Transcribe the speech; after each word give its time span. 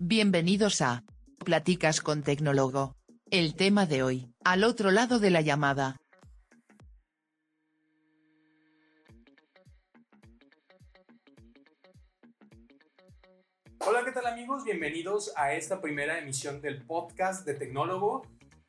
Bienvenidos 0.00 0.80
a 0.80 1.02
Platicas 1.44 2.00
con 2.00 2.22
Tecnólogo. 2.22 2.94
El 3.32 3.56
tema 3.56 3.84
de 3.84 4.04
hoy, 4.04 4.32
al 4.44 4.62
otro 4.62 4.92
lado 4.92 5.18
de 5.18 5.30
la 5.30 5.40
llamada. 5.40 5.96
Hola, 13.84 14.04
¿qué 14.04 14.12
tal 14.12 14.26
amigos? 14.26 14.62
Bienvenidos 14.62 15.32
a 15.36 15.54
esta 15.54 15.80
primera 15.80 16.20
emisión 16.20 16.60
del 16.60 16.86
podcast 16.86 17.44
de 17.44 17.54
Tecnólogo. 17.54 18.22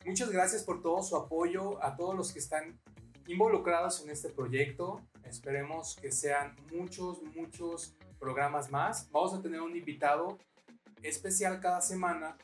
Muchas 0.07 0.31
gracias 0.31 0.63
por 0.63 0.81
todo 0.81 1.03
su 1.03 1.15
apoyo 1.15 1.83
a 1.83 1.95
todos 1.95 2.15
los 2.15 2.33
que 2.33 2.39
están 2.39 2.81
involucrados 3.27 4.03
en 4.03 4.09
este 4.09 4.29
proyecto. 4.29 5.07
Esperemos 5.23 5.95
que 5.95 6.11
sean 6.11 6.55
muchos, 6.73 7.21
muchos 7.35 7.95
programas 8.17 8.71
más. 8.71 9.07
Vamos 9.11 9.35
a 9.35 9.41
tener 9.43 9.61
un 9.61 9.75
invitado 9.75 10.39
especial 11.03 11.59
cada 11.59 11.81
semana. 11.81 12.37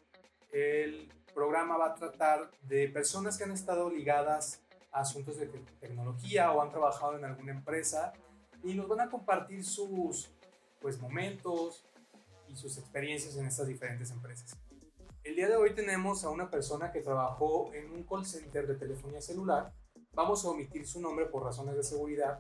El 0.52 1.11
programa 1.34 1.78
va 1.78 1.88
a 1.88 1.96
tratar 1.96 2.52
de 2.64 2.88
personas 2.88 3.38
que 3.38 3.43
han 3.43 3.52
estado 3.52 3.89
ligadas 3.89 4.62
a 4.92 5.02
asuntos 5.02 5.38
de 5.38 5.48
tecnología 5.79 6.52
o 6.52 6.62
han 6.62 6.71
trabajado 6.71 7.18
en 7.18 7.26
alguna 7.26 7.52
empresa 7.52 8.14
y 8.64 8.74
nos 8.74 8.88
van 8.88 9.02
a 9.02 9.10
compartir 9.10 9.64
sus 9.64 10.29
pues, 10.79 11.00
momentos 11.00 11.86
y 12.48 12.56
sus 12.56 12.78
experiencias 12.78 13.36
en 13.36 13.46
estas 13.46 13.68
diferentes 13.68 14.12
empresas. 14.12 14.56
El 15.24 15.36
día 15.36 15.50
de 15.50 15.56
hoy 15.56 15.74
tenemos 15.74 16.24
a 16.24 16.29
una 16.29 16.50
persona 16.50 16.92
que 16.92 17.01
trabajó 17.01 17.74
en 17.74 17.92
un 17.92 18.04
call 18.04 18.26
center 18.26 18.68
de 18.68 18.76
telefonía 18.76 19.21
celular. 19.21 19.74
Vamos 20.14 20.46
a 20.46 20.50
omitir 20.50 20.87
su 20.87 21.01
nombre 21.01 21.26
por 21.26 21.43
razones 21.43 21.76
de 21.76 21.84
seguridad 21.84 22.40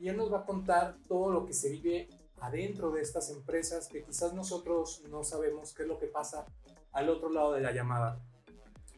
y 0.00 0.08
él 0.08 0.16
nos 0.16 0.32
va 0.32 0.40
a 0.40 0.44
contar 0.44 0.96
todo 1.08 1.30
lo 1.30 1.46
que 1.46 1.52
se 1.52 1.70
vive 1.70 2.08
adentro 2.40 2.90
de 2.90 3.00
estas 3.00 3.30
empresas 3.30 3.88
que 3.88 4.02
quizás 4.02 4.32
nosotros 4.34 5.02
no 5.08 5.24
sabemos 5.24 5.72
qué 5.74 5.82
es 5.82 5.88
lo 5.88 5.98
que 5.98 6.06
pasa 6.06 6.46
al 6.92 7.08
otro 7.08 7.30
lado 7.30 7.52
de 7.52 7.60
la 7.60 7.72
llamada. 7.72 8.20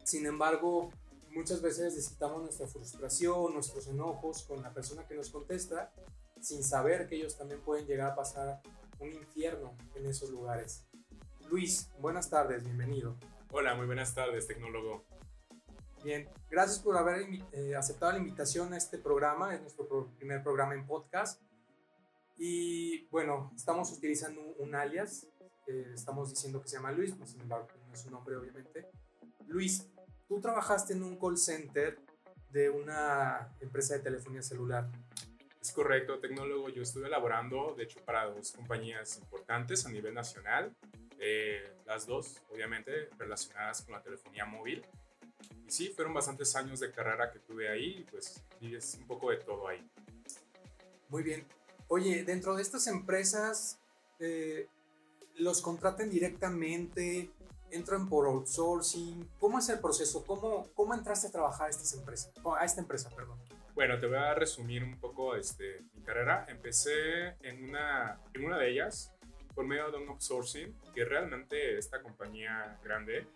Sin 0.03 0.25
embargo, 0.25 0.91
muchas 1.33 1.61
veces 1.61 1.93
necesitamos 1.93 2.41
nuestra 2.41 2.67
frustración, 2.67 3.53
nuestros 3.53 3.87
enojos 3.87 4.43
con 4.43 4.61
la 4.61 4.73
persona 4.73 5.07
que 5.07 5.15
nos 5.15 5.29
contesta, 5.29 5.91
sin 6.41 6.63
saber 6.63 7.07
que 7.07 7.15
ellos 7.15 7.37
también 7.37 7.61
pueden 7.61 7.85
llegar 7.85 8.11
a 8.11 8.15
pasar 8.15 8.61
un 8.99 9.13
infierno 9.13 9.75
en 9.95 10.05
esos 10.05 10.29
lugares. 10.29 10.85
Luis, 11.49 11.89
buenas 11.99 12.29
tardes, 12.29 12.63
bienvenido. 12.63 13.15
Hola, 13.51 13.75
muy 13.75 13.85
buenas 13.85 14.13
tardes, 14.13 14.47
tecnólogo. 14.47 15.03
Bien, 16.03 16.29
gracias 16.49 16.79
por 16.79 16.97
haber 16.97 17.27
eh, 17.51 17.75
aceptado 17.75 18.11
la 18.13 18.19
invitación 18.19 18.73
a 18.73 18.77
este 18.77 18.97
programa, 18.97 19.55
es 19.55 19.61
nuestro 19.61 20.07
primer 20.17 20.43
programa 20.43 20.73
en 20.73 20.85
podcast. 20.85 21.41
Y 22.37 23.07
bueno, 23.07 23.51
estamos 23.55 23.91
utilizando 23.91 24.41
un, 24.59 24.75
alias, 24.75 25.27
estamos 25.65 26.29
diciendo 26.29 26.61
que 26.61 26.67
se 26.67 26.75
llama 26.75 26.91
Luis, 26.91 27.15
sin 27.25 27.41
embargo 27.41 27.67
no 27.87 27.93
es 27.93 28.01
su 28.01 28.11
nombre 28.11 28.35
obviamente. 28.35 28.87
Luis, 29.47 29.87
tú 30.27 30.39
trabajaste 30.39 30.93
en 30.93 31.03
un 31.03 31.17
call 31.17 31.37
center 31.37 31.99
de 32.49 32.69
una 32.69 33.53
empresa 33.59 33.95
de 33.95 34.01
telefonía 34.01 34.41
celular. 34.41 34.89
Es 35.59 35.71
correcto, 35.71 36.19
tecnólogo. 36.19 36.69
Yo 36.69 36.83
estuve 36.83 37.07
elaborando, 37.07 37.73
de 37.75 37.83
hecho, 37.83 37.99
para 38.05 38.25
dos 38.25 38.51
compañías 38.51 39.17
importantes 39.17 39.85
a 39.85 39.89
nivel 39.89 40.13
nacional. 40.13 40.73
Eh, 41.19 41.73
las 41.85 42.05
dos, 42.05 42.41
obviamente, 42.49 43.09
relacionadas 43.17 43.81
con 43.81 43.93
la 43.93 44.01
telefonía 44.01 44.45
móvil. 44.45 44.85
Y 45.65 45.71
sí, 45.71 45.89
fueron 45.89 46.13
bastantes 46.13 46.55
años 46.55 46.79
de 46.79 46.91
carrera 46.91 47.31
que 47.31 47.39
tuve 47.39 47.67
ahí, 47.67 48.05
pues 48.11 48.41
es 48.61 48.95
un 48.95 49.07
poco 49.07 49.31
de 49.31 49.37
todo 49.37 49.67
ahí. 49.67 49.85
Muy 51.09 51.23
bien. 51.23 51.45
Oye, 51.89 52.23
dentro 52.23 52.55
de 52.55 52.61
estas 52.61 52.87
empresas, 52.87 53.79
eh, 54.19 54.67
¿los 55.35 55.61
contratan 55.61 56.09
directamente? 56.09 57.29
¿Entran 57.71 58.09
por 58.09 58.27
outsourcing? 58.27 59.29
¿Cómo 59.39 59.59
es 59.59 59.69
el 59.69 59.79
proceso? 59.79 60.25
¿Cómo, 60.25 60.67
cómo 60.75 60.93
entraste 60.93 61.27
a 61.27 61.31
trabajar 61.31 61.67
a 61.67 61.69
estas 61.69 61.93
empresas? 61.93 62.31
A 62.59 62.65
esta 62.65 62.81
empresa, 62.81 63.09
perdón. 63.09 63.37
Bueno, 63.73 63.99
te 63.99 64.07
voy 64.07 64.17
a 64.17 64.33
resumir 64.33 64.83
un 64.83 64.99
poco 64.99 65.35
este, 65.35 65.81
mi 65.93 66.01
carrera. 66.01 66.45
Empecé 66.49 67.35
en 67.41 67.69
una, 67.69 68.19
en 68.33 68.45
una 68.45 68.57
de 68.57 68.71
ellas 68.71 69.13
por 69.53 69.65
medio 69.65 69.89
de 69.89 69.97
un 69.97 70.09
outsourcing, 70.09 70.75
que 70.93 71.05
realmente 71.05 71.77
esta 71.77 72.01
compañía 72.01 72.79
grande 72.83 73.27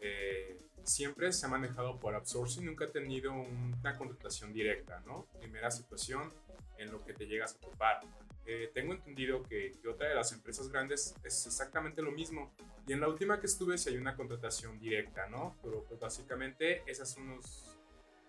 eh, 0.00 0.58
siempre 0.84 1.32
se 1.32 1.46
ha 1.46 1.48
manejado 1.48 1.98
por 1.98 2.14
outsourcing, 2.14 2.66
nunca 2.66 2.86
ha 2.86 2.88
tenido 2.88 3.32
una 3.32 3.96
contratación 3.96 4.52
directa, 4.52 5.02
¿no? 5.06 5.26
Primera 5.38 5.70
situación 5.70 6.32
en 6.80 6.90
lo 6.90 7.04
que 7.04 7.12
te 7.12 7.26
llegas 7.26 7.54
a 7.54 7.58
topar. 7.58 8.00
Eh, 8.46 8.70
tengo 8.74 8.94
entendido 8.94 9.42
que, 9.42 9.78
otra 9.88 10.08
de 10.08 10.14
las 10.14 10.32
empresas 10.32 10.68
grandes 10.68 11.14
es 11.22 11.46
exactamente 11.46 12.02
lo 12.02 12.10
mismo. 12.10 12.54
Y 12.86 12.92
en 12.92 13.00
la 13.00 13.08
última 13.08 13.38
que 13.38 13.46
estuve 13.46 13.78
sí 13.78 13.90
hay 13.90 13.96
una 13.96 14.16
contratación 14.16 14.78
directa, 14.78 15.28
¿no? 15.28 15.56
Pero 15.62 15.84
pues 15.84 16.00
básicamente 16.00 16.82
esas 16.90 17.10
son 17.10 17.28
los... 17.28 17.76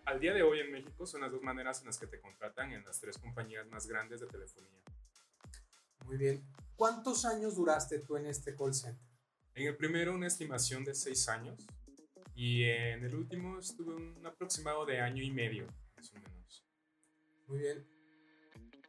Al 0.05 0.19
día 0.19 0.33
de 0.33 0.43
hoy 0.43 0.59
en 0.59 0.71
México 0.71 1.05
son 1.05 1.21
las 1.21 1.31
dos 1.31 1.41
maneras 1.41 1.79
en 1.79 1.87
las 1.87 1.97
que 1.97 2.07
te 2.07 2.19
contratan 2.19 2.73
en 2.73 2.83
las 2.83 2.99
tres 2.99 3.17
compañías 3.17 3.67
más 3.67 3.87
grandes 3.87 4.19
de 4.19 4.27
telefonía. 4.27 4.81
Muy 6.05 6.17
bien. 6.17 6.43
¿Cuántos 6.75 7.25
años 7.25 7.55
duraste 7.55 7.99
tú 7.99 8.17
en 8.17 8.25
este 8.25 8.55
call 8.55 8.73
center? 8.73 9.07
En 9.53 9.67
el 9.67 9.77
primero 9.77 10.13
una 10.13 10.27
estimación 10.27 10.83
de 10.83 10.95
seis 10.95 11.27
años 11.29 11.65
y 12.35 12.63
en 12.63 13.03
el 13.03 13.15
último 13.15 13.59
estuve 13.59 13.93
un 13.93 14.25
aproximado 14.25 14.85
de 14.85 14.99
año 14.99 15.21
y 15.21 15.31
medio, 15.31 15.67
más 15.95 16.11
o 16.13 16.19
menos. 16.19 16.65
Muy 17.47 17.59
bien. 17.59 18.00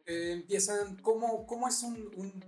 Eh, 0.06 0.32
empiezan, 0.32 0.96
¿cómo, 0.96 1.46
cómo 1.46 1.68
es 1.68 1.82
un, 1.82 2.42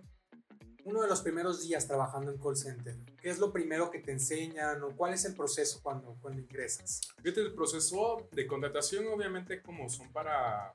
uno 0.85 1.03
de 1.03 1.09
los 1.09 1.23
primeros 1.23 1.63
días 1.63 1.87
trabajando 1.87 2.31
en 2.31 2.39
call 2.39 2.57
center? 2.57 2.97
¿Qué 3.21 3.31
es 3.31 3.39
lo 3.39 3.53
primero 3.53 3.91
que 3.91 4.01
te 4.01 4.13
enseñan 4.13 4.83
o 4.83 4.95
cuál 4.97 5.15
es 5.15 5.25
el 5.25 5.35
proceso 5.35 5.81
cuando, 5.83 6.17
cuando 6.21 6.41
ingresas? 6.41 7.01
Fíjate, 7.23 7.41
el 7.41 7.55
proceso 7.55 8.29
de 8.33 8.47
contratación 8.47 9.07
obviamente 9.09 9.63
como 9.63 9.89
son 9.89 10.13
para... 10.13 10.75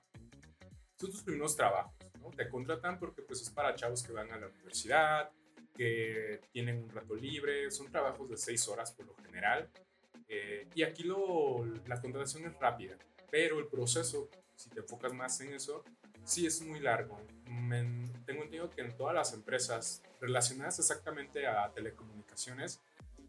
Son 1.00 1.12
tus 1.12 1.24
primeros 1.24 1.56
trabajos, 1.56 1.94
¿no? 2.20 2.30
Te 2.32 2.50
contratan 2.50 3.00
porque 3.00 3.22
pues 3.22 3.42
es 3.42 3.50
para 3.50 3.74
chavos 3.76 4.04
que 4.04 4.12
van 4.12 4.32
a 4.32 4.38
la 4.38 4.48
universidad, 4.48 5.32
que 5.74 6.42
tienen 6.52 6.84
un 6.84 6.90
rato 6.90 7.16
libre, 7.16 7.72
son 7.72 7.90
trabajos 7.90 8.30
de 8.30 8.36
seis 8.36 8.68
horas 8.68 8.92
por 8.92 9.06
lo 9.06 9.16
general. 9.16 9.70
Eh, 10.28 10.68
y 10.76 10.84
aquí 10.84 11.04
lo, 11.04 11.66
la 11.88 12.02
contratación 12.02 12.46
es 12.46 12.60
rápida, 12.60 12.98
pero 13.32 13.60
el 13.60 13.68
proceso, 13.68 14.30
si 14.56 14.70
te 14.70 14.82
enfocas 14.82 15.14
más 15.14 15.40
en 15.40 15.54
eso, 15.54 15.86
sí 16.30 16.46
es 16.46 16.62
muy 16.62 16.80
largo. 16.80 17.20
tengo 18.26 18.44
entendido 18.44 18.70
que 18.70 18.82
en 18.82 18.96
todas 18.96 19.16
las 19.16 19.34
empresas 19.34 20.04
relacionadas 20.22 20.78
exactamente 20.78 21.48
a 21.48 21.72
telecomunicaciones, 21.74 22.80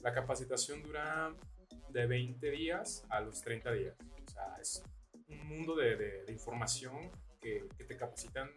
la 0.01 0.13
capacitación 0.13 0.83
dura 0.83 1.35
de 1.89 2.07
20 2.07 2.51
días 2.51 3.05
a 3.09 3.21
los 3.21 3.41
30 3.41 3.73
días. 3.73 3.97
O 4.27 4.31
sea, 4.31 4.55
es 4.61 4.83
un 5.29 5.49
mundo 5.49 5.75
de, 5.75 5.97
de, 5.97 6.33
información 6.33 7.11
que, 7.41 7.67
que, 7.77 7.85
te 7.85 7.97
capacitan 7.97 8.51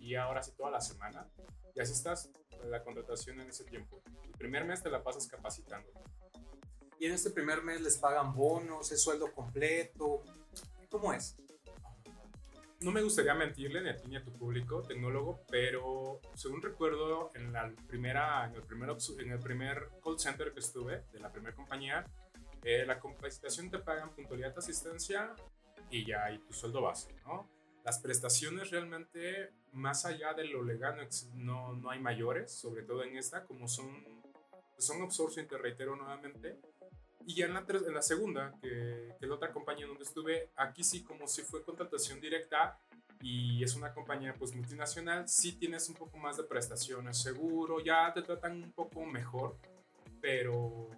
y 0.00 0.14
ahora 0.14 0.42
sí 0.42 0.52
toda 0.56 0.70
la 0.70 0.80
semana. 0.80 1.28
Y 1.74 1.80
así 1.80 1.92
estás 1.92 2.30
la 2.64 2.82
contratación 2.82 3.40
en 3.40 3.48
ese 3.48 3.64
tiempo. 3.64 4.02
El 4.24 4.32
primer 4.32 4.64
mes 4.64 4.82
te 4.82 4.90
la 4.90 5.02
pasas 5.02 5.26
capacitando. 5.26 5.90
Y 6.98 7.06
en 7.06 7.12
este 7.12 7.30
primer 7.30 7.62
mes 7.62 7.80
les 7.82 7.98
pagan 7.98 8.34
bonos, 8.34 8.90
es 8.90 9.02
sueldo 9.02 9.32
completo. 9.32 10.22
¿Cómo 10.88 11.12
es? 11.12 11.36
No 12.82 12.90
me 12.90 13.02
gustaría 13.02 13.34
mentirle 13.34 13.80
ni 13.80 13.90
a 13.90 13.96
ti 13.96 14.08
ni 14.08 14.16
a 14.16 14.24
tu 14.24 14.32
público, 14.32 14.82
tecnólogo, 14.82 15.44
pero 15.48 16.20
según 16.34 16.60
recuerdo, 16.60 17.30
en, 17.34 17.52
la 17.52 17.72
primera, 17.86 18.44
en, 18.46 18.56
el 18.56 18.62
primer, 18.62 18.90
en 19.20 19.30
el 19.30 19.38
primer 19.38 19.88
call 20.02 20.18
center 20.18 20.52
que 20.52 20.58
estuve, 20.58 21.04
de 21.12 21.20
la 21.20 21.30
primera 21.30 21.54
compañía, 21.54 22.04
eh, 22.64 22.84
la 22.84 22.98
capacitación 22.98 23.70
te 23.70 23.78
pagan 23.78 24.14
puntualidad 24.14 24.52
de 24.52 24.58
asistencia 24.58 25.32
y 25.90 26.04
ya, 26.04 26.30
y 26.32 26.38
tu 26.38 26.52
sueldo 26.52 26.82
base, 26.82 27.14
¿no? 27.24 27.48
Las 27.84 28.00
prestaciones 28.00 28.70
realmente, 28.70 29.52
más 29.72 30.04
allá 30.04 30.34
de 30.34 30.44
lo 30.44 30.62
legal, 30.64 31.08
no, 31.34 31.74
no 31.74 31.90
hay 31.90 32.00
mayores, 32.00 32.52
sobre 32.52 32.82
todo 32.82 33.04
en 33.04 33.16
esta, 33.16 33.44
como 33.44 33.68
son, 33.68 34.04
son 34.78 35.08
te 35.48 35.58
reitero 35.58 35.94
nuevamente. 35.94 36.58
Y 37.26 37.34
ya 37.34 37.46
en 37.46 37.54
la, 37.54 37.64
en 37.68 37.94
la 37.94 38.02
segunda, 38.02 38.52
que, 38.60 39.14
que 39.18 39.18
es 39.20 39.28
la 39.28 39.34
otra 39.34 39.52
compañía 39.52 39.86
donde 39.86 40.02
estuve, 40.02 40.50
aquí 40.56 40.82
sí, 40.82 41.02
como 41.02 41.26
si 41.26 41.42
fue 41.42 41.62
contratación 41.62 42.20
directa 42.20 42.78
y 43.20 43.62
es 43.62 43.76
una 43.76 43.92
compañía 43.92 44.34
pues 44.34 44.54
multinacional, 44.54 45.28
sí 45.28 45.52
tienes 45.52 45.88
un 45.88 45.94
poco 45.94 46.18
más 46.18 46.36
de 46.36 46.42
prestaciones, 46.44 47.18
seguro, 47.18 47.78
ya 47.80 48.12
te 48.12 48.22
tratan 48.22 48.64
un 48.64 48.72
poco 48.72 49.04
mejor, 49.06 49.56
pero 50.20 50.88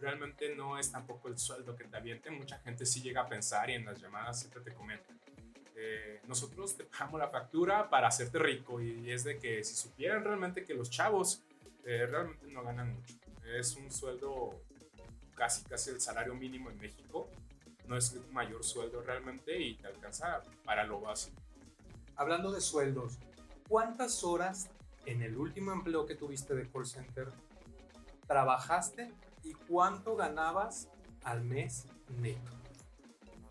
realmente 0.00 0.54
no 0.54 0.78
es 0.78 0.90
tampoco 0.90 1.28
el 1.28 1.36
sueldo 1.36 1.76
que 1.76 1.84
te 1.84 1.96
avienten. 1.96 2.38
Mucha 2.38 2.58
gente 2.60 2.86
sí 2.86 3.02
llega 3.02 3.22
a 3.22 3.28
pensar 3.28 3.68
y 3.68 3.74
en 3.74 3.84
las 3.84 4.00
llamadas 4.00 4.40
siempre 4.40 4.62
te 4.62 4.72
comentan 4.72 5.18
eh, 5.80 6.20
nosotros 6.26 6.76
te 6.76 6.82
pagamos 6.82 7.20
la 7.20 7.28
factura 7.28 7.88
para 7.88 8.08
hacerte 8.08 8.40
rico 8.40 8.80
y 8.82 9.12
es 9.12 9.22
de 9.22 9.38
que 9.38 9.62
si 9.62 9.76
supieran 9.76 10.24
realmente 10.24 10.64
que 10.64 10.74
los 10.74 10.90
chavos 10.90 11.44
eh, 11.84 12.04
realmente 12.04 12.48
no 12.48 12.64
ganan 12.64 12.94
mucho. 12.94 13.14
Es 13.56 13.76
un 13.76 13.88
sueldo 13.92 14.60
casi 15.38 15.62
casi 15.62 15.90
el 15.90 16.00
salario 16.00 16.34
mínimo 16.34 16.68
en 16.68 16.78
México. 16.78 17.30
No 17.86 17.96
es 17.96 18.12
el 18.12 18.26
mayor 18.32 18.64
sueldo 18.64 19.00
realmente 19.00 19.58
y 19.58 19.76
te 19.76 19.86
alcanza 19.86 20.42
para 20.64 20.84
lo 20.84 21.00
básico. 21.00 21.40
Hablando 22.16 22.50
de 22.50 22.60
sueldos, 22.60 23.18
¿cuántas 23.68 24.24
horas 24.24 24.68
en 25.06 25.22
el 25.22 25.38
último 25.38 25.72
empleo 25.72 26.04
que 26.04 26.16
tuviste 26.16 26.54
de 26.54 26.68
call 26.68 26.84
center 26.84 27.28
trabajaste 28.26 29.10
y 29.44 29.54
cuánto 29.54 30.16
ganabas 30.16 30.88
al 31.22 31.44
mes 31.44 31.86
neto? 32.20 32.50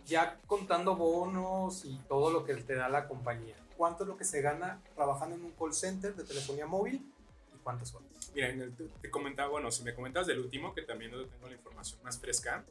Ya 0.06 0.40
contando 0.46 0.96
bonos 0.96 1.86
y 1.86 1.98
todo 2.08 2.32
lo 2.32 2.44
que 2.44 2.56
te 2.56 2.76
da 2.76 2.90
la 2.90 3.08
compañía. 3.08 3.56
¿Cuánto 3.78 4.04
es 4.04 4.10
lo 4.10 4.18
que 4.18 4.26
se 4.26 4.42
gana 4.42 4.82
trabajando 4.96 5.36
en 5.36 5.46
un 5.46 5.52
call 5.52 5.74
center 5.74 6.16
de 6.16 6.24
telefonía 6.24 6.68
móvil 6.68 6.96
y 7.56 7.58
cuántas 7.60 7.94
horas? 7.96 8.27
Mira, 8.38 8.50
en 8.50 8.62
el- 8.62 8.76
te 9.02 9.10
comentaba, 9.10 9.50
bueno, 9.50 9.72
si 9.72 9.82
me 9.82 9.96
comentas 9.96 10.28
del 10.28 10.38
último, 10.38 10.72
que 10.76 10.84
también 10.84 11.10
no 11.10 11.26
tengo 11.26 11.48
la 11.48 11.56
información 11.56 12.00
más 12.04 12.20
fresca, 12.20 12.64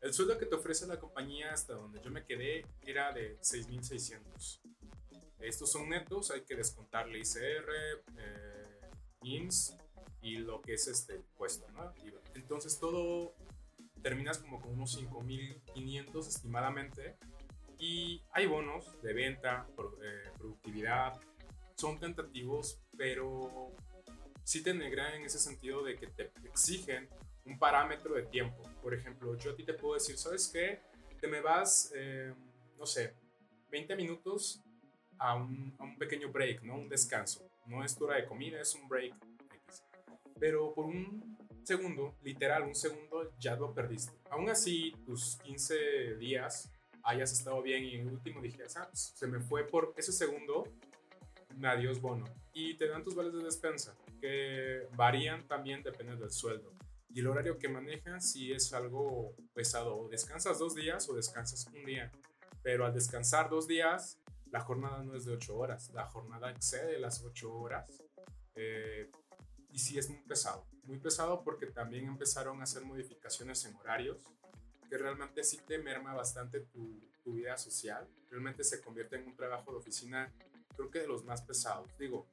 el 0.00 0.14
sueldo 0.14 0.38
que 0.38 0.46
te 0.46 0.54
ofrece 0.54 0.86
la 0.86 0.98
compañía 0.98 1.52
hasta 1.52 1.74
donde 1.74 2.00
yo 2.00 2.10
me 2.10 2.24
quedé 2.24 2.64
era 2.86 3.12
de 3.12 3.36
6.600. 3.42 4.62
Estos 5.38 5.70
son 5.72 5.90
netos, 5.90 6.30
hay 6.30 6.40
que 6.40 6.56
descontarle 6.56 7.18
ICR, 7.18 8.02
eh, 8.16 8.80
IMSS 9.20 9.76
y 10.22 10.36
lo 10.38 10.62
que 10.62 10.72
es 10.72 10.88
este 10.88 11.16
impuesto, 11.16 11.70
¿no? 11.72 11.92
Entonces 12.34 12.80
todo 12.80 13.34
terminas 14.02 14.38
como 14.38 14.58
con 14.58 14.72
unos 14.72 14.92
5.500 14.96 16.28
estimadamente 16.28 17.18
y 17.78 18.22
hay 18.32 18.46
bonos 18.46 18.86
de 19.02 19.12
venta, 19.12 19.66
eh, 20.02 20.30
productividad, 20.38 21.20
son 21.76 22.00
tentativos, 22.00 22.78
pero 22.96 23.74
sí 24.44 24.62
te 24.62 24.74
negran 24.74 25.14
en 25.14 25.24
ese 25.24 25.38
sentido 25.38 25.82
de 25.82 25.96
que 25.96 26.06
te 26.06 26.30
exigen 26.44 27.08
un 27.44 27.58
parámetro 27.58 28.14
de 28.14 28.22
tiempo. 28.22 28.62
Por 28.82 28.94
ejemplo, 28.94 29.36
yo 29.36 29.52
a 29.52 29.56
ti 29.56 29.64
te 29.64 29.74
puedo 29.74 29.94
decir, 29.94 30.16
¿sabes 30.18 30.48
qué? 30.52 30.80
Te 31.20 31.28
me 31.28 31.40
vas, 31.40 31.92
eh, 31.94 32.32
no 32.78 32.86
sé, 32.86 33.14
20 33.70 33.96
minutos 33.96 34.62
a 35.18 35.34
un, 35.34 35.74
a 35.78 35.84
un 35.84 35.96
pequeño 35.98 36.30
break, 36.30 36.62
¿no? 36.62 36.76
Un 36.76 36.88
descanso. 36.88 37.48
No 37.66 37.84
es 37.84 37.94
tu 37.94 38.04
hora 38.04 38.16
de 38.16 38.26
comida, 38.26 38.60
es 38.60 38.74
un 38.74 38.88
break. 38.88 39.14
Pero 40.38 40.72
por 40.74 40.86
un 40.86 41.36
segundo, 41.64 42.16
literal, 42.22 42.62
un 42.62 42.74
segundo, 42.74 43.32
ya 43.38 43.54
lo 43.56 43.72
perdiste. 43.74 44.12
Aún 44.30 44.48
así, 44.48 44.92
tus 45.04 45.36
15 45.44 46.16
días 46.16 46.70
hayas 47.02 47.32
estado 47.32 47.62
bien 47.62 47.84
y 47.84 47.94
en 47.94 48.08
el 48.08 48.14
último 48.14 48.40
dije, 48.40 48.62
ah, 48.76 48.86
pues, 48.88 49.12
se 49.14 49.26
me 49.26 49.40
fue 49.40 49.66
por 49.66 49.94
ese 49.96 50.12
segundo, 50.12 50.64
adiós 51.62 52.00
bono. 52.00 52.24
Y 52.52 52.74
te 52.74 52.88
dan 52.88 53.04
tus 53.04 53.14
vales 53.14 53.32
de 53.32 53.42
despensa, 53.44 53.94
que 54.20 54.86
varían 54.94 55.46
también 55.46 55.82
depende 55.82 56.16
del 56.16 56.30
sueldo. 56.30 56.72
Y 57.08 57.20
el 57.20 57.26
horario 57.26 57.58
que 57.58 57.68
manejan 57.68 58.20
si 58.20 58.52
es 58.52 58.72
algo 58.72 59.34
pesado. 59.52 59.96
O 59.96 60.08
descansas 60.08 60.58
dos 60.58 60.74
días 60.74 61.08
o 61.08 61.14
descansas 61.14 61.66
un 61.66 61.84
día. 61.84 62.12
Pero 62.62 62.86
al 62.86 62.94
descansar 62.94 63.50
dos 63.50 63.66
días, 63.66 64.18
la 64.50 64.60
jornada 64.60 65.02
no 65.02 65.16
es 65.16 65.24
de 65.24 65.32
ocho 65.32 65.56
horas. 65.56 65.90
La 65.90 66.06
jornada 66.06 66.50
excede 66.50 66.98
las 66.98 67.22
ocho 67.24 67.52
horas. 67.52 68.02
Eh, 68.54 69.10
y 69.70 69.78
sí 69.78 69.98
es 69.98 70.08
muy 70.08 70.20
pesado. 70.20 70.66
Muy 70.84 70.98
pesado 70.98 71.42
porque 71.42 71.66
también 71.66 72.06
empezaron 72.06 72.60
a 72.60 72.64
hacer 72.64 72.84
modificaciones 72.84 73.64
en 73.64 73.74
horarios 73.76 74.24
que 74.88 74.98
realmente 74.98 75.44
sí 75.44 75.58
te 75.64 75.78
merma 75.78 76.14
bastante 76.14 76.60
tu, 76.60 77.00
tu 77.22 77.34
vida 77.34 77.56
social. 77.56 78.08
Realmente 78.28 78.64
se 78.64 78.80
convierte 78.80 79.16
en 79.16 79.28
un 79.28 79.36
trabajo 79.36 79.70
de 79.70 79.78
oficina, 79.78 80.32
creo 80.76 80.90
que 80.90 80.98
de 81.00 81.06
los 81.06 81.24
más 81.24 81.42
pesados. 81.42 81.96
Digo, 81.96 82.26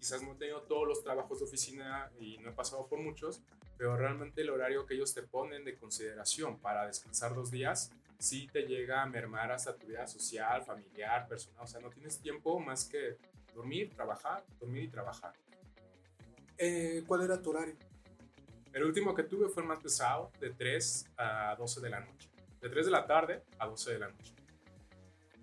quizás 0.00 0.22
no 0.22 0.32
he 0.32 0.36
tenido 0.36 0.62
todos 0.62 0.88
los 0.88 1.04
trabajos 1.04 1.38
de 1.38 1.44
oficina 1.44 2.10
y 2.18 2.38
no 2.38 2.50
he 2.50 2.52
pasado 2.52 2.86
por 2.86 2.98
muchos, 2.98 3.42
pero 3.76 3.96
realmente 3.96 4.40
el 4.40 4.48
horario 4.48 4.86
que 4.86 4.94
ellos 4.94 5.12
te 5.12 5.22
ponen 5.22 5.62
de 5.62 5.76
consideración 5.76 6.58
para 6.58 6.86
descansar 6.86 7.34
dos 7.34 7.50
días, 7.50 7.92
sí 8.18 8.48
te 8.50 8.62
llega 8.62 9.02
a 9.02 9.06
mermar 9.06 9.52
hasta 9.52 9.76
tu 9.76 9.86
vida 9.86 10.06
social, 10.06 10.64
familiar, 10.64 11.28
personal. 11.28 11.64
O 11.64 11.66
sea, 11.66 11.80
no 11.80 11.90
tienes 11.90 12.18
tiempo 12.18 12.58
más 12.58 12.86
que 12.86 13.18
dormir, 13.54 13.90
trabajar, 13.94 14.42
dormir 14.58 14.84
y 14.84 14.88
trabajar. 14.88 15.34
Eh, 16.56 17.04
¿Cuál 17.06 17.22
era 17.22 17.40
tu 17.40 17.50
horario? 17.50 17.76
El 18.72 18.84
último 18.84 19.14
que 19.14 19.24
tuve 19.24 19.48
fue 19.48 19.62
el 19.62 19.68
más 19.68 19.80
pesado, 19.80 20.30
de 20.40 20.50
3 20.50 21.06
a 21.18 21.56
12 21.58 21.80
de 21.80 21.90
la 21.90 22.00
noche. 22.00 22.30
De 22.60 22.70
3 22.70 22.86
de 22.86 22.92
la 22.92 23.06
tarde 23.06 23.42
a 23.58 23.66
12 23.66 23.92
de 23.92 23.98
la 23.98 24.08
noche. 24.08 24.32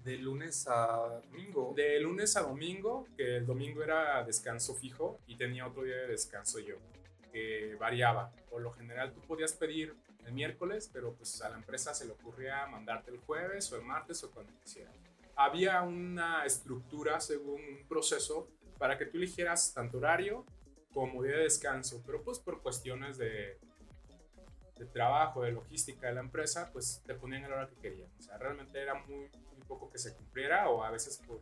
De 0.07 0.17
lunes 0.17 0.65
a 0.69 1.19
domingo. 1.21 1.73
De 1.75 1.99
lunes 1.99 2.37
a 2.37 2.43
domingo, 2.43 3.05
que 3.17 3.35
el 3.35 3.45
domingo 3.45 3.83
era 3.83 4.23
descanso 4.23 4.73
fijo 4.73 5.19
y 5.27 5.35
tenía 5.35 5.67
otro 5.67 5.83
día 5.83 5.97
de 5.97 6.07
descanso 6.07 6.59
yo, 6.59 6.77
que 7.33 7.75
variaba. 7.77 8.31
Por 8.49 8.61
lo 8.61 8.71
general 8.71 9.11
tú 9.11 9.19
podías 9.19 9.51
pedir 9.51 9.97
el 10.25 10.31
miércoles, 10.31 10.89
pero 10.93 11.13
pues 11.13 11.41
a 11.41 11.49
la 11.49 11.57
empresa 11.57 11.93
se 11.93 12.05
le 12.05 12.13
ocurría 12.13 12.65
mandarte 12.67 13.11
el 13.11 13.17
jueves 13.17 13.69
o 13.73 13.75
el 13.75 13.81
martes 13.81 14.23
o 14.23 14.31
cuando 14.31 14.53
quisiera. 14.63 14.89
Había 15.35 15.81
una 15.81 16.45
estructura 16.45 17.19
según 17.19 17.59
un 17.61 17.85
proceso 17.89 18.47
para 18.77 18.97
que 18.97 19.07
tú 19.07 19.17
eligieras 19.17 19.73
tanto 19.73 19.97
horario 19.97 20.45
como 20.93 21.21
día 21.21 21.35
de 21.35 21.43
descanso, 21.43 22.01
pero 22.05 22.23
pues 22.23 22.39
por 22.39 22.61
cuestiones 22.61 23.17
de, 23.17 23.59
de 24.77 24.85
trabajo, 24.85 25.41
de 25.41 25.51
logística 25.51 26.07
de 26.07 26.13
la 26.13 26.21
empresa, 26.21 26.69
pues 26.71 27.03
te 27.05 27.13
ponían 27.13 27.43
el 27.43 27.51
hora 27.51 27.67
que 27.67 27.75
querían. 27.75 28.09
O 28.17 28.21
sea, 28.21 28.37
realmente 28.37 28.81
era 28.81 28.93
muy 28.93 29.29
poco 29.67 29.89
que 29.89 29.99
se 29.99 30.13
cumpliera 30.13 30.69
o 30.69 30.83
a 30.83 30.91
veces 30.91 31.21
por, 31.27 31.41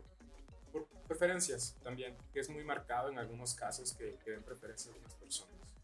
por 0.71 0.85
preferencias 1.07 1.75
también, 1.83 2.15
que 2.33 2.39
es 2.39 2.49
muy 2.49 2.63
marcado 2.63 3.09
en 3.09 3.19
algunos 3.19 3.53
casos 3.53 3.93
que, 3.93 4.17
que 4.23 4.31
den 4.31 4.43
preferencia 4.43 4.91
a 4.91 4.93
algunas 4.95 5.15
personas, 5.15 5.75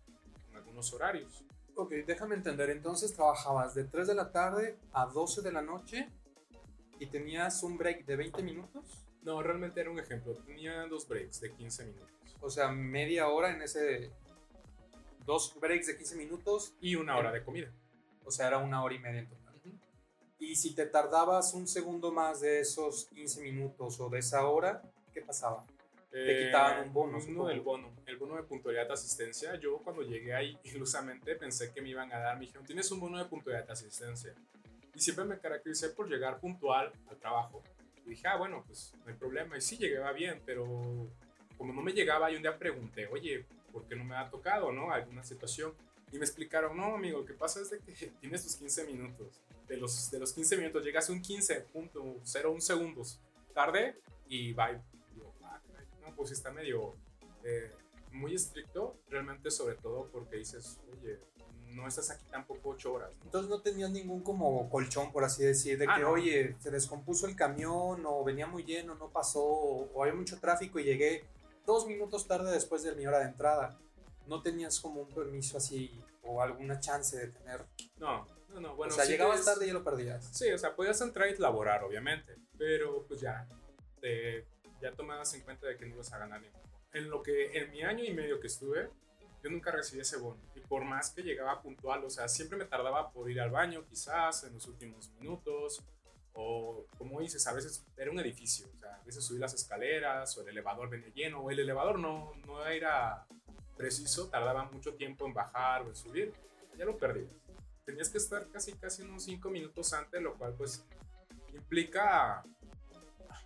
en 0.50 0.58
algunos 0.58 0.94
horarios. 0.94 1.44
Ok, 1.76 1.92
déjame 2.06 2.36
entender. 2.36 2.70
Entonces 2.70 3.14
trabajabas 3.14 3.74
de 3.74 3.86
3 3.86 4.08
de 4.08 4.16
la 4.16 4.32
tarde 4.32 4.78
a 4.94 5.06
12 5.06 5.42
de 5.42 5.52
la 5.52 5.62
noche 5.62 6.10
y 7.00 7.08
tenías 7.08 7.64
un 7.64 7.78
break 7.78 8.06
de 8.06 8.16
20 8.16 8.44
minutos. 8.44 8.84
No, 9.24 9.42
realmente 9.42 9.80
era 9.80 9.90
un 9.90 10.00
ejemplo. 10.00 10.34
Tenía 10.46 10.86
dos 10.88 11.08
breaks 11.08 11.42
de 11.42 11.52
15 11.52 11.86
minutos. 11.86 12.10
O 12.42 12.50
sea, 12.50 12.70
media 12.70 13.28
hora 13.28 13.52
en 13.52 13.62
ese. 13.62 14.12
Dos 15.26 15.56
breaks 15.60 15.88
de 15.88 15.98
15 15.98 16.16
minutos. 16.16 16.74
Y 16.82 16.96
una 16.96 17.18
hora 17.18 17.32
de 17.32 17.44
comida. 17.44 17.72
O 18.26 18.32
sea, 18.32 18.48
era 18.48 18.58
una 18.58 18.84
hora 18.84 18.96
y 18.96 19.00
media 19.00 19.20
en 19.20 19.28
total. 19.28 19.41
Y 20.42 20.56
si 20.56 20.74
te 20.74 20.88
tardabas 20.88 21.54
un 21.54 21.68
segundo 21.68 22.12
más 22.12 22.42
de 22.42 22.62
esos 22.62 23.06
15 23.14 23.42
minutos 23.44 24.00
o 24.00 24.10
de 24.10 24.18
esa 24.18 24.48
hora, 24.48 24.82
¿qué 25.14 25.22
pasaba? 25.22 25.64
Te 26.10 26.46
quitaban 26.46 26.88
un 26.88 26.92
bono, 26.92 27.20
No 27.30 27.46
del 27.46 27.62
bono, 27.62 27.92
el 28.08 28.18
bono 28.18 28.36
de 28.36 28.44
puntualidad 28.44 28.88
de 28.88 28.94
asistencia. 28.94 29.56
Yo 29.58 29.78
cuando 29.78 30.02
llegué 30.02 30.34
ahí 30.34 30.58
ilusamente 30.64 31.36
pensé 31.36 31.72
que 31.72 31.82
me 31.84 31.90
iban 31.90 32.12
a 32.12 32.18
dar, 32.18 32.40
me 32.40 32.48
dijeron, 32.48 32.66
tienes 32.66 32.90
un 32.92 33.00
bono 33.00 33.20
de 33.20 33.26
puntualidad 33.26 33.68
de 33.68 33.74
asistencia. 33.74 34.34
Y 34.96 35.00
siempre 35.00 35.26
me 35.26 35.38
caractericé 35.38 35.90
por 35.90 36.10
llegar 36.10 36.40
puntual 36.40 36.92
al 37.08 37.18
trabajo. 37.18 37.62
Y 38.04 38.10
dije, 38.10 38.28
ah, 38.28 38.36
bueno, 38.36 38.64
pues 38.66 38.96
no 39.06 39.12
hay 39.12 39.18
problema. 39.18 39.56
Y 39.56 39.62
sí, 39.62 39.78
llegaba 39.78 40.12
bien, 40.12 40.42
pero 40.44 40.66
como 41.56 41.72
no 41.72 41.84
me 41.84 41.94
llegaba, 41.94 42.32
y 42.32 42.36
un 42.36 42.42
día 42.42 42.58
pregunté, 42.58 43.06
oye, 43.06 43.46
¿por 43.72 43.86
qué 43.86 43.96
no 43.96 44.04
me 44.04 44.16
ha 44.16 44.28
tocado, 44.28 44.72
no? 44.72 44.92
Alguna 44.92 45.24
situación. 45.24 45.72
Y 46.12 46.18
me 46.18 46.26
explicaron, 46.26 46.76
no, 46.76 46.96
amigo, 46.96 47.20
lo 47.20 47.26
que 47.26 47.34
pasa 47.34 47.62
es 47.62 47.70
de 47.70 47.80
que 47.80 47.94
tienes 48.22 48.44
tus 48.44 48.56
15 48.56 48.86
minutos. 48.86 49.42
De 49.68 49.78
los, 49.78 50.12
de 50.12 50.20
los 50.20 50.34
15 50.34 50.58
minutos 50.58 50.84
llegas 50.84 51.10
a 51.10 51.14
un 51.14 51.22
15.01 51.22 52.60
segundos 52.60 53.20
tarde 53.54 54.00
y 54.28 54.54
bye. 54.54 54.82
Y 55.14 55.20
yo, 55.20 55.34
ah, 55.44 55.62
caray, 55.66 55.86
no, 56.02 56.14
pues 56.16 56.32
está 56.32 56.52
medio 56.52 56.96
eh, 57.44 57.72
muy 58.12 58.36
estricto, 58.36 58.98
realmente 59.10 59.50
sobre 59.52 59.76
todo 59.76 60.10
porque 60.12 60.38
dices, 60.38 60.80
oye, 60.92 61.20
no 61.68 61.88
estás 61.88 62.10
aquí 62.10 62.26
tampoco 62.30 62.70
8 62.70 62.94
horas. 62.94 63.16
¿no? 63.18 63.26
Entonces 63.26 63.50
no 63.50 63.62
tenías 63.62 63.92
ningún 63.92 64.22
como 64.24 64.70
colchón, 64.70 65.12
por 65.12 65.24
así 65.24 65.44
decir, 65.44 65.78
de 65.78 65.86
Ah, 65.88 65.96
que, 65.96 66.02
no. 66.02 66.12
oye, 66.12 66.56
se 66.60 66.70
descompuso 66.72 67.28
el 67.28 67.36
camión 67.36 68.04
o 68.06 68.24
venía 68.24 68.48
muy 68.48 68.64
lleno, 68.64 68.96
no 68.96 69.10
pasó, 69.10 69.42
o 69.42 70.04
hay 70.04 70.12
mucho 70.12 70.40
tráfico 70.40 70.80
y 70.80 70.84
llegué 70.84 71.24
dos 71.66 71.88
minutos 71.88 72.28
tarde 72.28 72.52
después 72.52 72.84
de 72.84 72.94
mi 72.96 73.06
hora 73.06 73.20
de 73.20 73.26
entrada. 73.26 73.80
No 74.28 74.42
tenías 74.42 74.80
como 74.80 75.02
un 75.02 75.10
permiso 75.14 75.58
así 75.58 76.02
o 76.24 76.42
alguna 76.42 76.80
chance 76.80 77.18
de 77.18 77.28
tener. 77.28 77.66
No, 77.98 78.26
no, 78.50 78.62
no, 78.62 78.76
bueno, 78.76 78.94
o 78.94 78.96
sea, 78.96 79.06
sí 79.06 79.12
llegabas 79.12 79.40
es- 79.40 79.46
tarde 79.46 79.66
y 79.66 79.68
ya 79.70 79.74
lo 79.74 79.84
perdías. 79.84 80.26
Sí, 80.32 80.52
o 80.52 80.58
sea, 80.58 80.76
podías 80.76 81.00
entrar 81.02 81.28
y 81.30 81.38
laborar, 81.38 81.84
obviamente, 81.84 82.36
pero 82.58 83.06
pues 83.08 83.20
ya, 83.22 83.48
te- 84.00 84.46
ya 84.82 84.92
tomabas 84.94 85.34
en 85.34 85.42
cuenta 85.42 85.68
de 85.68 85.78
que 85.78 85.86
no 85.86 85.96
ibas 85.96 86.12
a 86.14 86.18
ganar 86.20 86.42
ningún 86.42 86.62
bono. 86.62 86.72
En 86.94 87.10
lo 87.10 87.22
que, 87.24 87.58
en 87.58 87.72
mi 87.72 87.84
año 87.84 88.04
y 88.04 88.14
medio 88.14 88.40
que 88.40 88.48
estuve, 88.48 88.90
yo 89.44 89.50
nunca 89.50 89.72
recibí 89.72 90.02
ese 90.02 90.18
bono. 90.18 90.40
Y 90.56 90.60
por 90.60 90.84
más 90.84 91.10
que 91.12 91.24
llegaba 91.24 91.62
puntual, 91.62 92.04
o 92.04 92.10
sea, 92.10 92.28
siempre 92.28 92.58
me 92.58 92.66
tardaba 92.66 93.12
por 93.12 93.30
ir 93.32 93.42
al 93.42 93.50
baño, 93.50 93.86
quizás, 93.88 94.44
en 94.44 94.54
los 94.54 94.68
últimos 94.68 95.10
minutos, 95.20 95.82
o 96.34 96.86
como 96.98 97.20
dices, 97.20 97.46
a 97.48 97.54
veces 97.54 97.86
era 97.98 98.12
un 98.12 98.20
edificio, 98.20 98.68
o 98.74 98.78
sea, 98.78 98.96
a 98.96 99.04
veces 99.04 99.24
subí 99.24 99.40
las 99.40 99.54
escaleras, 99.54 100.38
o 100.38 100.42
el 100.42 100.50
elevador 100.50 100.90
venía 100.90 101.10
lleno, 101.10 101.42
o 101.42 101.52
el 101.52 101.60
elevador 101.60 102.00
no, 102.00 102.34
no 102.46 102.66
era 102.66 103.26
preciso, 103.76 104.30
tardaba 104.30 104.66
mucho 104.66 104.94
tiempo 104.96 105.26
en 105.26 105.34
bajar 105.34 105.82
o 105.82 105.90
en 105.90 105.96
subir, 105.96 106.34
ya 106.78 106.86
lo 106.86 106.98
perdí. 106.98 107.28
Tenías 107.84 108.10
que 108.10 108.18
estar 108.18 108.48
casi, 108.50 108.74
casi 108.74 109.02
unos 109.02 109.24
5 109.24 109.50
minutos 109.50 109.92
antes, 109.94 110.22
lo 110.22 110.36
cual 110.36 110.54
pues 110.56 110.86
implica, 111.54 112.44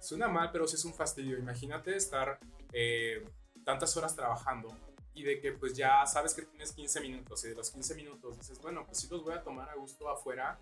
suena 0.02 0.28
mal, 0.28 0.52
pero 0.52 0.68
sí 0.68 0.76
es 0.76 0.86
un 0.86 0.94
fastidio. 0.94 1.38
Imagínate 1.38 1.96
estar 1.96 2.40
eh, 2.74 3.26
tantas 3.64 3.96
horas 3.98 4.16
trabajando 4.16 4.78
y 5.14 5.24
de 5.24 5.40
que 5.40 5.54
pues 5.54 5.74
ya 5.76 6.06
sabes 6.06 6.34
que 6.34 6.42
tienes 6.42 6.74
15 6.74 7.00
minutos 7.02 7.44
y 7.46 7.50
de 7.50 7.56
los 7.56 7.72
15 7.72 7.96
minutos 7.96 8.38
dices, 8.38 8.60
bueno, 8.62 8.86
pues 8.86 9.00
sí 9.00 9.08
los 9.10 9.24
voy 9.24 9.34
a 9.34 9.42
tomar 9.42 9.70
a 9.70 9.76
gusto 9.76 10.10
afuera. 10.10 10.60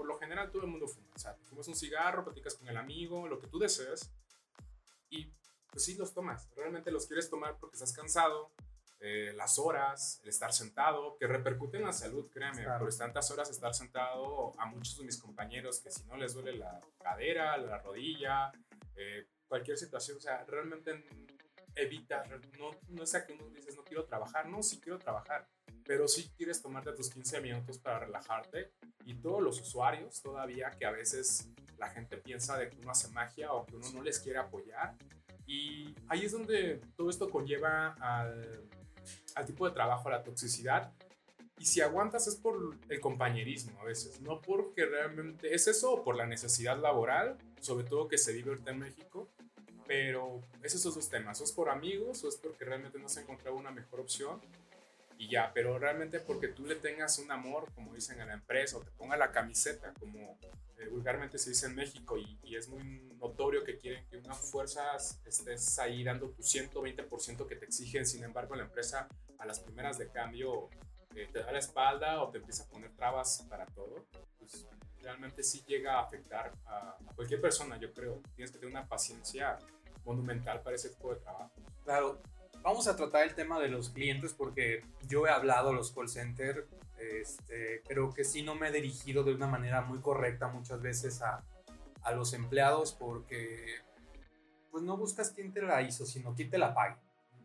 Por 0.00 0.06
lo 0.06 0.16
general 0.18 0.50
todo 0.50 0.62
el 0.62 0.68
mundo 0.68 0.88
fuma, 0.88 1.10
o 1.14 1.18
sea, 1.18 1.34
fumas 1.44 1.68
un 1.68 1.76
cigarro, 1.76 2.24
platicas 2.24 2.54
con 2.54 2.66
el 2.70 2.76
amigo, 2.78 3.28
lo 3.28 3.38
que 3.38 3.48
tú 3.48 3.58
desees 3.58 4.10
y 5.10 5.26
pues 5.70 5.84
sí 5.84 5.94
los 5.96 6.14
tomas. 6.14 6.48
Realmente 6.56 6.90
los 6.90 7.06
quieres 7.06 7.28
tomar 7.28 7.58
porque 7.58 7.74
estás 7.76 7.92
cansado, 7.92 8.50
eh, 9.00 9.34
las 9.36 9.58
horas, 9.58 10.18
el 10.22 10.30
estar 10.30 10.54
sentado, 10.54 11.18
que 11.18 11.26
repercute 11.26 11.76
en 11.76 11.84
la 11.84 11.92
salud, 11.92 12.30
créeme, 12.32 12.62
Claro. 12.64 12.86
por 12.86 12.96
tantas 12.96 13.30
horas 13.30 13.50
estar 13.50 13.74
sentado, 13.74 14.58
a 14.58 14.64
muchos 14.64 14.96
de 14.96 15.04
mis 15.04 15.18
compañeros 15.18 15.80
que 15.80 15.90
si 15.90 16.02
no 16.04 16.16
les 16.16 16.32
duele 16.32 16.56
la 16.56 16.80
cadera, 17.02 17.58
la 17.58 17.76
rodilla, 17.82 18.52
eh, 18.96 19.26
cualquier 19.48 19.76
situación, 19.76 20.16
o 20.16 20.20
sea, 20.22 20.44
realmente 20.46 21.04
evita, 21.74 22.24
no, 22.58 22.70
no 22.88 23.02
es 23.02 23.14
a 23.14 23.24
que 23.24 23.32
uno 23.32 23.48
dices 23.50 23.76
no 23.76 23.84
quiero 23.84 24.04
trabajar, 24.04 24.48
no, 24.48 24.62
sí 24.62 24.80
quiero 24.80 24.98
trabajar, 24.98 25.48
pero 25.84 26.08
sí 26.08 26.30
quieres 26.36 26.60
tomarte 26.62 26.92
tus 26.92 27.10
15 27.10 27.40
minutos 27.40 27.78
para 27.78 28.00
relajarte 28.00 28.72
y 29.04 29.14
todos 29.14 29.42
los 29.42 29.60
usuarios 29.60 30.20
todavía 30.22 30.70
que 30.70 30.86
a 30.86 30.90
veces 30.90 31.48
la 31.78 31.88
gente 31.88 32.16
piensa 32.18 32.58
de 32.58 32.68
que 32.68 32.76
uno 32.78 32.90
hace 32.90 33.08
magia 33.08 33.52
o 33.52 33.64
que 33.66 33.76
uno 33.76 33.90
no 33.92 34.02
les 34.02 34.18
quiere 34.18 34.38
apoyar 34.38 34.94
y 35.46 35.94
ahí 36.08 36.24
es 36.24 36.32
donde 36.32 36.80
todo 36.96 37.10
esto 37.10 37.28
conlleva 37.28 37.94
al, 38.00 38.68
al 39.34 39.46
tipo 39.46 39.66
de 39.66 39.74
trabajo, 39.74 40.08
a 40.08 40.12
la 40.12 40.22
toxicidad 40.22 40.92
y 41.60 41.66
si 41.66 41.82
aguantas 41.82 42.26
es 42.26 42.36
por 42.36 42.74
el 42.88 43.00
compañerismo 43.00 43.78
a 43.82 43.84
veces, 43.84 44.20
no 44.22 44.40
porque 44.40 44.86
realmente 44.86 45.54
es 45.54 45.68
eso 45.68 45.92
o 45.92 46.02
por 46.02 46.16
la 46.16 46.26
necesidad 46.26 46.80
laboral, 46.80 47.36
sobre 47.60 47.84
todo 47.84 48.08
que 48.08 48.16
se 48.16 48.32
vive 48.32 48.50
ahorita 48.50 48.70
en 48.70 48.78
México, 48.78 49.28
pero 49.90 50.40
es 50.62 50.72
esos 50.76 50.94
dos 50.94 51.08
temas, 51.08 51.40
o 51.40 51.44
es 51.44 51.50
por 51.50 51.68
amigos 51.68 52.22
o 52.22 52.28
es 52.28 52.36
porque 52.36 52.64
realmente 52.64 52.96
no 53.00 53.08
se 53.08 53.18
ha 53.18 53.22
encontrado 53.24 53.56
una 53.56 53.72
mejor 53.72 53.98
opción 53.98 54.40
y 55.18 55.28
ya, 55.28 55.50
pero 55.52 55.80
realmente 55.80 56.20
porque 56.20 56.46
tú 56.46 56.64
le 56.64 56.76
tengas 56.76 57.18
un 57.18 57.32
amor, 57.32 57.72
como 57.74 57.92
dicen 57.92 58.20
en 58.20 58.28
la 58.28 58.34
empresa, 58.34 58.76
o 58.76 58.82
te 58.82 58.92
ponga 58.92 59.16
la 59.16 59.32
camiseta, 59.32 59.92
como 59.98 60.38
eh, 60.78 60.86
vulgarmente 60.88 61.38
se 61.38 61.50
dice 61.50 61.66
en 61.66 61.74
México, 61.74 62.16
y, 62.16 62.38
y, 62.44 62.54
es 62.54 62.68
muy 62.68 62.84
notorio 63.18 63.64
que 63.64 63.78
quieren 63.78 64.06
que 64.08 64.18
una 64.18 64.34
fuerza 64.34 64.94
estés 65.26 65.76
ahí 65.80 66.04
dando 66.04 66.30
tu 66.30 66.40
120% 66.40 67.48
que 67.48 67.56
te 67.56 67.64
exigen, 67.64 68.06
sin 68.06 68.22
embargo 68.22 68.54
la 68.54 68.62
empresa 68.62 69.08
a 69.38 69.44
las 69.44 69.58
primeras 69.58 69.98
de 69.98 70.06
cambio 70.06 70.68
eh, 71.16 71.28
te 71.32 71.40
da 71.40 71.50
la 71.50 71.58
espalda 71.58 72.22
o 72.22 72.30
te 72.30 72.38
empieza 72.38 72.62
a 72.62 72.66
poner 72.68 72.92
trabas 72.92 73.44
para 73.50 73.66
todo, 73.66 74.06
pues 74.38 74.64
realmente 75.02 75.42
sí 75.42 75.64
llega 75.66 75.94
a 75.94 76.02
afectar 76.02 76.52
a, 76.66 76.90
a 76.90 77.14
cualquier 77.16 77.40
persona, 77.40 77.76
yo 77.76 77.92
creo. 77.92 78.22
Tienes 78.36 78.52
que 78.52 78.58
tener 78.58 78.70
una 78.70 78.86
paciencia 78.86 79.58
monumental 80.04 80.62
para 80.62 80.76
ese 80.76 80.90
tipo 80.90 81.14
de 81.14 81.20
trabajo. 81.20 81.50
Claro, 81.84 82.20
vamos 82.62 82.86
a 82.88 82.96
tratar 82.96 83.24
el 83.24 83.34
tema 83.34 83.60
de 83.60 83.68
los 83.68 83.90
clientes 83.90 84.34
porque 84.34 84.84
yo 85.06 85.26
he 85.26 85.30
hablado 85.30 85.70
a 85.70 85.72
los 85.72 85.92
call 85.92 86.08
center, 86.08 86.66
este, 86.98 87.82
creo 87.86 88.12
que 88.12 88.24
sí 88.24 88.42
no 88.42 88.54
me 88.54 88.68
he 88.68 88.72
dirigido 88.72 89.24
de 89.24 89.34
una 89.34 89.46
manera 89.46 89.80
muy 89.80 90.00
correcta 90.00 90.48
muchas 90.48 90.82
veces 90.82 91.22
a, 91.22 91.44
a 92.02 92.12
los 92.12 92.34
empleados 92.34 92.92
porque 92.92 93.76
pues 94.70 94.84
no 94.84 94.96
buscas 94.96 95.30
quién 95.30 95.52
te 95.52 95.62
la 95.62 95.82
hizo, 95.82 96.06
sino 96.06 96.34
quién 96.34 96.50
te 96.50 96.58
la 96.58 96.74
pague. 96.74 96.96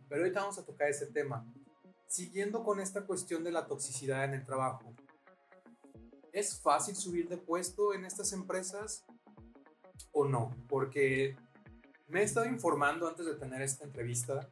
Pero 0.07 0.21
ahorita 0.21 0.41
vamos 0.41 0.59
a 0.59 0.65
tocar 0.65 0.89
ese 0.89 1.07
tema. 1.07 1.45
Siguiendo 2.07 2.63
con 2.63 2.79
esta 2.79 3.05
cuestión 3.05 3.43
de 3.43 3.51
la 3.51 3.65
toxicidad 3.65 4.23
en 4.25 4.35
el 4.35 4.45
trabajo, 4.45 4.93
¿es 6.31 6.61
fácil 6.61 6.95
subir 6.95 7.27
de 7.27 7.37
puesto 7.37 7.93
en 7.93 8.05
estas 8.05 8.31
empresas 8.33 9.05
o 10.11 10.25
no? 10.25 10.55
Porque 10.69 11.35
me 12.07 12.21
he 12.21 12.23
estado 12.23 12.45
informando 12.45 13.07
antes 13.07 13.25
de 13.25 13.35
tener 13.35 13.61
esta 13.61 13.83
entrevista, 13.83 14.47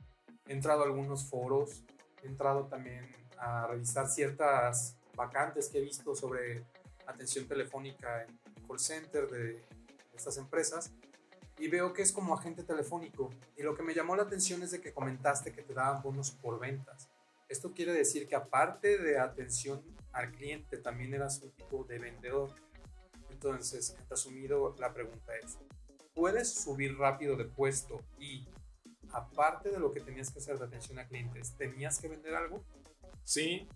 he 0.48 0.54
entrado 0.54 0.82
a 0.82 0.86
algunos 0.86 1.30
foros, 1.30 1.84
he 2.24 2.28
entrado 2.28 2.68
también 2.68 3.10
a 3.38 3.68
revisar 3.68 4.08
ciertas 4.08 4.98
vacantes 5.16 5.70
que 5.70 5.80
he 5.80 5.82
visto 5.82 6.16
sobre 6.16 6.66
atención 7.06 7.48
telefónica 7.48 8.24
en 8.24 8.40
call 8.68 8.80
center 8.80 9.30
de 9.30 9.64
estas 10.16 10.38
empresas 10.38 10.92
y 11.58 11.68
veo 11.68 11.94
que 11.94 12.02
es 12.02 12.12
como 12.12 12.34
agente 12.34 12.64
telefónico. 12.64 13.30
Y 13.56 13.64
lo 13.64 13.76
que 13.76 13.84
me 13.84 13.94
llamó 13.94 14.16
la 14.16 14.24
atención 14.24 14.64
es 14.64 14.72
de 14.72 14.82
que 14.82 14.94
comentaste 14.94 15.52
que 15.52 15.62
te 15.62 15.74
daban 15.74 16.02
bonos 16.02 16.32
por 16.32 16.60
ventas. 16.60 17.10
Esto 17.48 17.74
quiere 17.74 17.94
decir 17.94 18.28
que 18.28 18.36
aparte 18.36 18.98
de 18.98 19.20
atención 19.20 19.84
al 20.12 20.32
cliente, 20.32 20.78
también 20.78 21.14
eras 21.14 21.42
un 21.42 21.52
tipo 21.52 21.84
de 21.84 22.00
vendedor. 22.00 22.50
Entonces, 23.30 23.96
resumido, 24.10 24.76
la 24.80 24.94
pregunta 24.94 25.36
es, 25.36 25.58
¿puedes 26.14 26.54
subir 26.54 26.98
rápido 26.98 27.36
de 27.36 27.46
puesto 27.46 28.02
y 28.20 28.48
aparte 29.12 29.70
de 29.70 29.80
lo 29.80 29.92
que 29.92 30.02
tenías 30.02 30.32
que 30.32 30.40
hacer 30.40 30.58
de 30.58 30.66
atención 30.66 31.00
a 31.00 31.08
clientes, 31.08 31.56
tenías 31.58 32.00
que 32.00 32.08
vender 32.08 32.36
algo? 32.36 32.64
Sí 33.24 33.68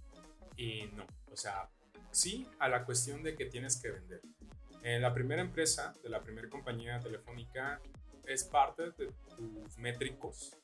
y 0.55 0.87
no. 0.95 1.05
O 1.31 1.37
sea, 1.37 1.69
sí 2.11 2.47
a 2.59 2.67
la 2.67 2.85
cuestión 2.85 3.23
de 3.23 3.35
que 3.35 3.45
tienes 3.45 3.81
que 3.81 3.91
vender. 3.91 4.21
En 4.83 5.01
la 5.01 5.13
primera 5.13 5.41
empresa, 5.41 5.93
de 6.03 6.09
la 6.09 6.21
primera 6.21 6.49
compañía 6.49 6.99
telefónica, 6.99 7.81
es 8.25 8.43
parte 8.43 8.91
de 8.91 9.11
tus 9.35 9.77
métricos, 9.77 10.55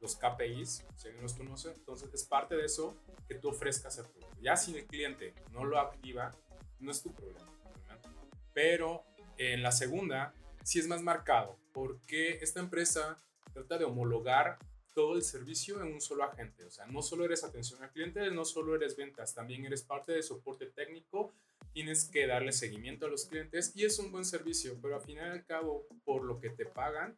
los 0.00 0.16
KPIs, 0.16 0.84
si 0.96 1.08
alguien 1.08 1.22
los 1.22 1.34
conoce. 1.34 1.72
Entonces, 1.72 2.12
es 2.12 2.24
parte 2.24 2.56
de 2.56 2.64
eso 2.64 2.96
que 3.28 3.36
tú 3.36 3.48
ofrezcas 3.48 3.98
el 3.98 4.06
producto. 4.06 4.36
Ya 4.40 4.56
si 4.56 4.76
el 4.76 4.86
cliente 4.86 5.34
no 5.52 5.64
lo 5.64 5.78
activa, 5.78 6.32
no 6.80 6.90
es 6.90 7.02
tu 7.02 7.12
problema. 7.12 7.50
¿verdad? 7.86 8.10
Pero 8.52 9.04
en 9.38 9.62
la 9.62 9.72
segunda, 9.72 10.34
sí 10.64 10.78
es 10.78 10.86
más 10.86 11.02
marcado, 11.02 11.58
porque 11.72 12.38
esta 12.42 12.60
empresa 12.60 13.16
trata 13.52 13.78
de 13.78 13.84
homologar 13.84 14.58
todo 14.94 15.16
el 15.16 15.22
servicio 15.22 15.80
en 15.82 15.92
un 15.92 16.00
solo 16.00 16.24
agente. 16.24 16.64
O 16.64 16.70
sea, 16.70 16.86
no 16.86 17.02
solo 17.02 17.24
eres 17.24 17.44
atención 17.44 17.82
al 17.82 17.90
cliente, 17.90 18.30
no 18.30 18.44
solo 18.44 18.74
eres 18.74 18.96
ventas, 18.96 19.34
también 19.34 19.64
eres 19.64 19.82
parte 19.82 20.12
de 20.12 20.22
soporte 20.22 20.66
técnico, 20.66 21.32
tienes 21.72 22.04
que 22.04 22.26
darle 22.26 22.52
seguimiento 22.52 23.06
a 23.06 23.08
los 23.08 23.26
clientes 23.26 23.72
y 23.74 23.84
es 23.84 23.98
un 23.98 24.12
buen 24.12 24.24
servicio, 24.24 24.78
pero 24.80 24.96
al 24.96 25.02
final 25.02 25.28
y 25.28 25.38
al 25.38 25.46
cabo, 25.46 25.86
por 26.04 26.24
lo 26.24 26.38
que 26.38 26.50
te 26.50 26.66
pagan, 26.66 27.16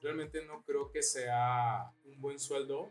realmente 0.00 0.44
no 0.44 0.62
creo 0.62 0.90
que 0.90 1.02
sea 1.02 1.90
un 2.04 2.20
buen 2.20 2.38
sueldo. 2.38 2.90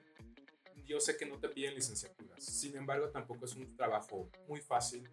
Yo 0.86 1.00
sé 1.00 1.18
que 1.18 1.26
no 1.26 1.40
te 1.40 1.50
piden 1.50 1.74
licenciaturas, 1.74 2.44
sin 2.44 2.76
embargo, 2.76 3.10
tampoco 3.10 3.46
es 3.46 3.56
un 3.56 3.76
trabajo 3.76 4.30
muy 4.48 4.62
fácil. 4.62 5.10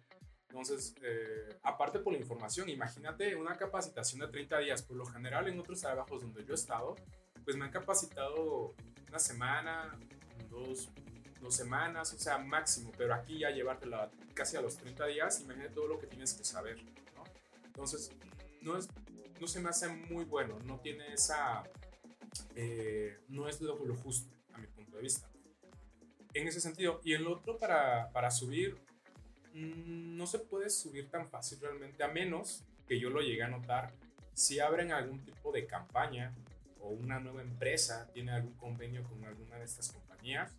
Entonces, 0.53 0.93
eh, 1.01 1.49
aparte 1.63 1.97
por 1.97 2.13
la 2.13 2.19
información, 2.19 2.69
imagínate 2.69 3.35
una 3.35 3.57
capacitación 3.57 4.21
de 4.21 4.27
30 4.27 4.59
días. 4.59 4.83
Por 4.83 4.97
lo 4.97 5.05
general, 5.07 5.47
en 5.47 5.59
otros 5.59 5.81
trabajos 5.81 6.21
donde 6.21 6.45
yo 6.45 6.51
he 6.51 6.55
estado, 6.55 6.95
pues 7.43 7.57
me 7.57 7.65
han 7.65 7.71
capacitado 7.71 8.75
una 9.09 9.17
semana, 9.17 9.97
dos, 10.51 10.89
dos 11.41 11.55
semanas, 11.55 12.13
o 12.13 12.19
sea, 12.19 12.37
máximo, 12.37 12.91
pero 12.95 13.15
aquí 13.15 13.39
ya 13.39 13.49
llevártela 13.49 14.11
casi 14.35 14.55
a 14.55 14.61
los 14.61 14.77
30 14.77 15.07
días, 15.07 15.41
imagínate 15.41 15.73
todo 15.73 15.87
lo 15.87 15.97
que 15.97 16.05
tienes 16.05 16.35
que 16.35 16.43
saber, 16.43 16.77
¿no? 17.15 17.23
Entonces, 17.65 18.11
no, 18.61 18.77
es, 18.77 18.87
no 19.41 19.47
se 19.47 19.59
me 19.59 19.69
hace 19.69 19.87
muy 19.87 20.23
bueno, 20.23 20.59
no 20.65 20.79
tiene 20.79 21.13
esa, 21.13 21.63
eh, 22.55 23.17
no 23.27 23.49
es 23.49 23.59
lo, 23.59 23.83
lo, 23.83 23.95
justo 23.95 24.31
a 24.53 24.59
mi 24.59 24.67
punto 24.67 24.97
de 24.97 25.01
vista. 25.01 25.27
En 26.35 26.47
ese 26.47 26.61
sentido, 26.61 27.01
y 27.03 27.13
el 27.13 27.25
otro 27.25 27.57
para, 27.57 28.11
para 28.11 28.29
subir, 28.29 28.77
mmm, 29.53 30.17
no 30.17 30.27
se 30.27 30.39
puede 30.39 30.69
subir 30.69 31.09
tan 31.09 31.29
fácil 31.29 31.59
realmente, 31.61 32.03
a 32.03 32.07
menos 32.07 32.63
que 32.87 32.99
yo 32.99 33.09
lo 33.09 33.21
llegue 33.21 33.43
a 33.43 33.47
notar, 33.47 33.91
si 34.33 34.59
abren 34.59 34.91
algún 34.91 35.23
tipo 35.23 35.51
de 35.51 35.65
campaña 35.65 36.33
o 36.81 36.89
una 36.89 37.19
nueva 37.19 37.41
empresa 37.41 38.09
tiene 38.13 38.31
algún 38.31 38.53
convenio 38.53 39.03
con 39.03 39.23
alguna 39.23 39.57
de 39.57 39.65
estas 39.65 39.91
compañías, 39.91 40.51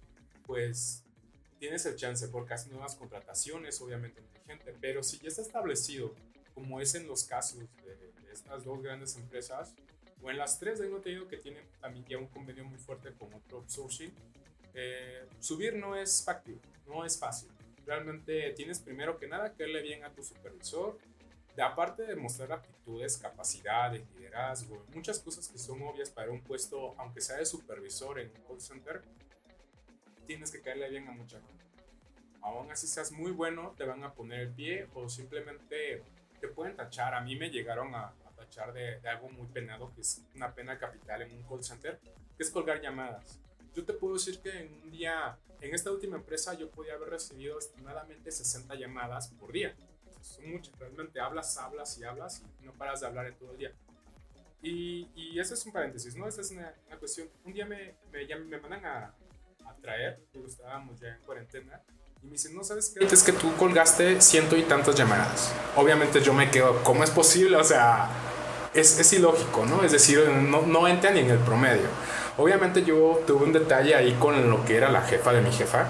pues 0.47 1.03
tienes 1.59 1.85
el 1.87 1.97
chance 1.97 2.29
porque 2.29 2.55
haces 2.55 2.71
nuevas 2.71 2.95
contrataciones, 2.95 3.81
obviamente 3.81 4.21
hay 4.21 4.47
gente, 4.47 4.75
pero 4.81 5.03
si 5.03 5.19
ya 5.19 5.29
está 5.29 5.43
establecido, 5.43 6.15
como 6.55 6.81
es 6.81 6.95
en 6.95 7.07
los 7.07 7.25
casos 7.25 7.59
de, 7.59 7.97
de 7.97 8.33
estas 8.33 8.65
dos 8.65 8.83
grandes 8.83 9.17
empresas, 9.17 9.75
o 10.25 10.31
en 10.31 10.39
las 10.39 10.59
tres, 10.59 10.81
tengo 10.81 10.97
entendido 10.97 11.29
que 11.29 11.37
tienen 11.37 11.65
también 11.81 12.05
ya 12.07 12.17
un 12.17 12.29
convenio 12.29 12.65
muy 12.65 12.79
fuerte 12.79 13.13
con 13.13 13.33
otro 13.35 13.59
outsourcing, 13.59 14.11
eh, 14.73 15.27
subir 15.39 15.77
no 15.77 15.95
es 15.95 16.25
factible, 16.25 16.63
no 16.87 17.05
es 17.05 17.19
fácil. 17.19 17.51
Realmente 17.87 18.53
tienes 18.53 18.81
primero 18.81 19.19
que 19.19 19.26
nada 19.26 19.53
que 19.55 19.64
irle 19.64 19.83
bien 19.83 20.05
a 20.05 20.12
tu 20.12 20.23
supervisor, 20.23 20.99
de 21.55 21.62
aparte 21.62 22.05
de 22.05 22.17
mostrar 22.17 22.53
aptitudes, 22.53 23.19
capacidades, 23.19 24.03
liderazgo, 24.17 24.85
muchas 24.95 25.21
cosas 25.21 25.49
que 25.49 25.59
son 25.59 25.83
obvias 25.83 26.11
para 26.11 26.31
un 26.31 26.41
puesto, 26.41 26.95
aunque 26.99 27.21
sea 27.21 27.37
de 27.37 27.47
supervisor 27.47 28.19
en 28.19 28.31
un 28.31 28.43
call 28.49 28.61
center, 28.61 29.03
tienes 30.26 30.50
que 30.50 30.61
caerle 30.61 30.88
bien 30.88 31.07
a 31.09 31.12
mucha 31.12 31.38
gente. 31.41 31.64
Aún 32.43 32.71
así 32.71 32.87
seas 32.87 33.12
muy 33.12 33.31
bueno, 33.31 33.75
te 33.76 33.85
van 33.85 34.03
a 34.03 34.12
poner 34.12 34.41
el 34.41 34.50
pie 34.50 34.88
o 34.95 35.09
simplemente 35.09 36.03
te 36.41 36.49
pueden 36.49 36.76
tachar. 36.76 37.14
A 37.14 37.21
mí 37.21 37.37
me 37.37 37.50
llegaron 37.50 37.95
a, 37.95 38.09
a 38.09 38.31
tachar 38.37 38.73
de, 38.73 39.00
de, 39.00 39.09
algo 39.09 39.29
muy 39.29 39.47
penado, 39.47 39.93
que 39.95 40.00
es 40.00 40.23
una 40.35 40.53
pena 40.53 40.79
capital 40.79 41.23
en 41.23 41.37
un 41.37 41.43
call 41.45 41.62
center, 41.62 42.00
que 42.37 42.43
es 42.43 42.50
colgar 42.50 42.81
llamadas. 42.81 43.38
Yo 43.75 43.85
te 43.85 43.93
puedo 43.93 44.14
decir 44.14 44.38
que 44.40 44.50
en 44.50 44.73
un 44.85 44.90
día, 44.90 45.38
en 45.61 45.75
esta 45.75 45.90
última 45.90 46.16
empresa, 46.16 46.54
yo 46.54 46.71
podía 46.71 46.95
haber 46.95 47.11
recibido 47.11 47.59
estimadamente 47.59 48.31
60 48.31 48.75
llamadas 48.76 49.28
por 49.28 49.52
día 49.52 49.75
son 50.25 50.50
muchas, 50.50 50.76
realmente 50.78 51.21
hablas, 51.21 51.57
hablas 51.59 51.99
y 51.99 52.04
hablas 52.04 52.43
y 52.61 52.64
no 52.64 52.73
paras 52.73 53.00
de 53.00 53.07
hablar 53.07 53.26
en 53.26 53.35
todo 53.35 53.52
el 53.52 53.59
día. 53.59 53.73
Y, 54.62 55.11
y 55.14 55.38
ese 55.38 55.54
es 55.54 55.66
un 55.66 55.73
paréntesis, 55.73 56.16
¿no? 56.16 56.26
Esa 56.26 56.40
es 56.40 56.50
una, 56.50 56.73
una 56.87 56.97
cuestión. 56.99 57.28
Un 57.45 57.52
día 57.52 57.66
me, 57.66 57.95
me, 58.11 58.25
me 58.37 58.59
mandan 58.59 58.85
a, 58.87 59.14
a 59.66 59.75
traer, 59.83 60.25
porque 60.33 60.49
estábamos 60.49 60.99
ya 60.99 61.09
en 61.09 61.21
cuarentena, 61.21 61.83
y 62.23 62.26
me 62.26 62.33
dicen, 62.33 62.57
no 62.57 62.64
sabes 62.64 62.88
qué, 62.88 63.04
es 63.04 63.23
que 63.23 63.33
tú 63.33 63.54
colgaste 63.59 64.23
ciento 64.23 64.57
y 64.57 64.62
tantas 64.62 64.95
llamadas. 64.95 65.52
Obviamente 65.76 66.23
yo 66.23 66.33
me 66.33 66.50
quedo, 66.50 66.83
¿cómo 66.83 67.04
es 67.04 67.11
posible? 67.11 67.59
O 67.59 67.64
sea, 67.64 68.09
es, 68.75 68.99
es 68.99 69.12
ilógico, 69.12 69.64
¿no? 69.66 69.85
Es 69.85 69.93
decir, 69.93 70.21
no, 70.28 70.62
no 70.62 70.88
entra 70.88 71.11
en 71.11 71.31
el 71.31 71.38
promedio. 71.38 71.87
Obviamente 72.37 72.83
yo 72.83 73.23
tuve 73.26 73.45
un 73.45 73.52
detalle 73.52 73.95
ahí 73.95 74.12
con 74.19 74.50
lo 74.50 74.64
que 74.64 74.76
era 74.76 74.90
la 74.90 75.02
jefa 75.02 75.33
de 75.33 75.40
mi 75.40 75.52
jefa. 75.52 75.87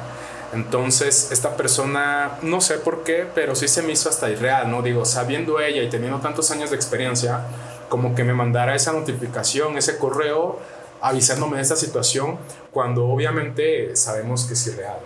Entonces, 0.53 1.33
esta 1.33 1.57
persona, 1.57 2.39
no 2.43 2.61
sé 2.61 2.79
por 2.79 3.03
qué, 3.03 3.27
pero 3.35 3.57
sí 3.57 3.67
se 3.67 3.83
me 3.83 3.93
hizo 3.93 4.09
hasta 4.09 4.31
irreal, 4.31 4.71
¿no? 4.71 4.83
Digo, 4.83 5.05
sabiendo 5.05 5.61
ella 5.61 5.83
y 5.83 5.89
teniendo 5.89 6.21
tantos 6.21 6.51
años 6.51 6.71
de 6.71 6.77
experiencia, 6.77 7.41
como 7.89 8.15
que 8.15 8.23
me 8.23 8.35
mandara 8.35 8.75
esa 8.75 8.93
notificación, 8.93 9.77
ese 9.77 9.99
correo, 9.99 10.61
avisándome 11.01 11.57
de 11.57 11.63
esta 11.63 11.77
situación, 11.77 12.39
cuando 12.71 13.07
obviamente 13.07 13.97
sabemos 13.97 14.45
que 14.45 14.55
es 14.55 14.67
irreal. 14.67 14.99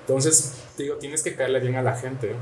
Entonces, 0.00 0.54
digo, 0.78 0.96
tienes 0.96 1.22
que 1.22 1.34
caerle 1.34 1.60
bien 1.60 1.76
a 1.76 1.82
la 1.82 1.94
gente, 1.94 2.34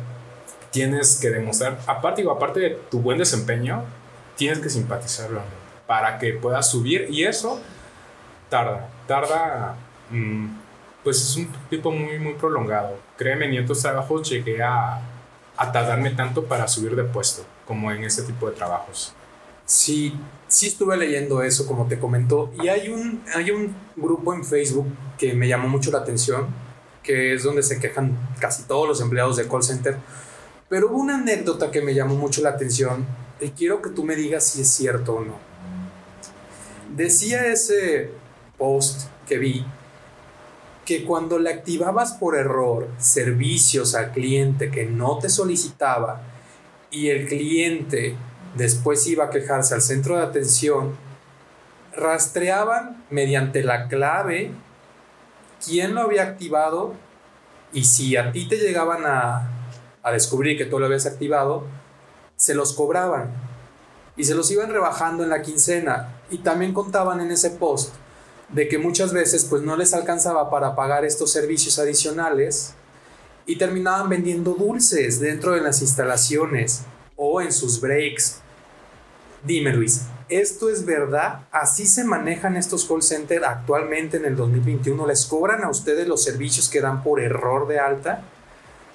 tienes 0.70 1.16
que 1.16 1.30
demostrar, 1.30 1.78
aparte, 1.86 2.20
digo, 2.20 2.32
aparte 2.32 2.60
de 2.60 2.70
tu 2.90 3.00
buen 3.00 3.18
desempeño, 3.18 3.82
tienes 4.36 4.60
que 4.60 4.70
simpatizarlo 4.70 5.40
para 5.86 6.18
que 6.18 6.32
puedas 6.32 6.70
subir 6.70 7.06
y 7.10 7.24
eso 7.24 7.60
tarda, 8.48 8.88
tarda, 9.06 9.76
mm, 10.10 10.46
pues 11.02 11.20
es 11.22 11.36
un 11.36 11.48
tipo 11.70 11.90
muy, 11.90 12.18
muy 12.18 12.34
prolongado. 12.34 12.98
Créeme, 13.16 13.46
en 13.46 13.64
otros 13.64 13.80
trabajos 13.80 14.28
llegué 14.28 14.62
a, 14.62 15.00
a 15.56 15.72
tardarme 15.72 16.10
tanto 16.10 16.44
para 16.44 16.68
subir 16.68 16.94
de 16.96 17.04
puesto 17.04 17.44
como 17.66 17.90
en 17.90 18.04
este 18.04 18.22
tipo 18.22 18.48
de 18.48 18.56
trabajos. 18.56 19.14
Sí, 19.64 20.14
sí 20.46 20.68
estuve 20.68 20.96
leyendo 20.96 21.42
eso, 21.42 21.66
como 21.66 21.88
te 21.88 21.98
comentó, 21.98 22.52
y 22.62 22.68
hay 22.68 22.88
un, 22.88 23.22
hay 23.34 23.50
un 23.50 23.74
grupo 23.96 24.32
en 24.32 24.44
Facebook 24.44 24.86
que 25.18 25.34
me 25.34 25.48
llamó 25.48 25.68
mucho 25.68 25.90
la 25.90 25.98
atención, 25.98 26.46
que 27.02 27.34
es 27.34 27.42
donde 27.42 27.62
se 27.62 27.80
quejan 27.80 28.16
casi 28.38 28.62
todos 28.64 28.86
los 28.86 29.00
empleados 29.00 29.36
de 29.36 29.48
call 29.48 29.64
center, 29.64 29.96
pero 30.68 30.88
hubo 30.88 30.98
una 30.98 31.16
anécdota 31.16 31.70
que 31.70 31.82
me 31.82 31.94
llamó 31.94 32.14
mucho 32.14 32.42
la 32.42 32.50
atención 32.50 33.06
y 33.40 33.50
quiero 33.50 33.82
que 33.82 33.90
tú 33.90 34.04
me 34.04 34.16
digas 34.16 34.44
si 34.44 34.62
es 34.62 34.68
cierto 34.68 35.16
o 35.16 35.24
no. 35.24 35.34
Decía 36.94 37.46
ese 37.46 38.10
post 38.56 39.08
que 39.26 39.38
vi 39.38 39.66
que 40.84 41.04
cuando 41.04 41.38
le 41.38 41.50
activabas 41.50 42.12
por 42.12 42.36
error 42.36 42.88
servicios 42.98 43.94
al 43.94 44.12
cliente 44.12 44.70
que 44.70 44.86
no 44.86 45.18
te 45.18 45.28
solicitaba 45.28 46.22
y 46.90 47.08
el 47.08 47.26
cliente 47.26 48.16
después 48.54 49.06
iba 49.06 49.24
a 49.24 49.30
quejarse 49.30 49.74
al 49.74 49.82
centro 49.82 50.16
de 50.16 50.22
atención, 50.22 50.96
rastreaban 51.94 53.04
mediante 53.10 53.64
la 53.64 53.88
clave 53.88 54.52
quién 55.64 55.94
lo 55.94 56.02
había 56.02 56.22
activado 56.22 56.94
y 57.72 57.84
si 57.84 58.16
a 58.16 58.32
ti 58.32 58.48
te 58.48 58.56
llegaban 58.56 59.04
a, 59.04 59.50
a 60.02 60.12
descubrir 60.12 60.56
que 60.56 60.66
tú 60.66 60.78
lo 60.78 60.86
habías 60.86 61.06
activado, 61.06 61.64
se 62.36 62.54
los 62.54 62.72
cobraban 62.72 63.32
y 64.16 64.24
se 64.24 64.34
los 64.34 64.50
iban 64.50 64.70
rebajando 64.70 65.22
en 65.22 65.30
la 65.30 65.42
quincena 65.42 66.20
y 66.30 66.38
también 66.38 66.72
contaban 66.72 67.20
en 67.20 67.30
ese 67.30 67.50
post 67.50 67.94
de 68.48 68.68
que 68.68 68.78
muchas 68.78 69.12
veces 69.12 69.44
pues 69.44 69.62
no 69.62 69.76
les 69.76 69.94
alcanzaba 69.94 70.50
para 70.50 70.76
pagar 70.76 71.04
estos 71.04 71.32
servicios 71.32 71.78
adicionales 71.78 72.74
y 73.44 73.56
terminaban 73.56 74.08
vendiendo 74.08 74.54
dulces 74.54 75.20
dentro 75.20 75.52
de 75.52 75.60
las 75.60 75.82
instalaciones 75.82 76.82
o 77.16 77.40
en 77.40 77.52
sus 77.52 77.80
breaks 77.80 78.40
Dime 79.46 79.72
Luis, 79.72 80.02
¿esto 80.28 80.70
es 80.70 80.84
verdad? 80.84 81.46
¿Así 81.52 81.86
se 81.86 82.02
manejan 82.02 82.56
estos 82.56 82.84
call 82.84 83.00
centers 83.00 83.44
actualmente 83.44 84.16
en 84.16 84.24
el 84.24 84.34
2021? 84.34 85.06
¿Les 85.06 85.24
cobran 85.24 85.62
a 85.62 85.70
ustedes 85.70 86.08
los 86.08 86.24
servicios 86.24 86.68
que 86.68 86.80
dan 86.80 87.04
por 87.04 87.20
error 87.20 87.68
de 87.68 87.78
alta? 87.78 88.22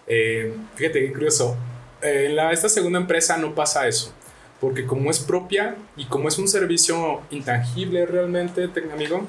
Eh, 0.07 0.53
fíjate 0.75 0.99
qué 0.99 1.13
curioso. 1.13 1.55
Eh, 2.01 2.29
la, 2.33 2.51
esta 2.51 2.69
segunda 2.69 2.99
empresa 2.99 3.37
no 3.37 3.55
pasa 3.55 3.87
eso. 3.87 4.13
Porque 4.59 4.85
como 4.85 5.09
es 5.09 5.19
propia 5.19 5.75
y 5.97 6.05
como 6.05 6.27
es 6.27 6.37
un 6.37 6.47
servicio 6.47 7.21
intangible 7.31 8.05
realmente, 8.05 8.69
amigo, 8.93 9.27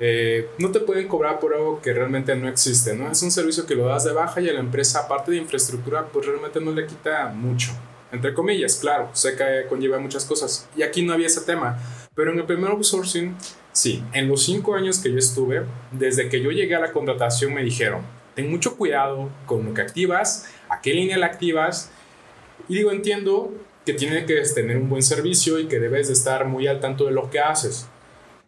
eh, 0.00 0.48
no 0.58 0.72
te 0.72 0.80
pueden 0.80 1.06
cobrar 1.06 1.38
por 1.38 1.54
algo 1.54 1.80
que 1.80 1.92
realmente 1.92 2.34
no 2.34 2.48
existe, 2.48 2.96
¿no? 2.96 3.10
Es 3.10 3.22
un 3.22 3.30
servicio 3.30 3.66
que 3.66 3.76
lo 3.76 3.86
das 3.86 4.04
de 4.04 4.12
baja 4.12 4.40
y 4.40 4.48
a 4.48 4.52
la 4.52 4.60
empresa, 4.60 5.00
aparte 5.00 5.30
de 5.30 5.36
infraestructura, 5.36 6.06
pues 6.12 6.26
realmente 6.26 6.60
no 6.60 6.72
le 6.72 6.86
quita 6.86 7.28
mucho 7.28 7.70
entre 8.14 8.32
comillas, 8.32 8.76
claro, 8.76 9.10
sé 9.12 9.34
que 9.36 9.66
conlleva 9.68 9.98
muchas 9.98 10.24
cosas. 10.24 10.68
Y 10.76 10.82
aquí 10.82 11.02
no 11.02 11.12
había 11.12 11.26
ese 11.26 11.40
tema. 11.40 11.78
Pero 12.14 12.32
en 12.32 12.38
el 12.38 12.46
primer 12.46 12.70
outsourcing, 12.70 13.36
sí, 13.72 14.04
en 14.12 14.28
los 14.28 14.44
cinco 14.44 14.76
años 14.76 15.00
que 15.00 15.10
yo 15.10 15.18
estuve, 15.18 15.64
desde 15.90 16.28
que 16.28 16.40
yo 16.40 16.50
llegué 16.52 16.76
a 16.76 16.80
la 16.80 16.92
contratación 16.92 17.52
me 17.52 17.64
dijeron, 17.64 18.02
ten 18.36 18.48
mucho 18.48 18.76
cuidado 18.76 19.30
con 19.46 19.64
lo 19.64 19.74
que 19.74 19.82
activas, 19.82 20.46
a 20.68 20.80
qué 20.80 20.94
línea 20.94 21.18
la 21.18 21.26
activas. 21.26 21.90
Y 22.68 22.76
digo, 22.76 22.90
entiendo 22.90 23.52
que 23.84 23.94
tienes 23.94 24.24
que 24.24 24.40
tener 24.54 24.76
un 24.76 24.88
buen 24.88 25.02
servicio 25.02 25.58
y 25.58 25.66
que 25.66 25.78
debes 25.78 26.08
de 26.08 26.14
estar 26.14 26.46
muy 26.46 26.66
al 26.66 26.80
tanto 26.80 27.04
de 27.04 27.12
lo 27.12 27.30
que 27.30 27.40
haces. 27.40 27.86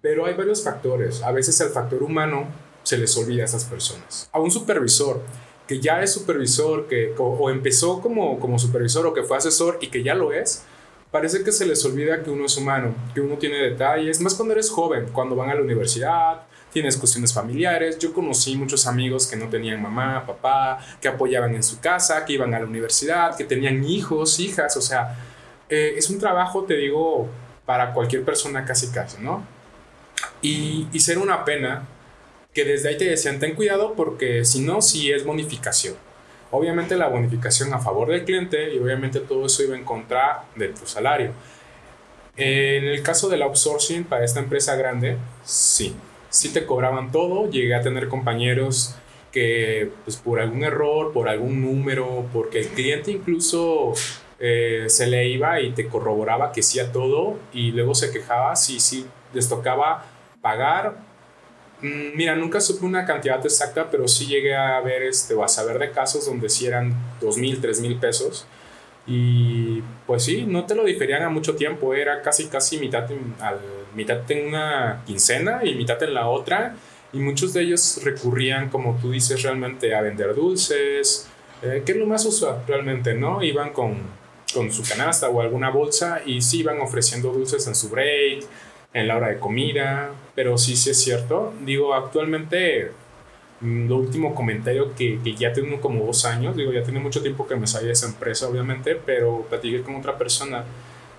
Pero 0.00 0.26
hay 0.26 0.34
varios 0.34 0.62
factores. 0.62 1.22
A 1.22 1.32
veces 1.32 1.60
el 1.60 1.68
factor 1.68 2.02
humano 2.02 2.46
se 2.82 2.96
les 2.96 3.16
olvida 3.16 3.42
a 3.42 3.46
esas 3.46 3.64
personas. 3.64 4.30
A 4.32 4.40
un 4.40 4.50
supervisor 4.50 5.22
que 5.66 5.80
ya 5.80 6.02
es 6.02 6.12
supervisor, 6.12 6.86
que 6.86 7.12
o, 7.18 7.50
empezó 7.50 8.00
como, 8.00 8.38
como 8.38 8.58
supervisor 8.58 9.06
o 9.06 9.12
que 9.14 9.24
fue 9.24 9.36
asesor 9.36 9.78
y 9.80 9.88
que 9.88 10.02
ya 10.02 10.14
lo 10.14 10.32
es, 10.32 10.62
parece 11.10 11.42
que 11.42 11.52
se 11.52 11.66
les 11.66 11.84
olvida 11.84 12.22
que 12.22 12.30
uno 12.30 12.46
es 12.46 12.56
humano, 12.56 12.94
que 13.14 13.20
uno 13.20 13.36
tiene 13.36 13.58
detalles, 13.58 14.20
más 14.20 14.34
cuando 14.34 14.54
eres 14.54 14.70
joven, 14.70 15.06
cuando 15.12 15.34
van 15.34 15.50
a 15.50 15.54
la 15.54 15.62
universidad, 15.62 16.42
tienes 16.72 16.96
cuestiones 16.96 17.32
familiares. 17.32 17.98
Yo 17.98 18.12
conocí 18.12 18.56
muchos 18.56 18.86
amigos 18.86 19.26
que 19.26 19.36
no 19.36 19.48
tenían 19.48 19.80
mamá, 19.80 20.24
papá, 20.26 20.78
que 21.00 21.08
apoyaban 21.08 21.54
en 21.54 21.62
su 21.62 21.80
casa, 21.80 22.24
que 22.24 22.34
iban 22.34 22.54
a 22.54 22.58
la 22.58 22.66
universidad, 22.66 23.36
que 23.36 23.44
tenían 23.44 23.84
hijos, 23.84 24.40
hijas, 24.40 24.76
o 24.76 24.80
sea, 24.80 25.16
eh, 25.68 25.94
es 25.96 26.10
un 26.10 26.18
trabajo, 26.18 26.64
te 26.64 26.74
digo, 26.76 27.28
para 27.64 27.92
cualquier 27.92 28.24
persona 28.24 28.64
casi 28.64 28.88
casi, 28.88 29.22
¿no? 29.22 29.44
Y, 30.42 30.88
y 30.92 31.00
ser 31.00 31.18
una 31.18 31.44
pena 31.44 31.86
que 32.52 32.64
desde 32.64 32.88
ahí 32.88 32.96
te 32.96 33.04
decían, 33.04 33.38
ten 33.38 33.54
cuidado 33.54 33.94
porque 33.94 34.44
si 34.44 34.60
no, 34.60 34.80
sí 34.80 35.10
es 35.12 35.24
bonificación. 35.24 35.94
Obviamente 36.50 36.96
la 36.96 37.08
bonificación 37.08 37.74
a 37.74 37.80
favor 37.80 38.08
del 38.08 38.24
cliente 38.24 38.72
y 38.72 38.78
obviamente 38.78 39.20
todo 39.20 39.46
eso 39.46 39.62
iba 39.62 39.76
en 39.76 39.84
contra 39.84 40.44
de 40.54 40.68
tu 40.68 40.86
salario. 40.86 41.32
En 42.36 42.84
el 42.84 43.02
caso 43.02 43.28
del 43.28 43.42
outsourcing 43.42 44.04
para 44.04 44.24
esta 44.24 44.40
empresa 44.40 44.76
grande, 44.76 45.18
sí, 45.44 45.94
sí 46.36 46.52
te 46.52 46.66
cobraban 46.66 47.12
todo. 47.12 47.50
Llegué 47.50 47.74
a 47.74 47.82
tener 47.82 48.08
compañeros 48.08 48.96
que 49.32 49.90
pues 50.04 50.16
por 50.16 50.40
algún 50.40 50.64
error, 50.64 51.12
por 51.12 51.28
algún 51.28 51.62
número, 51.62 52.26
porque 52.32 52.60
el 52.60 52.68
cliente 52.68 53.10
incluso 53.10 53.92
eh, 54.38 54.86
se 54.88 55.06
le 55.06 55.28
iba 55.28 55.60
y 55.60 55.72
te 55.72 55.88
corroboraba 55.88 56.52
que 56.52 56.62
sí 56.62 56.80
a 56.80 56.92
todo 56.92 57.38
y 57.52 57.72
luego 57.72 57.94
se 57.94 58.10
quejaba 58.12 58.56
si 58.56 58.80
sí 58.80 59.06
les 59.34 59.48
tocaba 59.48 60.04
pagar 60.40 61.06
Mm, 61.82 62.16
mira, 62.16 62.34
nunca 62.36 62.60
supe 62.60 62.86
una 62.86 63.04
cantidad 63.04 63.44
exacta, 63.44 63.90
pero 63.90 64.08
sí 64.08 64.26
llegué 64.26 64.54
a 64.56 64.80
ver 64.80 65.02
este, 65.02 65.34
o 65.34 65.44
a 65.44 65.48
saber 65.48 65.78
de 65.78 65.90
casos 65.90 66.26
donde 66.26 66.48
sí 66.48 66.66
eran 66.66 66.94
dos 67.20 67.36
mil, 67.36 67.60
tres 67.60 67.80
mil 67.80 67.96
pesos. 67.98 68.46
Y 69.06 69.82
pues 70.06 70.24
sí, 70.24 70.44
no 70.46 70.66
te 70.66 70.74
lo 70.74 70.84
diferían 70.84 71.22
a 71.22 71.28
mucho 71.28 71.54
tiempo, 71.56 71.94
era 71.94 72.22
casi, 72.22 72.46
casi 72.48 72.78
mitad 72.78 73.04
al, 73.40 73.60
mitad 73.96 74.30
en 74.30 74.48
una 74.48 75.02
quincena 75.06 75.64
y 75.64 75.74
mitad 75.74 76.00
en 76.02 76.14
la 76.14 76.28
otra. 76.28 76.76
Y 77.12 77.18
muchos 77.18 77.54
de 77.54 77.62
ellos 77.62 78.00
recurrían, 78.04 78.68
como 78.68 78.98
tú 79.00 79.10
dices, 79.10 79.42
realmente 79.42 79.94
a 79.94 80.02
vender 80.02 80.34
dulces, 80.34 81.28
eh, 81.62 81.82
que 81.84 81.92
es 81.92 81.98
lo 81.98 82.06
más 82.06 82.24
usual 82.26 82.62
realmente, 82.66 83.14
¿no? 83.14 83.42
Iban 83.42 83.72
con, 83.72 83.96
con 84.52 84.70
su 84.70 84.82
canasta 84.82 85.28
o 85.28 85.40
alguna 85.40 85.70
bolsa 85.70 86.20
y 86.24 86.42
sí 86.42 86.60
iban 86.60 86.80
ofreciendo 86.80 87.32
dulces 87.32 87.66
en 87.66 87.74
su 87.74 87.88
break, 87.88 88.44
en 88.92 89.08
la 89.08 89.16
hora 89.16 89.28
de 89.28 89.38
comida, 89.38 90.10
pero 90.34 90.58
sí, 90.58 90.76
sí 90.76 90.90
es 90.90 90.98
cierto. 90.98 91.54
Digo, 91.64 91.94
actualmente, 91.94 92.90
mm, 93.60 93.88
lo 93.88 93.96
último 93.96 94.34
comentario 94.34 94.94
que, 94.94 95.18
que, 95.24 95.34
ya 95.34 95.52
tengo 95.52 95.80
como 95.80 96.04
dos 96.04 96.24
años, 96.26 96.56
digo, 96.56 96.72
ya 96.72 96.82
tiene 96.82 97.00
mucho 97.00 97.22
tiempo 97.22 97.46
que 97.46 97.56
me 97.56 97.66
salí 97.66 97.86
de 97.86 97.92
esa 97.92 98.06
empresa, 98.06 98.48
obviamente, 98.48 99.00
pero 99.06 99.46
platiqué 99.48 99.82
con 99.82 99.96
otra 99.96 100.18
persona 100.18 100.64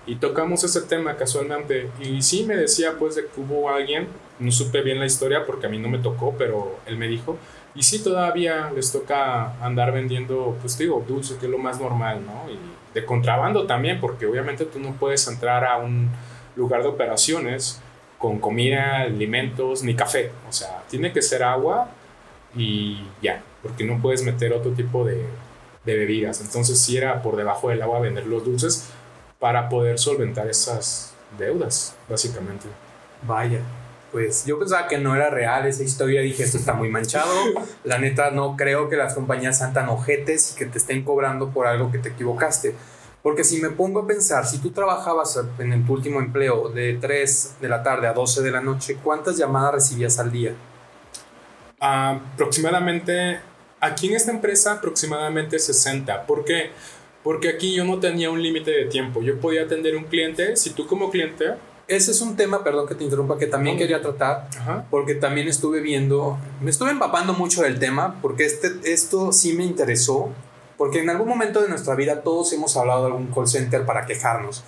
y 0.08 0.16
tocamos 0.16 0.64
ese 0.64 0.80
tema 0.80 1.16
casualmente. 1.16 1.90
Y 2.00 2.22
sí 2.22 2.44
me 2.44 2.56
decía, 2.56 2.94
pues, 2.98 3.14
de 3.14 3.26
que 3.26 3.40
hubo 3.40 3.68
alguien, 3.68 4.08
no 4.38 4.50
supe 4.50 4.80
bien 4.80 4.98
la 4.98 5.04
historia 5.06 5.44
porque 5.44 5.66
a 5.66 5.68
mí 5.68 5.78
no 5.78 5.88
me 5.88 5.98
tocó, 5.98 6.34
pero 6.38 6.78
él 6.86 6.96
me 6.96 7.08
dijo. 7.08 7.36
Y 7.74 7.82
sí, 7.82 8.02
todavía 8.02 8.72
les 8.74 8.90
toca 8.90 9.62
andar 9.62 9.92
vendiendo, 9.92 10.56
pues 10.62 10.78
digo, 10.78 11.04
dulce, 11.06 11.36
que 11.36 11.44
es 11.44 11.52
lo 11.52 11.58
más 11.58 11.78
normal, 11.78 12.22
¿no? 12.24 12.50
Y 12.50 12.58
de 12.94 13.04
contrabando 13.04 13.66
también, 13.66 14.00
porque 14.00 14.24
obviamente 14.24 14.64
tú 14.64 14.78
no 14.78 14.94
puedes 14.94 15.28
entrar 15.28 15.64
a 15.64 15.76
un 15.76 16.08
lugar 16.56 16.82
de 16.82 16.88
operaciones 16.88 17.80
con 18.16 18.38
comida, 18.38 19.02
alimentos, 19.02 19.82
ni 19.82 19.94
café. 19.94 20.32
O 20.48 20.52
sea, 20.52 20.82
tiene 20.88 21.12
que 21.12 21.20
ser 21.20 21.42
agua 21.42 21.90
y 22.56 22.98
ya, 23.20 23.42
porque 23.62 23.84
no 23.84 24.00
puedes 24.00 24.22
meter 24.22 24.54
otro 24.54 24.72
tipo 24.72 25.04
de, 25.04 25.22
bebidas. 25.84 26.42
Entonces 26.42 26.78
sí 26.78 26.98
era 26.98 27.22
por 27.22 27.36
debajo 27.36 27.70
del 27.70 27.80
agua 27.80 28.00
vender 28.00 28.26
los 28.26 28.44
dulces 28.44 28.90
para 29.38 29.68
poder 29.68 29.98
solventar 29.98 30.48
esas 30.48 31.12
deudas, 31.38 31.94
básicamente. 32.08 32.66
Vaya, 33.22 33.60
pues 34.12 34.44
yo 34.46 34.58
pensaba 34.58 34.88
que 34.88 34.98
no 34.98 35.14
era 35.14 35.30
real 35.30 35.66
esa 35.66 35.82
historia, 35.82 36.20
dije 36.20 36.42
esto 36.42 36.58
está 36.58 36.72
muy 36.72 36.88
manchado, 36.88 37.32
la 37.84 37.98
neta 37.98 38.30
no 38.30 38.56
creo 38.56 38.88
que 38.88 38.96
las 38.96 39.14
compañías 39.14 39.58
sean 39.58 39.72
tan 39.72 39.88
ojetes 39.88 40.52
y 40.52 40.58
que 40.58 40.66
te 40.66 40.78
estén 40.78 41.04
cobrando 41.04 41.50
por 41.50 41.66
algo 41.66 41.90
que 41.92 41.98
te 41.98 42.10
equivocaste. 42.10 42.74
Porque 43.22 43.44
si 43.44 43.60
me 43.60 43.70
pongo 43.70 44.00
a 44.00 44.06
pensar, 44.06 44.46
si 44.46 44.58
tú 44.58 44.70
trabajabas 44.70 45.38
en 45.58 45.84
tu 45.84 45.92
último 45.92 46.20
empleo 46.20 46.68
de 46.68 46.98
3 47.00 47.56
de 47.60 47.68
la 47.68 47.82
tarde 47.82 48.06
a 48.06 48.12
12 48.12 48.42
de 48.42 48.50
la 48.50 48.60
noche, 48.60 48.96
¿cuántas 49.02 49.36
llamadas 49.36 49.74
recibías 49.74 50.18
al 50.18 50.30
día? 50.30 50.54
aproximadamente, 51.80 53.40
aquí 53.80 54.08
en 54.08 54.16
esta 54.16 54.30
empresa, 54.30 54.72
aproximadamente 54.72 55.58
60. 55.58 56.26
¿Por 56.26 56.44
qué? 56.44 56.70
Porque 56.70 56.70
aquí 57.48 57.74
yo 57.74 57.84
no 57.84 57.98
tenía 57.98 58.30
un 58.30 58.42
límite 58.42 58.70
de 58.70 58.84
tiempo. 58.86 59.22
Yo 59.22 59.38
podía 59.40 59.62
atender 59.62 59.96
un 59.96 60.04
cliente, 60.04 60.56
si 60.56 60.70
tú 60.70 60.86
como 60.86 61.10
cliente... 61.10 61.54
Ese 61.88 62.10
es 62.10 62.20
un 62.20 62.36
tema, 62.36 62.62
perdón 62.62 62.86
que 62.86 62.94
te 62.94 63.02
interrumpa, 63.02 63.38
que 63.38 63.46
también 63.46 63.78
quería 63.78 64.02
tratar, 64.02 64.50
porque 64.90 65.14
también 65.14 65.48
estuve 65.48 65.80
viendo, 65.80 66.36
me 66.60 66.70
estuve 66.70 66.90
empapando 66.90 67.32
mucho 67.32 67.62
del 67.62 67.78
tema, 67.78 68.18
porque 68.20 68.44
este, 68.44 68.92
esto 68.92 69.32
sí 69.32 69.54
me 69.54 69.64
interesó, 69.64 70.30
porque 70.76 71.00
en 71.00 71.08
algún 71.08 71.26
momento 71.26 71.62
de 71.62 71.68
nuestra 71.70 71.94
vida 71.94 72.20
todos 72.20 72.52
hemos 72.52 72.76
hablado 72.76 73.06
de 73.06 73.12
algún 73.12 73.28
call 73.28 73.48
center 73.48 73.86
para 73.86 74.04
quejarnos. 74.04 74.64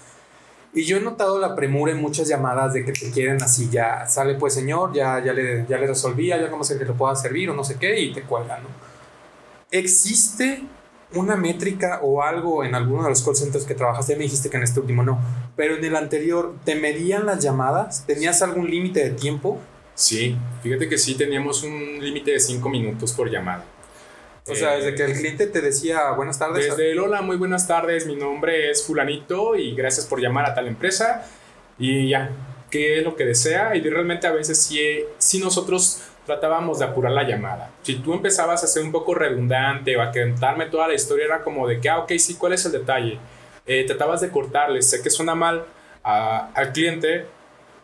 Y 0.72 0.84
yo 0.84 0.96
he 0.96 1.00
notado 1.00 1.38
la 1.38 1.54
premura 1.54 1.92
en 1.92 2.00
muchas 2.00 2.26
llamadas 2.26 2.72
de 2.72 2.86
que 2.86 2.92
te 2.92 3.10
quieren 3.10 3.42
así, 3.42 3.68
ya 3.70 4.06
sale 4.06 4.36
pues 4.36 4.54
señor, 4.54 4.94
ya, 4.94 5.22
ya, 5.22 5.34
le, 5.34 5.66
ya 5.68 5.76
le 5.76 5.88
resolvía, 5.88 6.40
ya 6.40 6.48
como 6.50 6.64
se 6.64 6.82
le 6.82 6.86
pueda 6.86 7.14
servir 7.16 7.50
o 7.50 7.54
no 7.54 7.64
sé 7.64 7.76
qué, 7.78 8.00
y 8.00 8.14
te 8.14 8.22
cuelgan, 8.22 8.62
¿no? 8.62 8.68
¿Existe 9.70 10.62
una 11.14 11.36
métrica 11.36 12.00
o 12.02 12.22
algo 12.22 12.64
en 12.64 12.74
alguno 12.74 13.02
de 13.02 13.10
los 13.10 13.22
call 13.22 13.36
centers 13.36 13.64
que 13.64 13.74
trabajaste, 13.74 14.16
me 14.16 14.24
dijiste 14.24 14.48
que 14.48 14.56
en 14.56 14.62
este 14.62 14.80
último 14.80 15.02
no, 15.02 15.18
pero 15.56 15.76
en 15.76 15.84
el 15.84 15.96
anterior, 15.96 16.54
¿te 16.64 16.74
medían 16.74 17.26
las 17.26 17.42
llamadas? 17.42 18.04
¿Tenías 18.06 18.42
algún 18.42 18.70
límite 18.70 19.02
de 19.02 19.10
tiempo? 19.10 19.58
Sí, 19.94 20.36
fíjate 20.62 20.88
que 20.88 20.96
sí 20.96 21.14
teníamos 21.14 21.62
un 21.62 21.98
límite 22.00 22.32
de 22.32 22.40
5 22.40 22.68
minutos 22.68 23.12
por 23.12 23.30
llamada. 23.30 23.64
O 24.46 24.54
sea, 24.54 24.72
desde 24.72 24.94
que 24.94 25.04
el 25.04 25.12
cliente 25.12 25.46
te 25.46 25.60
decía 25.60 26.10
buenas 26.12 26.38
tardes. 26.38 26.64
Desde 26.64 26.90
el 26.90 26.98
hola, 26.98 27.22
muy 27.22 27.36
buenas 27.36 27.68
tardes, 27.68 28.06
mi 28.06 28.16
nombre 28.16 28.70
es 28.70 28.84
fulanito 28.84 29.54
y 29.54 29.74
gracias 29.74 30.06
por 30.06 30.20
llamar 30.20 30.46
a 30.46 30.54
tal 30.54 30.66
empresa 30.66 31.26
y 31.78 32.08
ya, 32.08 32.30
qué 32.70 32.98
es 32.98 33.04
lo 33.04 33.16
que 33.16 33.24
desea 33.24 33.76
y 33.76 33.80
realmente 33.82 34.26
a 34.26 34.32
veces 34.32 34.60
sí, 34.60 34.80
sí 35.18 35.38
nosotros 35.38 36.00
tratábamos 36.30 36.78
de 36.78 36.84
apurar 36.84 37.12
la 37.12 37.24
llamada. 37.24 37.70
Si 37.82 37.96
tú 37.96 38.14
empezabas 38.14 38.62
a 38.62 38.68
ser 38.68 38.84
un 38.84 38.92
poco 38.92 39.14
redundante 39.14 39.96
o 39.96 40.02
a 40.02 40.12
contarme 40.12 40.66
toda 40.66 40.86
la 40.86 40.94
historia, 40.94 41.24
era 41.24 41.42
como 41.42 41.66
de 41.66 41.80
que, 41.80 41.88
ah, 41.88 41.98
ok, 41.98 42.12
sí, 42.18 42.36
¿cuál 42.36 42.52
es 42.52 42.64
el 42.66 42.72
detalle? 42.72 43.18
Eh, 43.66 43.84
tratabas 43.84 44.20
de 44.20 44.30
cortarle, 44.30 44.80
sé 44.82 45.02
que 45.02 45.10
suena 45.10 45.34
mal 45.34 45.64
al 46.02 46.72
cliente 46.72 47.26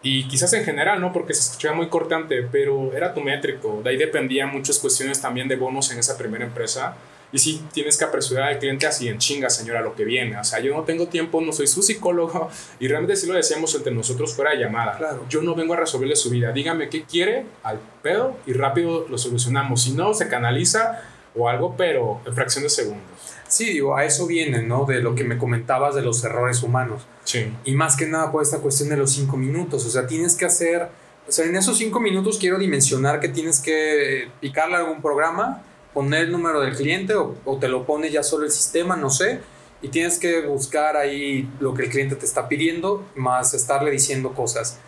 y 0.00 0.28
quizás 0.28 0.52
en 0.52 0.64
general, 0.64 1.00
¿no? 1.00 1.12
Porque 1.12 1.34
se 1.34 1.40
escuchaba 1.40 1.74
muy 1.74 1.88
cortante, 1.88 2.46
pero 2.52 2.92
era 2.94 3.12
tu 3.12 3.20
métrico. 3.20 3.80
De 3.82 3.90
ahí 3.90 3.96
dependían 3.96 4.52
muchas 4.52 4.78
cuestiones 4.78 5.20
también 5.20 5.48
de 5.48 5.56
bonos 5.56 5.90
en 5.90 5.98
esa 5.98 6.16
primera 6.16 6.44
empresa 6.44 6.94
y 7.32 7.38
sí, 7.38 7.62
tienes 7.72 7.96
que 7.96 8.04
apresurar 8.04 8.48
al 8.48 8.58
cliente 8.58 8.86
así 8.86 9.08
en 9.08 9.18
chinga, 9.18 9.50
señora, 9.50 9.80
lo 9.80 9.94
que 9.94 10.04
viene. 10.04 10.38
O 10.38 10.44
sea, 10.44 10.60
yo 10.60 10.74
no 10.74 10.84
tengo 10.84 11.08
tiempo, 11.08 11.40
no 11.40 11.52
soy 11.52 11.66
su 11.66 11.82
psicólogo. 11.82 12.48
Y 12.78 12.88
realmente 12.88 13.16
sí 13.16 13.26
lo 13.26 13.34
decíamos 13.34 13.74
entre 13.74 13.92
nosotros 13.92 14.34
fuera 14.34 14.50
de 14.50 14.58
llamada. 14.58 14.96
Claro. 14.98 15.24
Yo 15.28 15.42
no 15.42 15.54
vengo 15.54 15.74
a 15.74 15.78
resolverle 15.78 16.14
su 16.14 16.30
vida. 16.30 16.52
Dígame 16.52 16.88
qué 16.88 17.04
quiere 17.04 17.46
al 17.62 17.80
pedo 18.02 18.36
y 18.46 18.52
rápido 18.52 19.06
lo 19.08 19.18
solucionamos. 19.18 19.82
Si 19.82 19.92
no, 19.92 20.14
se 20.14 20.28
canaliza 20.28 21.02
o 21.34 21.48
algo, 21.48 21.74
pero 21.76 22.20
en 22.26 22.34
fracción 22.34 22.64
de 22.64 22.70
segundos. 22.70 23.02
Sí, 23.48 23.70
digo, 23.70 23.96
a 23.96 24.04
eso 24.04 24.26
viene, 24.26 24.62
¿no? 24.62 24.84
De 24.84 25.00
lo 25.00 25.14
que 25.14 25.24
me 25.24 25.38
comentabas 25.38 25.94
de 25.94 26.02
los 26.02 26.22
errores 26.24 26.62
humanos. 26.62 27.06
Sí. 27.24 27.52
Y 27.64 27.74
más 27.74 27.96
que 27.96 28.06
nada 28.06 28.30
por 28.30 28.42
esta 28.42 28.58
cuestión 28.58 28.88
de 28.90 28.96
los 28.96 29.10
cinco 29.12 29.36
minutos. 29.36 29.84
O 29.86 29.90
sea, 29.90 30.06
tienes 30.06 30.36
que 30.36 30.44
hacer... 30.44 30.88
O 31.28 31.32
sea, 31.32 31.44
en 31.44 31.56
esos 31.56 31.78
cinco 31.78 31.98
minutos 31.98 32.38
quiero 32.38 32.58
dimensionar 32.58 33.20
que 33.20 33.28
tienes 33.28 33.60
que 33.60 34.28
picarle 34.40 34.76
algún 34.76 35.02
programa 35.02 35.62
poner 35.96 36.24
el 36.24 36.32
número 36.32 36.60
del 36.60 36.76
cliente 36.76 37.14
o, 37.14 37.56
te 37.58 37.68
lo 37.68 37.86
pone 37.86 38.10
ya 38.10 38.22
solo 38.22 38.44
el 38.44 38.50
sistema, 38.50 38.96
no 38.96 39.08
sé. 39.08 39.40
Y 39.80 39.88
tienes 39.88 40.18
que 40.18 40.42
buscar 40.42 40.94
ahí 40.94 41.48
lo 41.58 41.72
que 41.72 41.84
el 41.84 41.88
cliente 41.88 42.16
te 42.16 42.26
está 42.26 42.48
pidiendo, 42.48 43.02
más 43.14 43.54
estarle 43.54 43.90
diciendo 43.90 44.34
cosas. 44.34 44.78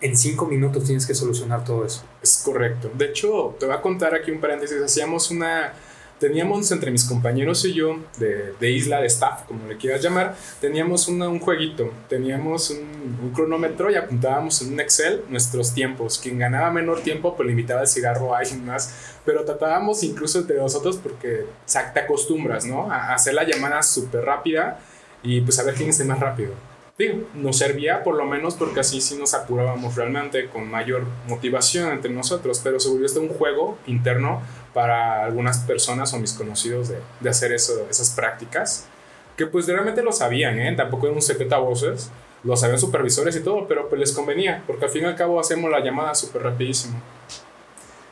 En 0.00 0.16
cinco 0.16 0.46
minutos 0.46 0.84
tienes 0.84 1.06
que 1.06 1.14
solucionar 1.14 1.62
todo 1.62 1.84
eso. 1.84 2.04
Es 2.22 2.38
correcto. 2.42 2.90
De 2.94 3.04
hecho, 3.04 3.54
te 3.60 3.66
voy 3.66 3.74
a 3.74 3.82
contar 3.82 4.14
aquí 4.14 4.30
un 4.30 4.40
paréntesis. 4.40 4.80
Hacíamos 4.80 5.30
una 5.30 5.74
teníamos 6.18 6.70
entre 6.72 6.90
mis 6.90 7.04
compañeros 7.04 7.64
y 7.64 7.74
yo 7.74 7.98
de, 8.18 8.54
de, 8.58 8.70
isla 8.70 9.00
de 9.00 9.06
staff, 9.06 9.42
como 9.46 9.66
le 9.66 9.76
quieras 9.76 10.02
llamar, 10.02 10.34
teníamos 10.60 11.08
un 11.08 11.38
jueguito, 11.38 11.92
teníamos 12.08 12.70
un, 12.70 13.32
cronómetro 13.34 13.90
y 13.90 13.96
apuntábamos 13.96 14.62
en 14.62 14.72
un 14.72 14.80
Excel 14.80 15.22
nuestros 15.28 15.74
tiempos. 15.74 16.18
Quien 16.18 16.38
ganaba 16.38 16.70
menor 16.70 17.00
tiempo, 17.00 17.36
pues 17.36 17.46
le 17.46 17.52
invitaba 17.52 17.82
el 17.82 17.88
cigarro 17.88 18.34
a 18.34 18.38
alguien 18.38 18.64
más, 18.64 19.16
pero 19.24 19.44
tratábamos 19.44 20.02
incluso 20.02 20.38
entre 20.38 20.56
nosotros 20.56 20.96
porque 20.96 21.42
o 21.42 21.46
sea, 21.68 21.92
acostumbras, 21.94 22.64
¿no? 22.64 22.90
A 22.90 23.14
hacer 23.14 23.34
la 23.34 23.44
llamada 23.44 23.82
súper 23.82 24.24
rápida 24.24 24.78
y 25.22 25.40
pues 25.40 25.58
a 25.58 25.64
ver 25.64 25.74
quién 25.74 25.90
esté 25.90 26.04
más 26.04 26.20
rápido. 26.20 26.52
Digo, 26.98 27.24
nos 27.34 27.58
servía 27.58 28.02
por 28.02 28.16
lo 28.16 28.24
menos 28.24 28.54
porque 28.54 28.80
así 28.80 29.02
sí 29.02 29.18
nos 29.18 29.34
apurábamos 29.34 29.96
realmente 29.96 30.48
con 30.48 30.70
mayor 30.70 31.04
motivación 31.28 31.92
entre 31.92 32.10
nosotros, 32.10 32.60
pero 32.64 32.80
se 32.80 32.88
volvió 32.88 33.04
esto 33.04 33.20
un 33.20 33.28
juego 33.28 33.76
interno 33.86 34.40
para 34.76 35.24
algunas 35.24 35.60
personas 35.60 36.12
o 36.12 36.18
mis 36.18 36.34
conocidos 36.34 36.90
de, 36.90 36.98
de 37.20 37.30
hacer 37.30 37.50
esas 37.50 38.10
prácticas, 38.10 38.86
que 39.34 39.46
pues 39.46 39.66
realmente 39.66 40.02
lo 40.02 40.12
sabían, 40.12 40.58
¿eh? 40.58 40.76
tampoco 40.76 41.06
eran 41.06 41.16
un 41.16 41.22
secreto 41.22 41.54
a 41.54 41.60
voces, 41.60 42.10
lo 42.44 42.58
sabían 42.58 42.78
supervisores 42.78 43.34
y 43.36 43.40
todo, 43.40 43.66
pero 43.66 43.88
pues 43.88 43.98
les 43.98 44.12
convenía, 44.12 44.62
porque 44.66 44.84
al 44.84 44.90
fin 44.90 45.04
y 45.04 45.06
al 45.06 45.16
cabo 45.16 45.40
hacemos 45.40 45.70
la 45.70 45.80
llamada 45.80 46.14
súper 46.14 46.42
rapidísimo. 46.42 47.00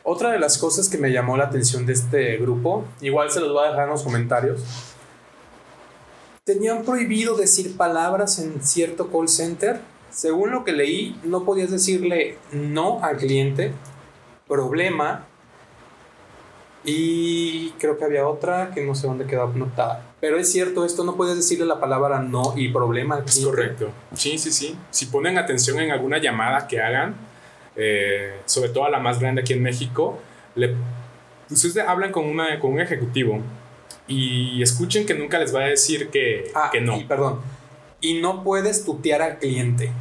Otra 0.01 0.31
de 0.31 0.39
las 0.39 0.57
cosas 0.57 0.89
que 0.89 0.97
me 0.97 1.11
llamó 1.11 1.37
la 1.37 1.43
atención 1.43 1.85
de 1.85 1.93
este 1.93 2.37
grupo, 2.37 2.83
igual 2.99 3.29
se 3.29 3.41
los 3.41 3.53
voy 3.53 3.67
a 3.67 3.69
dejar 3.69 3.83
en 3.83 3.91
los 3.91 4.01
comentarios, 4.01 4.63
tenían 6.45 6.83
prohibido 6.83 7.37
decir 7.37 7.77
palabras 7.77 8.39
en 8.39 8.63
cierto 8.63 9.11
call 9.11 9.29
center. 9.29 9.81
Según 10.09 10.49
lo 10.49 10.63
que 10.63 10.71
leí, 10.71 11.15
no 11.23 11.45
podías 11.45 11.69
decirle 11.69 12.39
no 12.51 13.03
al 13.03 13.17
cliente, 13.17 13.71
problema, 14.47 15.27
y 16.85 17.71
creo 17.79 17.97
que 17.97 18.05
había 18.05 18.27
otra 18.27 18.71
que 18.73 18.81
no 18.81 18.93
sé 18.93 19.07
dónde 19.07 19.25
quedó 19.25 19.43
anotada. 19.43 20.03
Pero 20.19 20.37
es 20.37 20.51
cierto, 20.51 20.85
esto 20.85 21.03
no 21.03 21.15
puedes 21.15 21.35
decirle 21.35 21.65
la 21.65 21.79
palabra 21.79 22.19
no 22.19 22.53
y 22.55 22.69
problema. 22.69 23.23
Es 23.25 23.39
correcto. 23.39 23.91
Sí, 24.13 24.37
sí, 24.37 24.51
sí. 24.51 24.77
Si 24.91 25.07
ponen 25.07 25.37
atención 25.37 25.79
en 25.79 25.91
alguna 25.91 26.19
llamada 26.19 26.67
que 26.67 26.81
hagan, 26.81 27.15
eh, 27.75 28.39
sobre 28.45 28.69
todo 28.69 28.85
a 28.85 28.89
la 28.89 28.99
más 28.99 29.19
grande 29.19 29.41
aquí 29.41 29.53
en 29.53 29.63
México, 29.63 30.19
le, 30.55 30.75
ustedes 31.49 31.77
hablan 31.77 32.11
con, 32.11 32.25
una, 32.25 32.59
con 32.59 32.73
un 32.73 32.81
ejecutivo 32.81 33.41
y 34.07 34.61
escuchen 34.61 35.05
que 35.05 35.15
nunca 35.15 35.39
les 35.39 35.53
va 35.53 35.61
a 35.61 35.67
decir 35.67 36.09
que, 36.09 36.51
ah, 36.53 36.69
que 36.71 36.81
no. 36.81 36.97
Y, 36.97 37.05
perdón. 37.05 37.39
Y 38.01 38.21
no 38.21 38.43
puedes 38.43 38.85
tutear 38.85 39.21
al 39.21 39.39
cliente. 39.39 39.91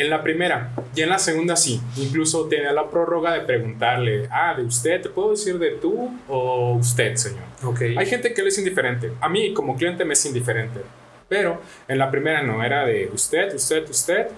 En 0.00 0.08
la 0.08 0.22
primera, 0.22 0.70
y 0.96 1.02
en 1.02 1.10
la 1.10 1.18
segunda 1.18 1.56
sí. 1.56 1.78
Incluso 1.98 2.46
tenía 2.46 2.72
la 2.72 2.88
prórroga 2.88 3.34
de 3.34 3.40
preguntarle, 3.40 4.26
ah, 4.30 4.54
de 4.56 4.62
usted, 4.62 5.02
¿te 5.02 5.10
puedo 5.10 5.32
decir 5.32 5.58
de 5.58 5.72
tú 5.72 6.10
o 6.26 6.72
usted, 6.76 7.16
señor? 7.16 7.42
Okay. 7.62 7.94
Hay 7.98 8.06
gente 8.06 8.32
que 8.32 8.40
le 8.40 8.48
es 8.48 8.56
indiferente. 8.56 9.12
A 9.20 9.28
mí 9.28 9.52
como 9.52 9.76
cliente 9.76 10.06
me 10.06 10.14
es 10.14 10.24
indiferente. 10.24 10.80
Pero 11.28 11.60
en 11.86 11.98
la 11.98 12.10
primera 12.10 12.40
no, 12.40 12.64
era 12.64 12.86
de 12.86 13.10
usted, 13.12 13.54
usted, 13.54 13.90
usted. 13.90 14.28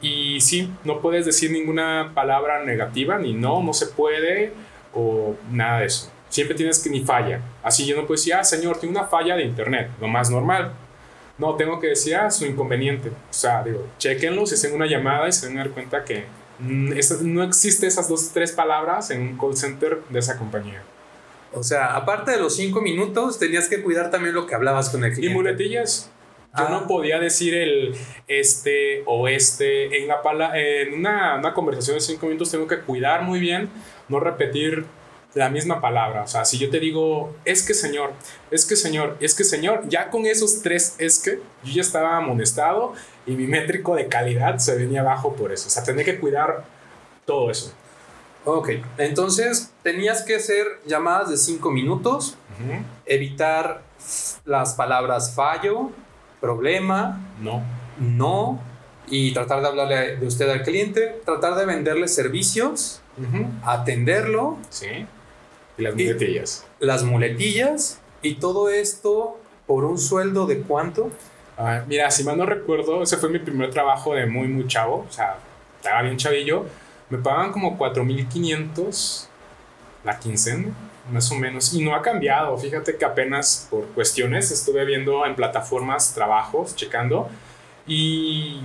Y 0.00 0.40
sí, 0.40 0.72
no 0.82 1.00
puedes 1.00 1.24
decir 1.24 1.52
ninguna 1.52 2.10
palabra 2.12 2.64
negativa, 2.64 3.16
ni 3.16 3.32
no, 3.32 3.62
no 3.62 3.72
se 3.72 3.86
puede, 3.86 4.52
o 4.92 5.36
nada 5.52 5.78
de 5.78 5.86
eso. 5.86 6.12
Siempre 6.30 6.56
tienes 6.56 6.80
que 6.80 6.90
ni 6.90 7.02
falla. 7.02 7.40
Así 7.62 7.86
yo 7.86 7.94
no 7.94 8.08
puedo 8.08 8.18
decir, 8.18 8.34
ah, 8.34 8.42
señor, 8.42 8.80
tengo 8.80 8.98
una 8.98 9.06
falla 9.06 9.36
de 9.36 9.44
internet, 9.44 9.88
lo 10.00 10.08
más 10.08 10.30
normal. 10.30 10.72
No, 11.42 11.56
tengo 11.56 11.80
que 11.80 11.88
decir, 11.88 12.14
ah, 12.14 12.30
su 12.30 12.46
inconveniente. 12.46 13.08
O 13.08 13.32
sea, 13.32 13.64
digo, 13.64 13.84
chequenlo 13.98 14.46
si 14.46 14.54
hacen 14.54 14.74
una 14.74 14.86
llamada 14.86 15.26
y 15.26 15.32
se 15.32 15.48
van 15.48 15.58
a 15.58 15.64
dar 15.64 15.72
cuenta 15.72 16.04
que 16.04 16.24
mm, 16.60 16.92
no 17.22 17.42
existe 17.42 17.88
esas 17.88 18.08
dos, 18.08 18.30
tres 18.32 18.52
palabras 18.52 19.10
en 19.10 19.22
un 19.22 19.36
call 19.36 19.56
center 19.56 20.02
de 20.08 20.20
esa 20.20 20.38
compañía. 20.38 20.84
O 21.52 21.64
sea, 21.64 21.96
aparte 21.96 22.30
de 22.30 22.38
los 22.38 22.54
cinco 22.54 22.80
minutos, 22.80 23.40
tenías 23.40 23.68
que 23.68 23.82
cuidar 23.82 24.12
también 24.12 24.36
lo 24.36 24.46
que 24.46 24.54
hablabas 24.54 24.88
con 24.90 25.02
el 25.02 25.14
cliente. 25.14 25.32
Y 25.32 25.34
muletillas. 25.34 26.12
Yo 26.56 26.68
no 26.68 26.76
ah. 26.76 26.86
podía 26.86 27.18
decir 27.18 27.54
el 27.54 27.96
este 28.28 29.02
o 29.06 29.26
este. 29.26 30.00
En, 30.00 30.06
la 30.06 30.20
en 30.54 30.94
una, 30.94 31.38
una 31.38 31.54
conversación 31.54 31.96
de 31.96 32.02
cinco 32.02 32.26
minutos 32.26 32.52
tengo 32.52 32.68
que 32.68 32.78
cuidar 32.78 33.22
muy 33.22 33.40
bien, 33.40 33.68
no 34.08 34.20
repetir 34.20 34.84
la 35.34 35.48
misma 35.48 35.80
palabra. 35.80 36.22
O 36.22 36.26
sea, 36.26 36.44
si 36.44 36.58
yo 36.58 36.70
te 36.70 36.78
digo, 36.78 37.34
es 37.44 37.62
que 37.66 37.74
señor, 37.74 38.12
es 38.50 38.66
que 38.66 38.76
señor, 38.76 39.16
es 39.20 39.34
que 39.34 39.44
señor, 39.44 39.88
ya 39.88 40.10
con 40.10 40.26
esos 40.26 40.62
tres 40.62 40.94
es 40.98 41.18
que, 41.18 41.40
yo 41.64 41.72
ya 41.72 41.82
estaba 41.82 42.16
amonestado 42.16 42.92
y 43.26 43.32
mi 43.32 43.46
métrico 43.46 43.94
de 43.94 44.08
calidad 44.08 44.58
se 44.58 44.76
venía 44.76 45.00
abajo 45.00 45.34
por 45.34 45.52
eso. 45.52 45.68
O 45.68 45.70
sea, 45.70 45.82
tenía 45.82 46.04
que 46.04 46.18
cuidar 46.18 46.64
todo 47.24 47.50
eso. 47.50 47.72
Ok, 48.44 48.70
entonces 48.98 49.72
tenías 49.82 50.22
que 50.22 50.36
hacer 50.36 50.66
llamadas 50.84 51.30
de 51.30 51.36
cinco 51.36 51.70
minutos, 51.70 52.36
evitar 53.06 53.82
las 54.44 54.74
palabras 54.74 55.32
fallo, 55.34 55.90
problema, 56.40 57.20
no, 57.40 57.62
no, 58.00 58.60
y 59.06 59.32
tratar 59.32 59.60
de 59.62 59.68
hablarle 59.68 60.16
de 60.16 60.26
usted 60.26 60.48
al 60.50 60.64
cliente, 60.64 61.20
tratar 61.24 61.54
de 61.54 61.66
venderle 61.66 62.08
servicios, 62.08 63.00
atenderlo. 63.64 64.58
Sí 64.70 65.06
y 65.78 65.82
las 65.82 65.94
muletillas. 65.94 66.66
las 66.80 67.02
muletillas 67.04 68.00
y 68.22 68.34
todo 68.34 68.68
esto 68.70 69.38
por 69.66 69.84
un 69.84 69.98
sueldo 69.98 70.46
de 70.46 70.60
cuánto? 70.60 71.10
Ah, 71.56 71.82
mira, 71.86 72.10
si 72.10 72.24
mal 72.24 72.36
no 72.36 72.46
recuerdo, 72.46 73.02
ese 73.02 73.16
fue 73.16 73.28
mi 73.28 73.38
primer 73.38 73.70
trabajo 73.70 74.14
de 74.14 74.26
muy, 74.26 74.48
muy 74.48 74.66
chavo. 74.66 75.06
O 75.08 75.12
sea, 75.12 75.36
estaba 75.76 76.02
bien 76.02 76.16
chavillo. 76.16 76.66
Me 77.10 77.18
pagaban 77.18 77.52
como 77.52 77.78
4.500 77.78 79.26
la 80.04 80.18
quincena, 80.18 80.72
más 81.12 81.30
o 81.30 81.36
menos. 81.36 81.72
Y 81.74 81.84
no 81.84 81.94
ha 81.94 82.02
cambiado. 82.02 82.56
Fíjate 82.56 82.96
que 82.96 83.04
apenas 83.04 83.68
por 83.70 83.86
cuestiones 83.88 84.50
estuve 84.50 84.84
viendo 84.84 85.24
en 85.26 85.36
plataformas 85.36 86.14
trabajos, 86.14 86.74
checando. 86.74 87.28
Y, 87.86 88.60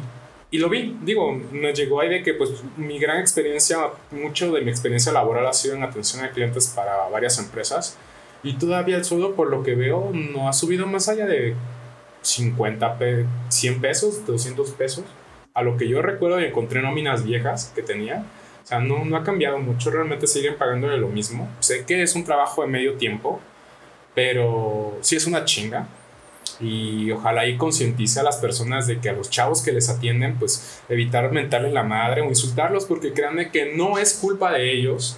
y 0.50 0.58
lo 0.60 0.70
vi. 0.70 0.98
Digo, 1.02 1.34
me 1.52 1.74
llegó 1.74 2.02
ahí 2.02 2.10
de 2.10 2.24
que 2.24 2.34
pues 2.34 2.52
mi 2.78 3.00
gran 3.00 3.20
experiencia, 3.20 3.78
mucho 4.12 4.52
de 4.52 4.62
mi 4.62 4.70
experiencia 4.70 5.12
laboral 5.12 5.46
ha 5.48 5.54
sido 5.54 5.76
en 5.76 5.84
atención 5.84 6.24
a 6.24 6.32
clientes 6.32 6.68
para 6.76 7.08
varias 7.10 7.38
empresas. 7.40 7.98
Y 8.44 8.54
todavía 8.54 8.98
el 8.98 9.04
sueldo, 9.04 9.36
por 9.36 9.50
lo 9.50 9.64
que 9.64 9.76
veo, 9.76 10.12
no 10.14 10.48
ha 10.48 10.54
subido 10.54 10.88
más 10.88 11.10
allá 11.10 11.26
de 11.26 11.56
50, 12.22 12.98
100 13.50 13.82
pesos, 13.82 14.26
200 14.26 14.72
pesos. 14.72 15.06
A 15.54 15.64
lo 15.64 15.76
que 15.76 15.88
yo 15.88 16.02
recuerdo 16.02 16.40
y 16.40 16.46
encontré 16.46 16.82
nóminas 16.82 17.24
viejas 17.24 17.72
que 17.76 17.82
tenía. 17.82 18.24
O 18.64 18.68
sea, 18.68 18.80
no, 18.80 19.06
no 19.06 19.18
ha 19.18 19.24
cambiado 19.24 19.60
mucho, 19.60 19.90
realmente 19.90 20.28
siguen 20.28 20.58
pagándole 20.58 20.98
lo 20.98 21.08
mismo. 21.08 21.50
Sé 21.60 21.86
que 21.86 22.04
es 22.04 22.16
un 22.16 22.24
trabajo 22.26 22.62
de 22.62 22.68
medio 22.68 22.94
tiempo, 22.94 23.40
pero 24.14 24.98
sí 25.02 25.16
es 25.16 25.26
una 25.26 25.46
chinga. 25.46 25.88
Y 26.60 27.12
ojalá 27.12 27.42
ahí 27.42 27.58
concientice 27.58 28.20
a 28.20 28.24
las 28.24 28.38
personas 28.38 28.88
de 28.88 29.00
que 29.00 29.10
a 29.10 29.14
los 29.14 29.30
chavos 29.30 29.62
que 29.62 29.72
les 29.72 29.90
atienden, 29.90 30.38
pues 30.38 30.82
evitar 30.90 31.32
mentarle 31.32 31.72
la 31.72 31.84
madre 31.84 32.22
o 32.22 32.26
insultarlos, 32.26 32.86
porque 32.86 33.14
créanme 33.14 33.52
que 33.52 33.74
no 33.76 33.98
es 33.98 34.14
culpa 34.14 34.54
de 34.54 34.72
ellos. 34.72 35.18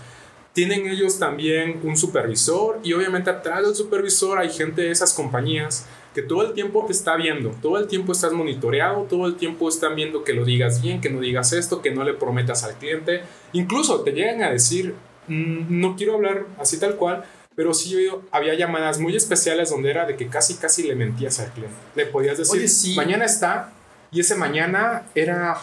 Tienen 0.53 0.87
ellos 0.87 1.19
también 1.19 1.79
un 1.83 1.95
supervisor 1.95 2.79
y 2.83 2.93
obviamente 2.93 3.29
atrás 3.29 3.63
del 3.63 3.75
supervisor 3.75 4.39
hay 4.39 4.49
gente 4.49 4.81
de 4.81 4.91
esas 4.91 5.13
compañías 5.13 5.87
que 6.13 6.21
todo 6.23 6.41
el 6.41 6.53
tiempo 6.53 6.83
te 6.85 6.91
está 6.91 7.15
viendo, 7.15 7.51
todo 7.61 7.77
el 7.77 7.87
tiempo 7.87 8.11
estás 8.11 8.33
monitoreado, 8.33 9.03
todo 9.03 9.27
el 9.27 9.35
tiempo 9.35 9.69
están 9.69 9.95
viendo 9.95 10.23
que 10.23 10.33
lo 10.33 10.43
digas 10.43 10.81
bien, 10.81 11.01
que 11.01 11.09
no 11.09 11.19
digas 11.19 11.53
esto, 11.53 11.81
que 11.81 11.91
no 11.91 12.03
le 12.03 12.13
prometas 12.13 12.63
al 12.63 12.73
cliente. 12.75 13.21
Incluso 13.53 14.01
te 14.01 14.11
llegan 14.11 14.41
a 14.41 14.49
decir, 14.49 14.95
mm, 15.27 15.79
no 15.79 15.95
quiero 15.95 16.15
hablar 16.15 16.45
así 16.57 16.79
tal 16.79 16.95
cual, 16.95 17.23
pero 17.59 17.73
sí 17.73 18.07
había 18.31 18.53
llamadas 18.53 18.99
muy 18.99 19.17
especiales 19.17 19.69
donde 19.69 19.91
era 19.91 20.05
de 20.05 20.15
que 20.15 20.29
casi, 20.29 20.55
casi 20.55 20.83
le 20.83 20.95
mentías 20.95 21.41
al 21.41 21.51
cliente. 21.51 21.75
Le 21.93 22.05
podías 22.05 22.37
decir, 22.37 22.95
mañana 22.95 23.25
está, 23.25 23.73
y 24.11 24.21
ese 24.21 24.35
mañana 24.35 25.03
era 25.13 25.57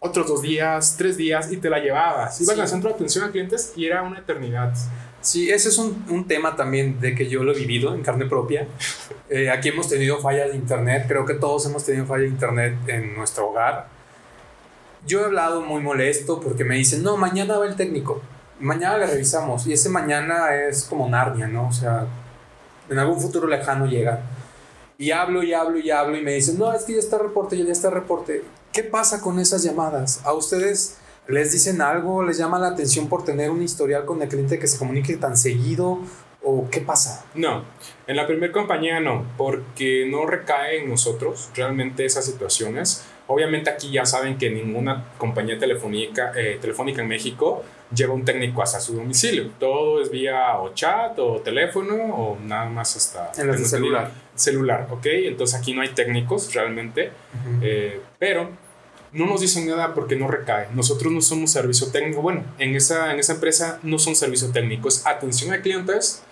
otros 0.00 0.28
dos 0.28 0.40
días, 0.40 0.94
tres 0.96 1.18
días, 1.18 1.52
y 1.52 1.58
te 1.58 1.68
la 1.68 1.78
llevabas. 1.78 2.40
Ibas 2.40 2.58
al 2.58 2.66
centro 2.66 2.88
de 2.88 2.94
atención 2.94 3.22
a 3.22 3.32
clientes 3.32 3.74
y 3.76 3.84
era 3.84 4.02
una 4.02 4.20
eternidad. 4.20 4.72
Sí, 5.20 5.50
ese 5.50 5.68
es 5.68 5.76
un, 5.76 6.06
un, 6.08 6.26
tema 6.26 6.56
también 6.56 7.00
de 7.00 7.14
que 7.14 7.28
yo 7.28 7.44
lo 7.44 7.52
he 7.52 7.58
vivido 7.58 7.94
en 7.94 8.02
carne 8.02 8.24
propia. 8.24 8.66
Eh, 9.28 9.50
aquí 9.50 9.70
hemos 9.70 9.88
tenido 9.88 10.20
fallas 10.20 10.52
de 10.52 10.56
internet, 10.56 11.06
creo 11.08 11.26
que 11.26 11.34
todos 11.34 11.66
hemos 11.66 11.84
tenido 11.84 12.06
fallas 12.06 12.22
de 12.22 12.28
internet 12.28 12.76
en 12.86 13.16
nuestro 13.16 13.48
hogar. 13.48 13.88
Yo 15.04 15.20
he 15.20 15.24
hablado 15.24 15.62
muy 15.62 15.82
molesto 15.82 16.40
porque 16.40 16.62
me 16.62 16.76
dicen, 16.76 17.02
no, 17.02 17.16
mañana 17.16 17.58
va 17.58 17.66
el 17.66 17.74
técnico, 17.74 18.22
mañana 18.60 18.98
le 18.98 19.06
revisamos. 19.06 19.66
Y 19.66 19.72
ese 19.72 19.88
mañana 19.88 20.54
es 20.54 20.84
como 20.84 21.08
Narnia, 21.08 21.46
¿no? 21.46 21.68
O 21.68 21.72
sea, 21.72 22.06
en 22.88 22.98
algún 22.98 23.20
futuro 23.20 23.46
lejano 23.46 23.86
llega. 23.86 24.20
Y 24.98 25.10
hablo 25.10 25.42
y 25.42 25.52
hablo 25.52 25.78
y 25.78 25.90
hablo 25.90 26.16
y 26.16 26.22
me 26.22 26.32
dicen, 26.32 26.58
no, 26.58 26.72
es 26.72 26.84
que 26.84 26.94
ya 26.94 26.98
está 26.98 27.18
reporte, 27.18 27.62
ya 27.62 27.70
está 27.70 27.90
reporte. 27.90 28.42
¿Qué 28.72 28.82
pasa 28.82 29.20
con 29.20 29.38
esas 29.38 29.62
llamadas? 29.62 30.20
¿A 30.24 30.32
ustedes 30.32 30.96
les 31.28 31.52
dicen 31.52 31.82
algo? 31.82 32.22
¿Les 32.22 32.38
llama 32.38 32.58
la 32.58 32.68
atención 32.68 33.08
por 33.08 33.24
tener 33.24 33.50
un 33.50 33.62
historial 33.62 34.04
con 34.04 34.22
el 34.22 34.28
cliente 34.28 34.58
que 34.58 34.66
se 34.66 34.78
comunique 34.78 35.16
tan 35.16 35.36
seguido? 35.36 35.98
¿O 36.42 36.68
qué 36.70 36.80
pasa? 36.80 37.24
No, 37.34 37.64
en 38.06 38.16
la 38.16 38.26
primera 38.26 38.52
compañía 38.52 39.00
no, 39.00 39.24
porque 39.36 40.06
no 40.08 40.26
recae 40.26 40.82
en 40.82 40.88
nosotros 40.88 41.50
realmente 41.54 42.04
esas 42.04 42.24
situaciones. 42.24 43.04
Obviamente 43.28 43.70
aquí 43.70 43.90
ya 43.90 44.06
saben 44.06 44.38
que 44.38 44.50
ninguna 44.50 45.04
compañía 45.18 45.58
telefónica, 45.58 46.32
eh, 46.36 46.58
telefónica 46.60 47.02
en 47.02 47.08
México 47.08 47.64
lleva 47.94 48.14
un 48.14 48.24
técnico 48.24 48.62
hasta 48.62 48.78
su 48.78 48.94
domicilio. 48.94 49.50
Todo 49.58 50.00
es 50.00 50.10
vía 50.10 50.58
o 50.58 50.72
chat 50.74 51.18
o 51.18 51.40
teléfono 51.40 51.94
o 51.94 52.38
nada 52.38 52.66
más 52.66 52.96
hasta... 52.96 53.32
En 53.40 53.50
el 53.50 53.64
celular. 53.64 54.12
Celular, 54.34 54.86
ok. 54.90 55.06
Entonces 55.06 55.58
aquí 55.58 55.74
no 55.74 55.82
hay 55.82 55.88
técnicos 55.88 56.54
realmente, 56.54 57.10
eh, 57.62 58.00
pero 58.18 58.50
no 59.12 59.26
nos 59.26 59.40
dicen 59.40 59.66
nada 59.66 59.92
porque 59.92 60.14
no 60.14 60.28
recae. 60.28 60.68
Nosotros 60.72 61.12
no 61.12 61.20
somos 61.20 61.50
servicio 61.50 61.90
técnico. 61.90 62.22
Bueno, 62.22 62.44
en 62.58 62.76
esa, 62.76 63.12
en 63.12 63.18
esa 63.18 63.34
empresa 63.34 63.80
no 63.82 63.98
son 63.98 64.14
servicio 64.14 64.52
técnico, 64.52 64.88
es 64.88 65.04
atención 65.06 65.52
a 65.52 65.62
clientes 65.62 66.22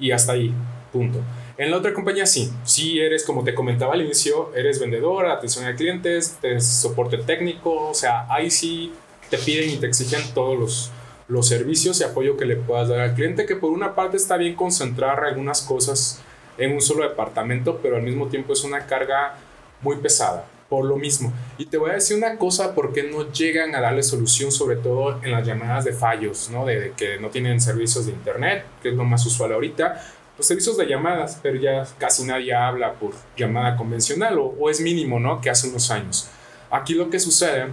y 0.00 0.10
hasta 0.10 0.32
ahí, 0.32 0.52
punto. 0.92 1.20
En 1.60 1.70
la 1.70 1.76
otra 1.76 1.92
compañía 1.92 2.24
sí, 2.24 2.50
sí 2.64 2.98
eres, 2.98 3.22
como 3.22 3.44
te 3.44 3.54
comentaba 3.54 3.92
al 3.92 4.00
inicio, 4.00 4.50
eres 4.56 4.80
vendedor, 4.80 5.26
atención 5.26 5.66
a 5.66 5.76
clientes, 5.76 6.38
soporte 6.58 7.18
técnico, 7.18 7.90
o 7.90 7.92
sea, 7.92 8.24
ahí 8.30 8.50
sí 8.50 8.94
te 9.28 9.36
piden 9.36 9.68
y 9.68 9.76
te 9.76 9.86
exigen 9.86 10.22
todos 10.32 10.58
los, 10.58 10.90
los 11.28 11.46
servicios 11.46 12.00
y 12.00 12.04
apoyo 12.04 12.38
que 12.38 12.46
le 12.46 12.56
puedas 12.56 12.88
dar 12.88 13.00
al 13.00 13.14
cliente, 13.14 13.44
que 13.44 13.56
por 13.56 13.72
una 13.72 13.94
parte 13.94 14.16
está 14.16 14.38
bien 14.38 14.54
concentrar 14.54 15.22
algunas 15.22 15.60
cosas 15.60 16.22
en 16.56 16.72
un 16.72 16.80
solo 16.80 17.06
departamento, 17.06 17.78
pero 17.82 17.96
al 17.96 18.02
mismo 18.04 18.28
tiempo 18.28 18.54
es 18.54 18.64
una 18.64 18.86
carga 18.86 19.36
muy 19.82 19.96
pesada 19.96 20.46
por 20.70 20.84
lo 20.84 20.96
mismo. 20.96 21.32
Y 21.58 21.66
te 21.66 21.76
voy 21.76 21.90
a 21.90 21.94
decir 21.94 22.16
una 22.16 22.38
cosa, 22.38 22.74
porque 22.74 23.02
no 23.02 23.30
llegan 23.32 23.74
a 23.74 23.80
darle 23.80 24.04
solución, 24.04 24.52
sobre 24.52 24.76
todo 24.76 25.20
en 25.22 25.32
las 25.32 25.44
llamadas 25.44 25.84
de 25.84 25.92
fallos, 25.92 26.48
¿no? 26.48 26.64
De, 26.64 26.94
que 26.96 27.18
no 27.18 27.28
tienen 27.28 27.60
servicios 27.60 28.06
de 28.06 28.12
internet, 28.12 28.64
que 28.80 28.90
es 28.90 28.94
lo 28.94 29.04
más 29.04 29.26
usual 29.26 29.52
ahorita. 29.52 30.00
Los 30.40 30.46
servicios 30.46 30.78
de 30.78 30.86
llamadas, 30.86 31.38
pero 31.42 31.56
ya 31.56 31.86
casi 31.98 32.24
nadie 32.24 32.54
habla 32.54 32.94
por 32.94 33.12
llamada 33.36 33.76
convencional, 33.76 34.38
o, 34.38 34.70
es 34.70 34.80
mínimo, 34.80 35.20
¿no? 35.20 35.38
Que 35.38 35.50
hace 35.50 35.68
unos 35.68 35.90
años. 35.90 36.30
Aquí 36.70 36.94
lo 36.94 37.10
que 37.10 37.20
sucede 37.20 37.66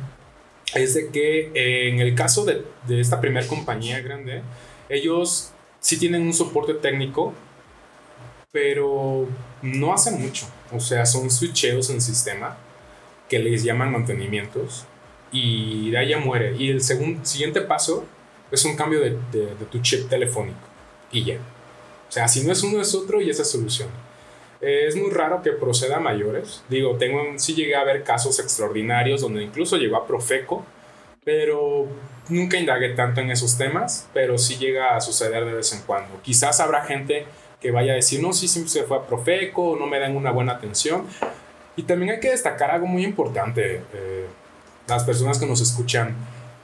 es 0.76 0.94
de 0.94 1.10
que 1.10 1.50
eh, 1.54 1.88
en 1.88 2.02
el 2.02 2.14
caso 2.14 2.44
de, 2.44 2.66
de 2.86 3.00
esta 3.00 3.22
primera 3.22 3.48
compañía 3.48 4.02
grande, 4.02 4.42
ellos 4.90 5.54
sí 5.80 5.98
tienen 5.98 6.24
un 6.24 6.34
soporte 6.34 6.74
técnico, 6.74 7.34
pero 8.52 9.30
no 9.62 9.94
hacen 9.94 10.22
mucho. 10.22 10.46
O 10.74 10.82
sea, 10.82 11.06
son 11.06 11.32
switcheos 11.32 11.90
en 11.90 12.02
sistema 12.02 12.58
que 13.30 13.40
les 13.40 13.64
llaman 13.64 13.94
mantenimientos 13.94 14.86
y 15.32 15.92
de 15.92 16.00
ahí 16.00 16.10
ya 16.10 16.18
muere. 16.18 16.54
Y 16.60 16.70
el 16.70 16.82
segundo, 16.82 17.24
siguiente 17.24 17.62
paso 17.62 18.04
es 18.52 18.66
un 18.66 18.76
cambio 18.76 19.00
de, 19.00 19.12
de, 19.32 19.66
tu 19.72 19.80
chip 19.80 20.10
telefónico 20.10 20.60
y 21.14 21.24
ya. 21.24 21.38
O 22.08 22.12
sea, 22.12 22.28
si 22.28 22.44
no 22.44 22.52
es 22.52 22.64
uno 22.64 22.82
es 22.82 22.96
otro 22.96 23.22
y 23.22 23.30
esa 23.30 23.44
solución. 23.44 23.90
es 24.62 24.96
muy 24.96 25.12
raro 25.12 25.42
que 25.42 25.52
proceda 25.52 25.98
a 25.98 26.00
mayores. 26.00 26.64
Digo, 26.70 26.98
tengo, 26.98 27.22
sí 27.38 27.54
llegué 27.54 27.76
a 27.76 27.84
ver 27.84 28.04
casos 28.04 28.40
extraordinarios 28.40 29.22
donde 29.22 29.44
incluso 29.44 29.78
llegó 29.78 29.98
a 29.98 30.08
Profeco, 30.08 30.66
pero 31.24 31.88
nunca 32.30 32.58
indagué 32.58 32.90
tanto 32.90 33.22
en 33.22 33.32
esos 33.32 33.58
temas, 33.58 34.08
pero 34.14 34.38
sí 34.38 34.58
llega 34.58 34.96
a 34.96 35.02
suceder 35.02 35.46
de 35.46 35.54
vez 35.54 35.74
en 35.74 35.82
cuando. 35.82 36.22
Quizás 36.22 36.60
habrá 36.60 36.86
gente 36.86 37.26
que 37.62 37.72
vaya 37.72 37.94
a 37.94 37.96
decir, 37.96 38.22
no, 38.22 38.34
sí, 38.34 38.48
sí 38.48 38.68
se 38.68 38.84
fue 38.84 38.98
a 38.98 39.02
Profeco, 39.02 39.76
no 39.80 39.88
me 39.88 40.00
dan 40.00 40.16
una 40.16 40.32
buena 40.32 40.54
atención, 40.54 41.06
y 41.76 41.84
también 41.84 42.12
hay 42.12 42.20
que 42.20 42.30
destacar 42.30 42.72
algo 42.72 42.88
muy 42.88 43.04
importante, 43.04 43.82
eh, 43.94 44.26
las 44.88 45.04
personas 45.04 45.40
que 45.40 45.46
nos 45.46 45.62
escuchan, 45.62 46.16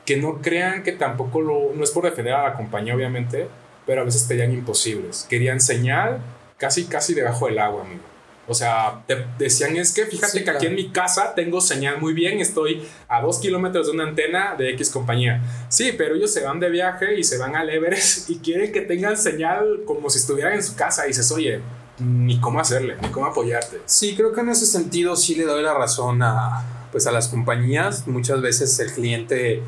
que 0.05 0.17
no 0.17 0.41
crean 0.41 0.83
que 0.83 0.91
tampoco 0.93 1.41
lo, 1.41 1.73
no 1.73 1.83
es 1.83 1.91
por 1.91 2.03
defender 2.03 2.33
a 2.33 2.43
la 2.43 2.53
compañía 2.53 2.95
obviamente, 2.95 3.47
pero 3.85 4.01
a 4.01 4.03
veces 4.03 4.23
pedían 4.23 4.53
imposibles. 4.53 5.25
Querían 5.29 5.59
señal 5.59 6.21
casi, 6.57 6.85
casi 6.85 7.13
debajo 7.13 7.47
del 7.47 7.59
agua, 7.59 7.83
amigo. 7.83 8.13
O 8.45 8.53
sea, 8.53 9.03
te 9.07 9.25
decían 9.39 9.77
es 9.77 9.93
que 9.93 10.05
fíjate 10.05 10.43
que 10.43 10.49
aquí 10.49 10.65
en 10.65 10.75
mi 10.75 10.89
casa 10.89 11.33
tengo 11.33 11.61
señal 11.61 12.01
muy 12.01 12.13
bien, 12.13 12.41
estoy 12.41 12.85
a 13.07 13.21
dos 13.21 13.39
kilómetros 13.39 13.87
de 13.87 13.93
una 13.93 14.03
antena 14.03 14.55
de 14.57 14.71
X 14.71 14.89
compañía. 14.89 15.41
Sí, 15.69 15.93
pero 15.97 16.15
ellos 16.15 16.33
se 16.33 16.43
van 16.43 16.59
de 16.59 16.69
viaje 16.69 17.17
y 17.17 17.23
se 17.23 17.37
van 17.37 17.55
al 17.55 17.69
Everest 17.69 18.29
y 18.29 18.39
quieren 18.39 18.73
que 18.73 18.81
tengan 18.81 19.15
señal 19.15 19.83
como 19.85 20.09
si 20.09 20.19
estuvieran 20.19 20.53
en 20.53 20.63
su 20.63 20.75
casa 20.75 21.05
y 21.05 21.09
dices, 21.09 21.31
oye, 21.31 21.61
ni 21.99 22.41
cómo 22.41 22.59
hacerle, 22.59 22.97
ni 23.01 23.07
cómo 23.09 23.27
apoyarte. 23.27 23.79
Sí, 23.85 24.13
creo 24.15 24.33
que 24.33 24.41
en 24.41 24.49
ese 24.49 24.65
sentido 24.65 25.15
sí 25.15 25.35
le 25.35 25.45
doy 25.45 25.63
la 25.63 25.73
razón 25.73 26.21
a, 26.21 26.65
pues 26.91 27.07
a 27.07 27.11
las 27.13 27.29
compañías. 27.29 28.07
Muchas 28.07 28.41
veces 28.41 28.77
el 28.79 28.91
cliente 28.91 29.63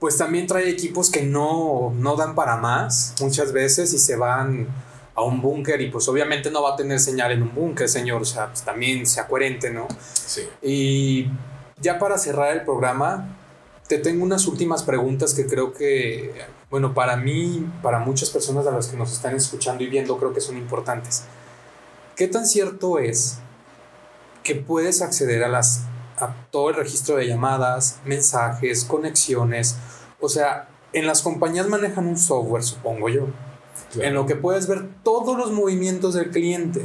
pues 0.00 0.16
también 0.16 0.48
trae 0.48 0.68
equipos 0.68 1.10
que 1.10 1.22
no, 1.22 1.92
no 1.94 2.16
dan 2.16 2.34
para 2.34 2.56
más 2.56 3.14
muchas 3.20 3.52
veces 3.52 3.92
y 3.92 3.98
se 3.98 4.16
van 4.16 4.66
a 5.14 5.22
un 5.22 5.40
búnker 5.40 5.80
y 5.80 5.90
pues 5.90 6.08
obviamente 6.08 6.50
no 6.50 6.62
va 6.62 6.72
a 6.72 6.76
tener 6.76 6.98
señal 6.98 7.30
en 7.30 7.42
un 7.42 7.54
búnker, 7.54 7.88
señor. 7.88 8.22
O 8.22 8.24
sea, 8.24 8.48
pues 8.48 8.62
también 8.62 9.06
sea 9.06 9.28
coherente, 9.28 9.70
¿no? 9.70 9.86
Sí. 10.12 10.48
Y 10.62 11.30
ya 11.80 11.98
para 11.98 12.18
cerrar 12.18 12.56
el 12.56 12.64
programa, 12.64 13.36
te 13.86 13.98
tengo 13.98 14.24
unas 14.24 14.46
últimas 14.46 14.82
preguntas 14.82 15.34
que 15.34 15.46
creo 15.46 15.72
que 15.72 16.32
bueno, 16.70 16.94
para 16.94 17.16
mí, 17.16 17.68
para 17.82 17.98
muchas 17.98 18.30
personas 18.30 18.64
de 18.64 18.70
las 18.70 18.86
que 18.86 18.96
nos 18.96 19.12
están 19.12 19.34
escuchando 19.34 19.82
y 19.82 19.88
viendo, 19.88 20.16
creo 20.18 20.32
que 20.32 20.40
son 20.40 20.56
importantes. 20.56 21.24
¿Qué 22.14 22.28
tan 22.28 22.46
cierto 22.46 23.00
es 23.00 23.38
que 24.44 24.54
puedes 24.54 25.02
acceder 25.02 25.42
a, 25.42 25.48
las, 25.48 25.82
a 26.22 26.46
todo 26.50 26.70
el 26.70 26.76
registro 26.76 27.16
de 27.16 27.26
llamadas, 27.26 28.00
mensajes, 28.04 28.84
conexiones? 28.84 29.76
O 30.20 30.28
sea, 30.28 30.68
en 30.92 31.06
las 31.06 31.22
compañías 31.22 31.68
manejan 31.68 32.06
un 32.06 32.18
software, 32.18 32.62
supongo 32.62 33.08
yo, 33.08 33.26
en 33.94 34.14
lo 34.14 34.26
que 34.26 34.36
puedes 34.36 34.66
ver 34.66 34.88
todos 35.02 35.36
los 35.36 35.52
movimientos 35.52 36.14
del 36.14 36.30
cliente. 36.30 36.84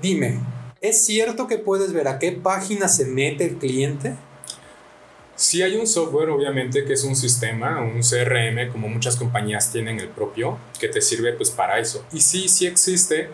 Dime, 0.00 0.40
¿Es 0.80 1.04
cierto 1.04 1.46
que 1.46 1.58
puedes 1.58 1.92
ver 1.92 2.08
a 2.08 2.18
qué 2.18 2.32
página 2.32 2.88
se 2.88 3.04
mete 3.04 3.44
el 3.44 3.56
cliente? 3.56 4.14
Sí 5.36 5.60
hay 5.60 5.76
un 5.76 5.86
software, 5.86 6.30
obviamente, 6.30 6.86
que 6.86 6.94
es 6.94 7.04
un 7.04 7.14
sistema, 7.16 7.82
un 7.82 8.00
CRM, 8.00 8.72
como 8.72 8.88
muchas 8.88 9.16
compañías 9.16 9.70
tienen 9.70 10.00
el 10.00 10.08
propio, 10.08 10.56
que 10.78 10.88
te 10.88 11.02
sirve 11.02 11.34
pues 11.34 11.50
para 11.50 11.78
eso. 11.78 12.02
Y 12.12 12.20
sí, 12.20 12.48
sí 12.48 12.66
existe, 12.66 13.28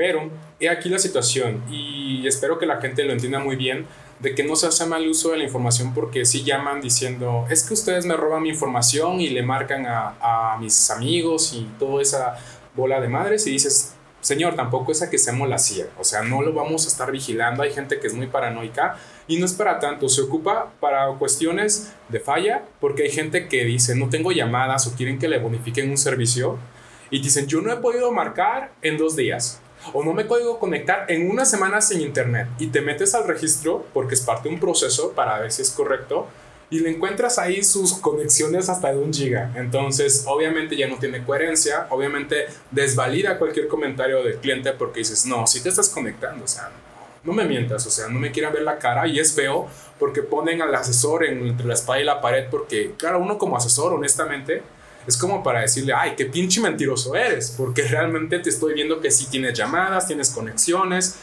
pero 0.00 0.30
he 0.58 0.70
aquí 0.70 0.88
la 0.88 0.98
situación 0.98 1.62
y 1.70 2.26
espero 2.26 2.58
que 2.58 2.64
la 2.64 2.80
gente 2.80 3.04
lo 3.04 3.12
entienda 3.12 3.38
muy 3.38 3.54
bien 3.54 3.84
de 4.18 4.34
que 4.34 4.42
no 4.42 4.56
se 4.56 4.66
hace 4.66 4.86
mal 4.86 5.06
uso 5.06 5.32
de 5.32 5.36
la 5.36 5.44
información 5.44 5.92
porque 5.92 6.24
sí 6.24 6.42
llaman 6.42 6.80
diciendo, 6.80 7.44
es 7.50 7.64
que 7.64 7.74
ustedes 7.74 8.06
me 8.06 8.16
roban 8.16 8.42
mi 8.42 8.48
información 8.48 9.20
y 9.20 9.28
le 9.28 9.42
marcan 9.42 9.84
a, 9.84 10.54
a 10.54 10.56
mis 10.58 10.90
amigos 10.90 11.52
y 11.52 11.68
toda 11.78 12.00
esa 12.00 12.38
bola 12.74 12.98
de 12.98 13.08
madres 13.08 13.46
y 13.46 13.50
dices, 13.50 13.92
señor, 14.22 14.56
tampoco 14.56 14.90
es 14.90 15.02
a 15.02 15.10
que 15.10 15.18
seamos 15.18 15.50
la 15.50 15.58
CIA, 15.58 15.88
o 15.98 16.04
sea, 16.04 16.22
no 16.22 16.40
lo 16.40 16.54
vamos 16.54 16.86
a 16.86 16.88
estar 16.88 17.12
vigilando, 17.12 17.62
hay 17.62 17.70
gente 17.70 18.00
que 18.00 18.06
es 18.06 18.14
muy 18.14 18.28
paranoica 18.28 18.96
y 19.28 19.36
no 19.36 19.44
es 19.44 19.52
para 19.52 19.80
tanto, 19.80 20.08
se 20.08 20.22
ocupa 20.22 20.72
para 20.80 21.08
cuestiones 21.18 21.92
de 22.08 22.20
falla, 22.20 22.62
porque 22.80 23.02
hay 23.02 23.10
gente 23.10 23.48
que 23.48 23.66
dice, 23.66 23.94
no 23.94 24.08
tengo 24.08 24.32
llamadas 24.32 24.86
o 24.86 24.96
quieren 24.96 25.18
que 25.18 25.28
le 25.28 25.38
bonifiquen 25.38 25.90
un 25.90 25.98
servicio 25.98 26.56
y 27.10 27.20
dicen, 27.20 27.46
yo 27.48 27.60
no 27.60 27.70
he 27.70 27.76
podido 27.76 28.10
marcar 28.12 28.72
en 28.80 28.96
dos 28.96 29.14
días. 29.14 29.60
O 29.92 30.04
no 30.04 30.12
me 30.12 30.24
podido 30.24 30.58
conectar 30.58 31.06
en 31.08 31.30
una 31.30 31.44
semana 31.44 31.80
sin 31.80 32.00
internet 32.00 32.48
y 32.58 32.68
te 32.68 32.80
metes 32.80 33.14
al 33.14 33.26
registro 33.26 33.86
porque 33.92 34.14
es 34.14 34.20
parte 34.20 34.48
de 34.48 34.54
un 34.54 34.60
proceso 34.60 35.12
para 35.12 35.38
ver 35.38 35.52
si 35.52 35.62
es 35.62 35.70
correcto 35.70 36.26
y 36.70 36.78
le 36.78 36.90
encuentras 36.90 37.38
ahí 37.38 37.64
sus 37.64 37.94
conexiones 37.94 38.68
hasta 38.68 38.92
de 38.92 38.98
un 38.98 39.12
giga. 39.12 39.52
Entonces, 39.56 40.24
obviamente 40.26 40.76
ya 40.76 40.86
no 40.86 40.98
tiene 40.98 41.24
coherencia, 41.24 41.86
obviamente 41.90 42.46
desvalida 42.70 43.38
cualquier 43.38 43.66
comentario 43.66 44.22
del 44.22 44.36
cliente 44.36 44.72
porque 44.72 45.00
dices, 45.00 45.26
no, 45.26 45.46
si 45.46 45.60
te 45.62 45.68
estás 45.68 45.88
conectando, 45.88 46.44
o 46.44 46.48
sea, 46.48 46.70
no 47.24 47.32
me 47.32 47.44
mientas, 47.44 47.86
o 47.86 47.90
sea, 47.90 48.08
no 48.08 48.18
me 48.18 48.30
quieran 48.30 48.52
ver 48.52 48.62
la 48.62 48.78
cara 48.78 49.06
y 49.06 49.18
es 49.18 49.34
feo 49.34 49.68
porque 49.98 50.22
ponen 50.22 50.62
al 50.62 50.74
asesor 50.74 51.24
entre 51.24 51.66
la 51.66 51.74
espada 51.74 52.00
y 52.00 52.04
la 52.04 52.20
pared 52.20 52.46
porque, 52.50 52.92
claro, 52.96 53.18
uno 53.18 53.36
como 53.36 53.56
asesor, 53.56 53.92
honestamente, 53.92 54.62
es 55.06 55.16
como 55.16 55.42
para 55.42 55.60
decirle, 55.60 55.92
ay, 55.92 56.14
qué 56.16 56.26
pinche 56.26 56.60
mentiroso 56.60 57.14
eres, 57.14 57.54
porque 57.56 57.82
realmente 57.82 58.38
te 58.38 58.50
estoy 58.50 58.74
viendo 58.74 59.00
que 59.00 59.10
sí 59.10 59.26
tienes 59.30 59.56
llamadas, 59.56 60.06
tienes 60.06 60.30
conexiones, 60.30 61.16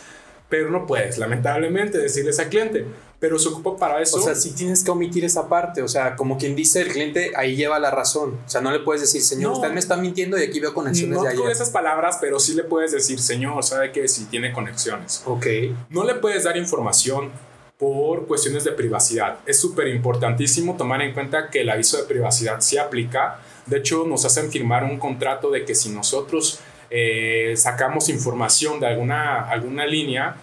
pero 0.49 0.69
no 0.69 0.85
puedes, 0.85 1.17
lamentablemente, 1.17 1.97
decirles 1.97 2.39
al 2.39 2.49
cliente. 2.49 2.85
Pero 3.19 3.39
se 3.39 3.49
ocupa 3.49 3.75
para 3.77 4.01
eso. 4.01 4.17
O 4.17 4.21
sea, 4.21 4.35
si 4.35 4.51
tienes 4.51 4.83
que 4.83 4.91
omitir 4.91 5.25
esa 5.25 5.49
parte, 5.49 5.81
o 5.81 5.87
sea, 5.87 6.15
como 6.15 6.37
quien 6.37 6.55
dice 6.55 6.81
el 6.81 6.89
cliente, 6.89 7.31
ahí 7.35 7.55
lleva 7.55 7.79
la 7.79 7.89
razón. 7.89 8.37
O 8.45 8.49
sea, 8.49 8.61
no 8.61 8.71
le 8.71 8.79
puedes 8.79 9.01
decir, 9.01 9.23
señor, 9.23 9.53
usted 9.53 9.71
me 9.71 9.79
está 9.79 9.97
mintiendo 9.97 10.37
y 10.37 10.43
aquí 10.43 10.59
veo 10.59 10.73
conexiones 10.73 11.17
no 11.17 11.23
de 11.23 11.29
ayer. 11.29 11.41
con 11.41 11.49
esas 11.49 11.71
palabras, 11.71 12.19
pero 12.21 12.39
sí 12.39 12.53
le 12.53 12.63
puedes 12.63 12.91
decir, 12.91 13.19
señor, 13.19 13.63
sabe 13.63 13.91
que 13.91 14.07
si 14.07 14.25
tiene 14.25 14.53
conexiones. 14.53 15.23
Ok. 15.25 15.47
No 15.89 16.03
le 16.03 16.13
puedes 16.15 16.43
dar 16.43 16.57
información 16.57 17.31
por 17.79 18.27
cuestiones 18.27 18.63
de 18.63 18.71
privacidad. 18.71 19.39
Es 19.45 19.59
súper 19.59 19.87
importantísimo 19.87 20.77
tomar 20.77 21.01
en 21.01 21.13
cuenta 21.13 21.49
que 21.49 21.61
el 21.61 21.69
aviso 21.69 21.97
de 21.97 22.03
privacidad 22.03 22.61
sí 22.61 22.77
aplica. 22.77 23.39
De 23.67 23.77
hecho, 23.77 24.05
nos 24.07 24.25
hacen 24.25 24.51
firmar 24.51 24.83
un 24.83 24.97
contrato 24.97 25.51
de 25.51 25.65
que 25.65 25.75
si 25.75 25.89
nosotros 25.89 26.59
eh, 26.89 27.53
sacamos 27.57 28.09
información 28.09 28.79
de 28.79 28.87
alguna, 28.87 29.49
alguna 29.49 29.85
línea, 29.85 30.37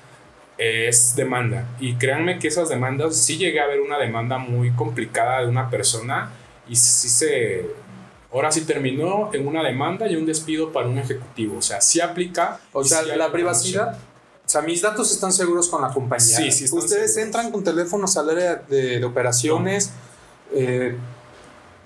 es 0.58 1.16
demanda. 1.16 1.66
Y 1.80 1.94
créanme 1.94 2.38
que 2.38 2.48
esas 2.48 2.68
demandas, 2.68 3.16
sí 3.16 3.36
llegué 3.38 3.60
a 3.60 3.66
ver 3.66 3.80
una 3.80 3.98
demanda 3.98 4.38
muy 4.38 4.70
complicada 4.72 5.40
de 5.40 5.48
una 5.48 5.70
persona 5.70 6.30
y 6.68 6.76
sí 6.76 7.08
se... 7.08 7.66
Ahora 8.32 8.50
sí 8.50 8.62
terminó 8.62 9.30
en 9.32 9.46
una 9.46 9.62
demanda 9.62 10.08
y 10.08 10.16
un 10.16 10.26
despido 10.26 10.72
para 10.72 10.88
un 10.88 10.98
ejecutivo. 10.98 11.58
O 11.58 11.62
sea, 11.62 11.80
sí 11.80 12.00
aplica. 12.00 12.58
O 12.72 12.82
sea, 12.82 13.02
la 13.02 13.30
privacidad. 13.30 13.96
O 14.44 14.48
sea, 14.48 14.60
mis 14.60 14.82
datos 14.82 15.12
están 15.12 15.32
seguros 15.32 15.68
con 15.68 15.80
la 15.80 15.88
compañía. 15.88 16.38
Sí, 16.38 16.50
sí. 16.50 16.64
Ustedes 16.64 17.14
seguros. 17.14 17.16
entran 17.16 17.52
con 17.52 17.62
teléfonos 17.62 18.16
al 18.16 18.30
área 18.30 18.56
de, 18.56 18.98
de 18.98 19.04
operaciones. 19.04 19.92
No. 20.52 20.58
Eh, 20.58 20.96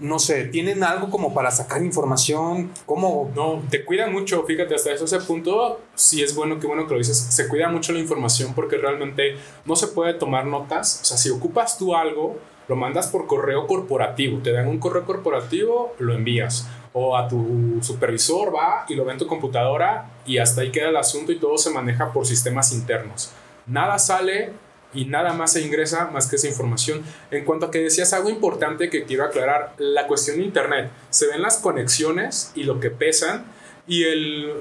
no 0.01 0.19
sé, 0.19 0.45
¿tienen 0.45 0.85
algo 0.85 1.11
como 1.11 1.35
para 1.35 1.51
sacar 1.51 1.83
información? 1.83 2.71
¿Cómo? 2.87 3.31
No, 3.35 3.63
te 3.69 3.85
cuidan 3.85 4.13
mucho, 4.13 4.45
fíjate, 4.45 4.75
hasta 4.75 4.93
ese 4.93 5.21
punto, 5.21 5.81
sí 5.95 6.23
es 6.23 6.35
bueno, 6.35 6.59
qué 6.61 6.67
bueno 6.67 6.87
que 6.87 6.93
lo 6.93 6.99
dices, 6.99 7.19
se 7.19 7.49
cuida 7.49 7.69
mucho 7.69 7.93
la 7.93 7.99
información 7.99 8.55
porque 8.55 8.77
realmente 8.77 9.37
no 9.65 9.77
se 9.77 9.89
puede 9.89 10.15
tomar 10.15 10.47
notas, 10.47 11.01
o 11.03 11.05
sea, 11.05 11.17
si 11.17 11.31
ocupas 11.31 11.79
tú 11.79 11.95
algo, 11.97 12.39
lo 12.69 12.77
mandas 12.77 13.09
por 13.09 13.27
correo 13.27 13.67
corporativo, 13.67 14.41
te 14.43 14.53
dan 14.53 14.69
un 14.69 14.79
correo 14.79 15.05
corporativo, 15.05 15.95
lo 15.99 16.15
envías, 16.15 16.69
o 16.93 17.17
a 17.17 17.27
tu 17.27 17.79
supervisor 17.81 18.55
va 18.55 18.85
y 18.89 18.95
lo 18.95 19.05
ve 19.05 19.13
en 19.13 19.19
tu 19.19 19.27
computadora 19.27 20.11
y 20.27 20.39
hasta 20.39 20.61
ahí 20.61 20.71
queda 20.71 20.91
el 20.91 20.97
asunto 20.97 21.33
y 21.33 21.39
todo 21.39 21.57
se 21.57 21.71
maneja 21.71 22.13
por 22.13 22.27
sistemas 22.27 22.73
internos. 22.73 23.33
Nada 23.67 23.99
sale 23.99 24.53
y 24.95 25.05
nada 25.05 25.33
más 25.33 25.53
se 25.53 25.63
ingresa 25.63 26.11
más 26.11 26.27
que 26.27 26.37
esa 26.37 26.49
información. 26.49 27.03
En 27.31 27.45
cuanto 27.45 27.67
a 27.67 27.71
que 27.71 27.79
decías 27.79 28.13
algo 28.13 28.31
importante 28.31 28.91
que 28.91 29.05
quiero 29.05 29.25
aclarar, 29.25 29.75
la 29.79 30.07
cuestión 30.07 30.39
de 30.39 30.45
Internet, 30.45 30.91
se 31.11 31.27
ven 31.27 31.43
las 31.43 31.59
conexiones 31.59 32.53
y 32.55 32.65
lo 32.65 32.81
que 32.81 32.91
pesan 32.91 33.45
y 33.87 34.05
el, 34.05 34.53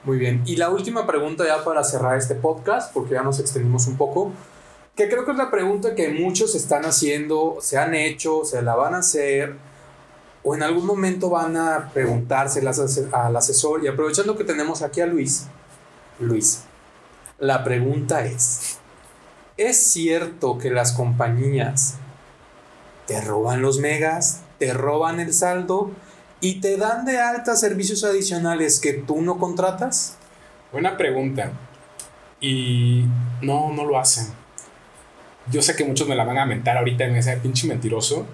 Muy 0.06 0.18
bien. 0.18 0.42
Y 0.46 0.56
la 0.56 0.70
última 0.70 1.06
pregunta 1.06 1.46
ya 1.46 1.64
para 1.66 1.84
cerrar 1.84 2.18
este 2.18 2.36
podcast, 2.36 2.94
porque 2.94 3.16
ya 3.16 3.22
nos 3.22 3.40
extendimos 3.40 3.88
un 3.88 3.98
poco, 3.98 4.32
que 4.96 5.10
creo 5.10 5.26
que 5.26 5.32
es 5.32 5.38
la 5.38 5.52
pregunta 5.52 5.96
que 5.96 6.10
muchos 6.10 6.56
están 6.56 6.86
haciendo, 6.86 7.58
se 7.60 7.78
han 7.78 7.94
hecho, 7.94 8.46
se 8.46 8.62
la 8.62 8.76
van 8.76 8.96
a 8.96 9.00
hacer 9.00 9.56
o 10.44 10.56
en 10.56 10.64
algún 10.64 10.86
momento 10.86 11.30
van 11.30 11.58
a 11.58 11.90
preguntárselas 11.94 13.00
al 13.12 13.36
asesor 13.36 13.84
y 13.84 13.88
aprovechando 13.88 14.38
que 14.38 14.44
tenemos 14.44 14.82
aquí 14.82 15.02
a 15.02 15.06
Luis, 15.06 15.48
Luis, 16.20 16.64
la 17.40 17.64
pregunta 17.64 18.26
es, 18.26 18.80
¿es 19.58 19.78
cierto 19.78 20.58
que 20.58 20.70
las 20.70 20.92
compañías 20.94 21.96
te 23.08 23.22
roban 23.22 23.62
los 23.62 23.80
megas, 23.80 24.42
te 24.58 24.74
roban 24.74 25.20
el 25.20 25.34
saldo 25.34 25.92
y 26.42 26.62
te 26.62 26.78
dan 26.78 27.06
de 27.06 27.20
alta 27.20 27.56
servicios 27.56 28.04
adicionales 28.04 28.80
que 28.80 28.94
tú 28.94 29.22
no 29.22 29.38
contratas? 29.38 30.18
Buena 30.72 30.98
pregunta. 30.98 31.52
Y 32.42 33.06
no, 33.42 33.74
no 33.74 33.86
lo 33.86 34.00
hacen. 34.00 34.28
Yo 35.52 35.62
sé 35.62 35.76
que 35.76 35.84
muchos 35.84 36.08
me 36.08 36.16
la 36.16 36.24
van 36.24 36.38
a 36.38 36.46
mentar 36.46 36.78
ahorita 36.78 37.06
en 37.06 37.16
ese 37.16 37.36
pinche 37.38 37.68
mentiroso 37.68 38.26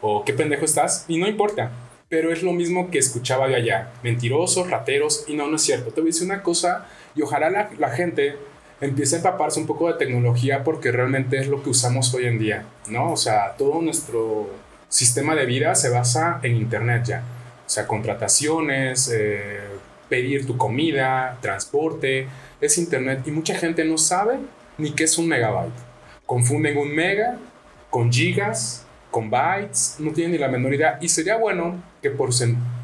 o 0.00 0.24
qué 0.24 0.32
pendejo 0.32 0.64
estás, 0.64 1.04
y 1.08 1.18
no 1.18 1.28
importa. 1.28 1.70
Pero 2.08 2.32
es 2.32 2.42
lo 2.42 2.52
mismo 2.52 2.90
que 2.90 2.98
escuchaba 2.98 3.46
de 3.46 3.56
allá, 3.56 3.92
mentirosos, 4.02 4.70
rateros, 4.70 5.24
y 5.28 5.34
no, 5.34 5.46
no 5.46 5.56
es 5.56 5.62
cierto. 5.62 5.90
Te 5.90 6.00
voy 6.00 6.10
a 6.10 6.12
decir 6.12 6.26
una 6.26 6.42
cosa, 6.42 6.86
y 7.14 7.22
ojalá 7.22 7.50
la, 7.50 7.70
la 7.78 7.90
gente 7.90 8.36
empiece 8.80 9.16
a 9.16 9.18
empaparse 9.18 9.60
un 9.60 9.66
poco 9.66 9.88
de 9.88 9.98
tecnología 9.98 10.64
porque 10.64 10.90
realmente 10.90 11.38
es 11.38 11.48
lo 11.48 11.62
que 11.62 11.70
usamos 11.70 12.12
hoy 12.14 12.26
en 12.26 12.38
día, 12.38 12.64
¿no? 12.88 13.12
O 13.12 13.16
sea, 13.16 13.54
todo 13.56 13.82
nuestro 13.82 14.48
sistema 14.88 15.34
de 15.34 15.46
vida 15.46 15.74
se 15.74 15.90
basa 15.90 16.40
en 16.42 16.56
Internet 16.56 17.04
ya. 17.04 17.22
O 17.66 17.70
sea, 17.70 17.86
contrataciones, 17.86 19.10
eh, 19.14 19.60
pedir 20.08 20.46
tu 20.46 20.56
comida, 20.56 21.38
transporte, 21.40 22.26
es 22.60 22.78
Internet. 22.78 23.22
Y 23.26 23.30
mucha 23.30 23.54
gente 23.54 23.84
no 23.84 23.98
sabe 23.98 24.38
ni 24.78 24.92
qué 24.92 25.04
es 25.04 25.18
un 25.18 25.28
megabyte. 25.28 25.72
Confunden 26.26 26.76
un 26.76 26.94
mega 26.94 27.38
con 27.90 28.12
gigas, 28.12 28.86
con 29.10 29.30
bytes, 29.30 29.96
no 29.98 30.12
tienen 30.12 30.32
ni 30.32 30.38
la 30.38 30.48
menor 30.48 30.74
idea. 30.74 30.98
Y 31.00 31.08
sería 31.08 31.36
bueno 31.36 31.82
que 32.02 32.10
por, 32.10 32.30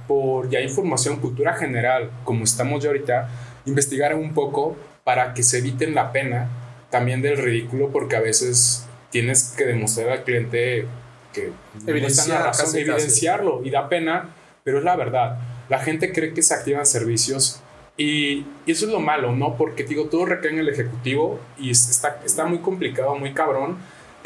por 0.06 0.48
ya 0.48 0.60
información, 0.60 1.20
cultura 1.20 1.54
general, 1.54 2.10
como 2.24 2.44
estamos 2.44 2.82
ya 2.82 2.90
ahorita, 2.90 3.28
investigaran 3.66 4.18
un 4.18 4.34
poco 4.34 4.76
para 5.04 5.34
que 5.34 5.42
se 5.42 5.58
eviten 5.58 5.94
la 5.94 6.12
pena 6.12 6.48
también 6.90 7.22
del 7.22 7.36
ridículo, 7.36 7.90
porque 7.90 8.16
a 8.16 8.20
veces 8.20 8.86
tienes 9.10 9.54
que 9.56 9.64
demostrar 9.64 10.10
al 10.10 10.24
cliente 10.24 10.86
que 11.32 11.52
Evidenciar, 11.86 12.52
evidenciarlo 12.74 13.62
y 13.62 13.70
da 13.70 13.88
pena, 13.88 14.30
pero 14.64 14.78
es 14.78 14.84
la 14.84 14.96
verdad. 14.96 15.38
La 15.68 15.78
gente 15.78 16.12
cree 16.12 16.32
que 16.32 16.42
se 16.42 16.54
activan 16.54 16.86
servicios 16.86 17.60
y, 17.96 18.46
eso 18.66 18.86
es 18.86 18.92
lo 18.92 19.00
malo, 19.00 19.32
¿no? 19.32 19.56
Porque 19.56 19.84
digo, 19.84 20.06
todo 20.06 20.26
recae 20.26 20.50
en 20.50 20.58
el 20.58 20.68
ejecutivo 20.68 21.40
y 21.58 21.70
está, 21.70 22.20
está 22.24 22.46
muy 22.46 22.58
complicado, 22.58 23.14
muy 23.16 23.32
cabrón 23.32 23.76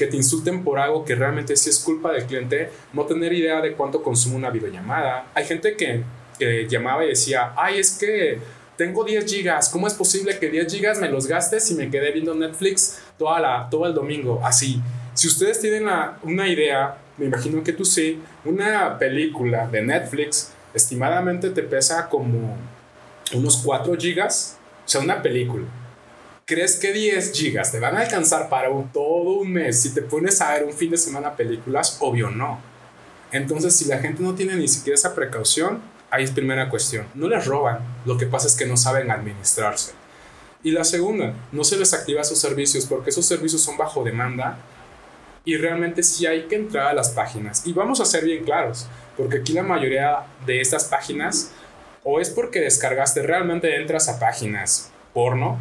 que 0.01 0.07
te 0.07 0.17
insulten 0.17 0.65
por 0.65 0.79
algo 0.79 1.05
que 1.05 1.15
realmente 1.15 1.55
sí 1.55 1.69
es 1.69 1.79
culpa 1.79 2.11
del 2.11 2.25
cliente, 2.25 2.71
no 2.95 3.05
tener 3.05 3.35
idea 3.35 3.61
de 3.61 3.75
cuánto 3.75 4.03
consume 4.03 4.37
una 4.37 4.49
videollamada. 4.49 5.27
Hay 5.35 5.45
gente 5.45 5.77
que, 5.77 6.03
llamaba 6.71 7.05
y 7.05 7.09
decía, 7.09 7.53
ay, 7.55 7.79
es 7.79 7.99
que 7.99 8.39
tengo 8.79 9.05
10 9.05 9.27
gigas, 9.27 9.69
¿cómo 9.69 9.87
es 9.87 9.93
posible 9.93 10.39
que 10.39 10.49
10 10.49 10.73
gigas 10.73 10.99
me 10.99 11.11
los 11.11 11.27
gastes 11.27 11.71
y 11.71 11.75
me 11.75 11.91
quedé 11.91 12.13
viendo 12.13 12.35
Netflix 12.35 13.03
toda 13.19 13.41
la, 13.41 13.69
todo 13.71 13.85
el 13.85 13.93
domingo? 13.93 14.41
Así. 14.43 14.81
Si 15.13 15.29
ustedes 15.29 15.61
tienen 15.61 15.87
una 16.23 16.49
idea, 16.49 16.97
me 17.19 17.27
imagino 17.27 17.63
que 17.63 17.75
tú 17.75 17.85
sí, 17.85 18.23
una 18.47 18.99
película 18.99 19.67
de 19.67 19.83
Netflix 19.83 20.55
estimadamente 20.73 21.51
te 21.51 21.63
pesa 21.63 22.09
como 22.09 22.57
unos 23.35 23.59
4 23.59 23.95
gigas, 23.99 24.57
o 24.87 24.89
sea, 24.89 25.03
una 25.03 25.21
película. 25.21 25.67
¿Crees 26.51 26.77
que 26.77 26.93
10 26.93 27.33
gigas 27.33 27.71
te 27.71 27.79
van 27.79 27.97
a 27.97 28.01
alcanzar 28.01 28.49
para 28.49 28.69
todo 28.93 29.41
un 29.41 29.53
mes 29.53 29.81
si 29.81 29.95
te 29.95 30.03
pones 30.03 30.41
a 30.41 30.53
ver 30.53 30.65
un 30.65 30.73
fin 30.73 30.91
de 30.91 30.97
semana 30.97 31.37
películas? 31.37 31.97
Obvio 32.01 32.29
no. 32.29 32.61
Entonces, 33.31 33.77
si 33.77 33.85
la 33.85 33.99
gente 33.99 34.21
no 34.21 34.35
tiene 34.35 34.57
ni 34.57 34.67
siquiera 34.67 34.97
esa 34.97 35.15
precaución, 35.15 35.81
Ahí 36.11 36.25
es 36.25 36.33
primera 36.33 36.69
cuestión. 36.69 37.07
No 37.15 37.29
les 37.29 37.47
roban, 37.47 37.79
lo 38.05 38.19
que 38.19 38.27
pasa 38.27 38.49
es 38.49 38.57
que 38.57 38.67
no 38.67 38.77
saben 38.77 39.13
administrarse. 39.13 39.93
Y 40.63 40.73
la 40.73 40.83
segunda, 40.83 41.35
no 41.53 41.63
se 41.63 41.77
les 41.77 41.95
activa 41.95 42.25
sus 42.25 42.39
servicios 42.39 42.85
porque 42.85 43.11
esos 43.11 43.25
servicios 43.25 43.63
son 43.63 43.79
bajo 43.79 44.03
demanda 44.03 44.59
y 45.45 45.57
realmente 45.57 46.03
sí 46.03 46.27
hay 46.27 46.49
que 46.49 46.57
entrar 46.57 46.89
a 46.89 46.95
las 46.95 47.11
páginas. 47.11 47.65
Y 47.65 47.73
vamos 47.73 48.01
a 48.01 48.05
ser 48.05 48.25
bien 48.25 48.45
claros, 48.45 48.89
porque 49.17 49.39
aquí 49.39 49.53
la 49.53 49.63
mayoría 49.63 50.27
de 50.45 50.61
estas 50.61 50.85
páginas 50.85 51.53
o 52.03 52.19
es 52.21 52.29
porque 52.29 52.61
descargaste, 52.61 53.23
realmente 53.23 53.77
entras 53.77 54.09
a 54.09 54.19
páginas 54.19 54.91
porno 55.15 55.59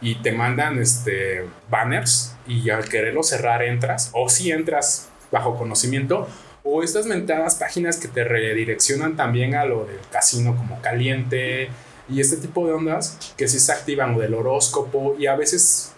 y 0.00 0.16
te 0.16 0.32
mandan 0.32 0.78
este, 0.78 1.44
banners 1.70 2.34
y 2.46 2.70
al 2.70 2.88
quererlo 2.88 3.22
cerrar 3.22 3.62
entras, 3.62 4.10
o 4.12 4.28
si 4.28 4.50
entras 4.50 5.08
bajo 5.30 5.56
conocimiento, 5.56 6.28
o 6.64 6.82
estas 6.82 7.06
mentadas 7.06 7.56
páginas 7.56 7.96
que 7.96 8.08
te 8.08 8.24
redireccionan 8.24 9.16
también 9.16 9.54
a 9.54 9.64
lo 9.64 9.84
del 9.84 9.98
casino 10.10 10.56
como 10.56 10.80
caliente 10.80 11.68
y 12.08 12.20
este 12.20 12.36
tipo 12.36 12.66
de 12.66 12.72
ondas 12.72 13.18
que 13.36 13.48
sí 13.48 13.58
se 13.58 13.72
activan 13.72 14.14
o 14.14 14.18
del 14.18 14.34
horóscopo 14.34 15.16
y 15.18 15.26
a 15.26 15.36
veces 15.36 15.92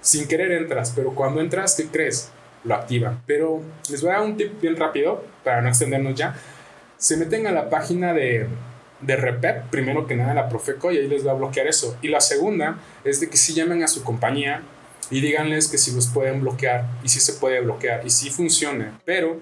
sin 0.00 0.28
querer 0.28 0.52
entras, 0.52 0.92
pero 0.94 1.14
cuando 1.14 1.40
entras, 1.40 1.74
¿qué 1.74 1.86
crees? 1.86 2.30
Lo 2.64 2.74
activan. 2.74 3.22
Pero 3.26 3.60
les 3.90 4.02
voy 4.02 4.10
a 4.10 4.14
dar 4.14 4.22
un 4.22 4.36
tip 4.36 4.60
bien 4.60 4.76
rápido 4.76 5.24
para 5.42 5.60
no 5.60 5.68
extendernos 5.68 6.14
ya. 6.14 6.36
Se 6.96 7.16
meten 7.16 7.46
a 7.46 7.52
la 7.52 7.68
página 7.68 8.12
de, 8.12 8.46
de 9.00 9.16
Repet, 9.16 9.64
primero 9.70 10.06
que 10.06 10.16
nada 10.16 10.34
la 10.34 10.48
Profeco, 10.48 10.90
y 10.92 10.98
ahí 10.98 11.08
les 11.08 11.26
va 11.26 11.32
a 11.32 11.34
bloquear 11.34 11.66
eso. 11.66 11.96
Y 12.02 12.08
la 12.08 12.20
segunda 12.20 12.78
es 13.04 13.20
de 13.20 13.28
que 13.28 13.36
si 13.36 13.54
llamen 13.54 13.82
a 13.82 13.88
su 13.88 14.02
compañía 14.02 14.62
y 15.10 15.20
díganles 15.20 15.68
que 15.68 15.78
si 15.78 15.92
los 15.92 16.08
pueden 16.08 16.40
bloquear 16.40 16.84
y 17.04 17.08
si 17.08 17.20
se 17.20 17.34
puede 17.34 17.60
bloquear 17.60 18.06
y 18.06 18.10
si 18.10 18.30
funciona. 18.30 18.98
Pero 19.04 19.38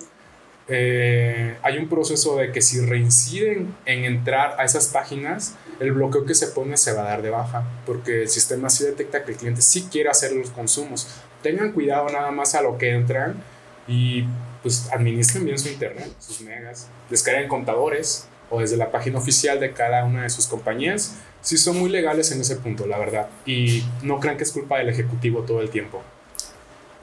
eh, 0.68 1.56
hay 1.62 1.78
un 1.78 1.88
proceso 1.88 2.36
de 2.36 2.50
que 2.50 2.62
si 2.62 2.80
reinciden 2.80 3.74
en 3.86 4.04
entrar 4.04 4.56
a 4.58 4.64
esas 4.64 4.88
páginas, 4.88 5.54
el 5.80 5.92
bloqueo 5.92 6.24
que 6.24 6.34
se 6.34 6.48
pone 6.48 6.76
se 6.76 6.92
va 6.92 7.02
a 7.02 7.08
dar 7.08 7.22
de 7.22 7.30
baja, 7.30 7.64
porque 7.86 8.22
el 8.22 8.28
sistema 8.28 8.70
sí 8.70 8.84
detecta 8.84 9.24
que 9.24 9.32
el 9.32 9.38
cliente 9.38 9.62
sí 9.62 9.88
quiere 9.90 10.10
hacer 10.10 10.32
los 10.32 10.50
consumos. 10.50 11.08
Tengan 11.42 11.72
cuidado 11.72 12.08
nada 12.08 12.30
más 12.30 12.54
a 12.54 12.62
lo 12.62 12.78
que 12.78 12.90
entran 12.90 13.42
y 13.86 14.24
pues 14.62 14.90
administren 14.92 15.44
bien 15.44 15.58
su 15.58 15.68
internet, 15.68 16.10
sus 16.18 16.40
megas, 16.40 16.88
descarguen 17.10 17.48
contadores 17.48 18.26
o 18.50 18.60
desde 18.60 18.76
la 18.76 18.90
página 18.90 19.18
oficial 19.18 19.60
de 19.60 19.72
cada 19.72 20.04
una 20.04 20.22
de 20.22 20.30
sus 20.30 20.46
compañías. 20.46 21.14
Sí 21.40 21.58
son 21.58 21.78
muy 21.78 21.90
legales 21.90 22.30
en 22.32 22.40
ese 22.40 22.56
punto, 22.56 22.86
la 22.86 22.98
verdad, 22.98 23.28
y 23.44 23.84
no 24.02 24.20
crean 24.20 24.36
que 24.36 24.44
es 24.44 24.52
culpa 24.52 24.78
del 24.78 24.88
ejecutivo 24.88 25.42
todo 25.42 25.60
el 25.60 25.70
tiempo. 25.70 26.02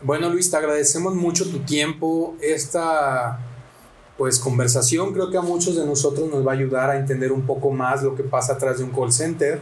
Bueno, 0.04 0.30
Luis, 0.30 0.50
te 0.50 0.58
agradecemos 0.58 1.14
mucho 1.14 1.48
tu 1.50 1.60
tiempo. 1.60 2.36
Esta 2.42 3.40
pues 4.18 4.40
conversación 4.40 5.14
creo 5.14 5.32
que 5.32 5.38
a 5.38 5.42
muchos 5.42 5.76
de 5.76 5.86
nosotros 5.86 6.30
nos 6.30 6.46
va 6.46 6.52
a 6.52 6.56
ayudar 6.56 6.90
a 6.90 6.98
entender 6.98 7.32
un 7.32 7.42
poco 7.44 7.72
más 7.72 8.04
lo 8.04 8.16
que 8.16 8.24
pasa 8.24 8.54
atrás 8.54 8.78
de 8.78 8.84
un 8.84 8.92
call 8.92 9.12
center 9.12 9.60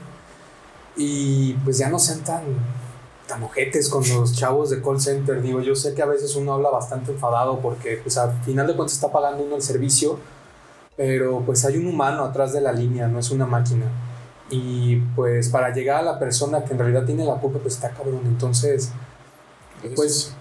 y 0.98 1.54
pues 1.64 1.78
ya 1.78 1.90
no 1.90 1.98
sean 1.98 2.24
tan, 2.26 2.44
tan 3.28 3.42
ojetes 3.44 3.88
con 3.88 4.04
los 4.10 4.34
chavos 4.34 4.70
de 4.70 4.82
call 4.82 5.00
center. 5.00 5.42
Digo, 5.42 5.62
yo 5.62 5.76
sé 5.76 5.94
que 5.94 6.02
a 6.02 6.06
veces 6.06 6.36
uno 6.36 6.54
habla 6.54 6.70
bastante 6.70 7.12
enfadado 7.12 7.60
porque 7.60 8.02
pues 8.04 8.18
al 8.18 8.34
final 8.44 8.68
de 8.68 8.76
cuentas 8.76 8.96
está 8.96 9.12
pagando 9.12 9.44
uno 9.44 9.56
el 9.56 9.62
servicio, 9.62 10.20
pero 11.00 11.42
pues 11.46 11.64
hay 11.64 11.78
un 11.78 11.88
humano 11.88 12.26
atrás 12.26 12.52
de 12.52 12.60
la 12.60 12.74
línea, 12.74 13.08
no 13.08 13.20
es 13.20 13.32
una 13.32 13.46
máquina. 13.46 13.86
Y 14.50 14.98
pues 15.16 15.48
para 15.48 15.74
llegar 15.74 16.02
a 16.02 16.04
la 16.04 16.20
persona 16.20 16.66
que 16.66 16.74
en 16.74 16.80
realidad 16.80 17.06
tiene 17.06 17.24
la 17.24 17.36
culpa, 17.36 17.60
pues 17.60 17.76
está 17.76 17.92
cabrón. 17.92 18.24
Entonces, 18.26 18.90
pues 19.96 20.34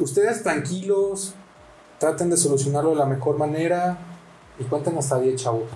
ustedes 0.00 0.42
tranquilos, 0.42 1.34
traten 2.00 2.28
de 2.28 2.36
solucionarlo 2.36 2.90
de 2.90 2.96
la 2.96 3.06
mejor 3.06 3.38
manera 3.38 3.98
y 4.58 4.64
cuenten 4.64 4.98
hasta 4.98 5.20
10 5.20 5.40
chavos. 5.40 5.70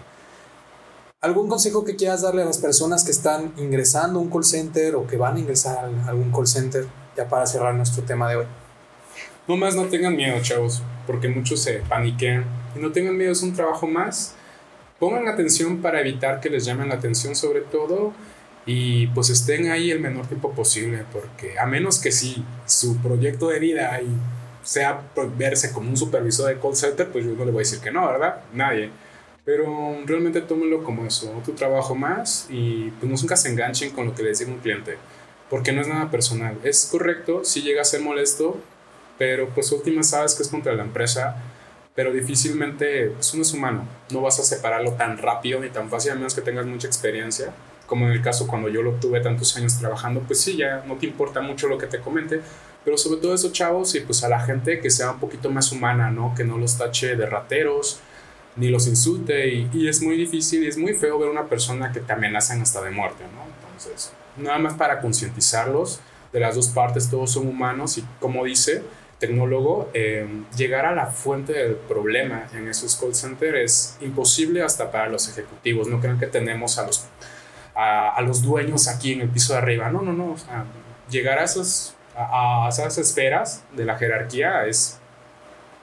¿Algún 1.20 1.48
consejo 1.48 1.84
que 1.84 1.94
quieras 1.94 2.22
darle 2.22 2.42
a 2.42 2.46
las 2.46 2.58
personas 2.58 3.04
que 3.04 3.12
están 3.12 3.52
ingresando 3.56 4.18
a 4.18 4.22
un 4.22 4.30
call 4.30 4.42
center 4.42 4.96
o 4.96 5.06
que 5.06 5.16
van 5.16 5.36
a 5.36 5.38
ingresar 5.38 5.78
a 5.84 6.08
algún 6.08 6.32
call 6.32 6.48
center 6.48 6.88
ya 7.16 7.28
para 7.28 7.46
cerrar 7.46 7.72
nuestro 7.76 8.02
tema 8.02 8.28
de 8.30 8.36
hoy? 8.38 8.46
No 9.46 9.56
más 9.56 9.76
no 9.76 9.84
tengan 9.84 10.16
miedo, 10.16 10.40
chavos, 10.42 10.82
porque 11.06 11.28
muchos 11.28 11.60
se 11.60 11.74
paniquean. 11.80 12.44
Y 12.76 12.78
no 12.78 12.92
tengan 12.92 13.16
miedo, 13.16 13.32
es 13.32 13.42
un 13.42 13.54
trabajo 13.54 13.86
más. 13.86 14.34
Pongan 14.98 15.28
atención 15.28 15.82
para 15.82 16.00
evitar 16.00 16.40
que 16.40 16.48
les 16.48 16.64
llamen 16.64 16.88
la 16.88 16.94
atención 16.94 17.34
sobre 17.34 17.60
todo 17.60 18.12
y 18.66 19.08
pues 19.08 19.28
estén 19.28 19.70
ahí 19.70 19.90
el 19.90 20.00
menor 20.00 20.26
tiempo 20.26 20.52
posible, 20.52 21.04
porque 21.12 21.58
a 21.58 21.66
menos 21.66 21.98
que 21.98 22.10
si 22.10 22.42
su 22.64 22.96
proyecto 22.98 23.48
de 23.48 23.58
vida 23.58 24.00
y 24.00 24.08
sea 24.62 25.02
verse 25.36 25.72
como 25.72 25.90
un 25.90 25.96
supervisor 25.96 26.48
de 26.48 26.58
call 26.58 26.74
center, 26.74 27.08
pues 27.10 27.24
yo 27.24 27.32
no 27.32 27.44
le 27.44 27.50
voy 27.50 27.60
a 27.60 27.64
decir 27.66 27.80
que 27.80 27.90
no, 27.90 28.06
¿verdad? 28.06 28.40
Nadie. 28.54 28.90
Pero 29.44 29.98
realmente 30.06 30.40
tómenlo 30.40 30.82
como 30.82 31.04
eso, 31.04 31.30
tu 31.44 31.52
trabajo 31.52 31.94
más 31.94 32.46
y 32.48 32.90
pues 32.98 33.20
nunca 33.20 33.36
se 33.36 33.50
enganchen 33.50 33.90
con 33.90 34.06
lo 34.06 34.14
que 34.14 34.22
le 34.22 34.30
dice 34.30 34.46
un 34.46 34.58
cliente, 34.58 34.96
porque 35.50 35.72
no 35.72 35.82
es 35.82 35.88
nada 35.88 36.10
personal. 36.10 36.56
Es 36.64 36.88
correcto, 36.90 37.44
si 37.44 37.60
llega 37.60 37.82
a 37.82 37.84
ser 37.84 38.00
molesto, 38.00 38.58
pero 39.18 39.48
pues 39.50 39.70
última 39.72 40.02
sabes 40.02 40.34
que 40.34 40.42
es 40.42 40.48
contra 40.48 40.74
la 40.74 40.82
empresa, 40.82 41.36
pero 41.94 42.12
difícilmente 42.12 43.10
pues 43.10 43.32
uno 43.34 43.42
es 43.42 43.52
humano, 43.52 43.86
no 44.10 44.20
vas 44.20 44.40
a 44.40 44.42
separarlo 44.42 44.92
tan 44.92 45.18
rápido 45.18 45.60
ni 45.60 45.68
tan 45.70 45.88
fácil 45.88 46.12
a 46.12 46.14
menos 46.16 46.34
que 46.34 46.40
tengas 46.40 46.66
mucha 46.66 46.86
experiencia, 46.86 47.52
como 47.86 48.06
en 48.06 48.12
el 48.12 48.22
caso 48.22 48.46
cuando 48.46 48.68
yo 48.68 48.82
lo 48.82 48.92
tuve 48.92 49.20
tantos 49.20 49.56
años 49.56 49.78
trabajando, 49.78 50.20
pues 50.20 50.40
sí, 50.40 50.56
ya 50.56 50.82
no 50.86 50.96
te 50.96 51.06
importa 51.06 51.40
mucho 51.40 51.68
lo 51.68 51.78
que 51.78 51.86
te 51.86 52.00
comente, 52.00 52.40
pero 52.84 52.98
sobre 52.98 53.20
todo 53.20 53.34
esos 53.34 53.52
chavos 53.52 53.94
y 53.94 54.00
pues 54.00 54.24
a 54.24 54.28
la 54.28 54.40
gente 54.40 54.80
que 54.80 54.90
sea 54.90 55.12
un 55.12 55.20
poquito 55.20 55.50
más 55.50 55.72
humana, 55.72 56.10
¿no? 56.10 56.34
Que 56.36 56.44
no 56.44 56.58
los 56.58 56.76
tache 56.76 57.16
de 57.16 57.26
rateros, 57.26 58.00
ni 58.56 58.68
los 58.68 58.86
insulte 58.86 59.48
y, 59.48 59.70
y 59.72 59.88
es 59.88 60.02
muy 60.02 60.16
difícil 60.16 60.64
y 60.64 60.68
es 60.68 60.76
muy 60.76 60.94
feo 60.94 61.18
ver 61.18 61.28
una 61.28 61.48
persona 61.48 61.92
que 61.92 62.00
te 62.00 62.12
amenazan 62.12 62.60
hasta 62.60 62.82
de 62.82 62.90
muerte, 62.90 63.24
¿no? 63.34 63.44
Entonces, 63.66 64.12
nada 64.36 64.58
más 64.58 64.74
para 64.74 65.00
concientizarlos 65.00 66.00
de 66.32 66.40
las 66.40 66.56
dos 66.56 66.68
partes, 66.68 67.08
todos 67.08 67.32
son 67.32 67.46
humanos 67.46 67.96
y 67.98 68.04
como 68.20 68.44
dice 68.44 68.82
tecnólogo, 69.26 69.90
eh, 69.94 70.26
llegar 70.56 70.86
a 70.86 70.94
la 70.94 71.06
fuente 71.06 71.52
del 71.52 71.74
problema 71.74 72.48
en 72.54 72.68
esos 72.68 72.96
call 72.96 73.14
centers 73.14 73.58
es 73.58 73.96
imposible 74.00 74.62
hasta 74.62 74.90
para 74.90 75.08
los 75.08 75.28
ejecutivos, 75.28 75.88
no 75.88 76.00
crean 76.00 76.18
que 76.18 76.26
tenemos 76.26 76.78
a 76.78 76.86
los, 76.86 77.06
a, 77.74 78.10
a 78.10 78.20
los 78.22 78.42
dueños 78.42 78.88
aquí 78.88 79.12
en 79.12 79.22
el 79.22 79.28
piso 79.28 79.52
de 79.52 79.60
arriba, 79.60 79.90
no, 79.90 80.02
no, 80.02 80.12
no, 80.12 80.32
o 80.32 80.38
sea, 80.38 80.64
llegar 81.10 81.38
a 81.38 81.44
esos 81.44 81.94
a, 82.16 82.68
esas 82.68 82.98
esferas 82.98 83.64
de 83.72 83.84
la 83.84 83.96
jerarquía 83.96 84.66
es 84.66 84.98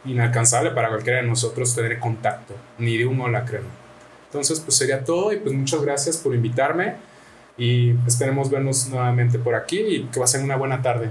inalcanzable 0.05 0.71
para 0.71 0.89
cualquiera 0.89 1.21
de 1.21 1.27
nosotros 1.27 1.75
tener 1.75 1.99
contacto, 1.99 2.55
ni 2.77 2.97
de 2.97 3.05
uno 3.05 3.27
la 3.27 3.45
crema. 3.45 3.69
Entonces, 4.25 4.59
pues 4.59 4.77
sería 4.77 5.03
todo 5.03 5.33
y 5.33 5.37
pues 5.37 5.53
muchas 5.53 5.81
gracias 5.81 6.17
por 6.17 6.33
invitarme 6.33 6.95
y 7.57 7.93
esperemos 8.07 8.49
vernos 8.49 8.87
nuevamente 8.87 9.37
por 9.37 9.55
aquí 9.55 9.79
y 9.79 10.03
que 10.05 10.19
va 10.19 10.25
a 10.25 10.27
ser 10.27 10.41
una 10.41 10.55
buena 10.55 10.81
tarde. 10.81 11.09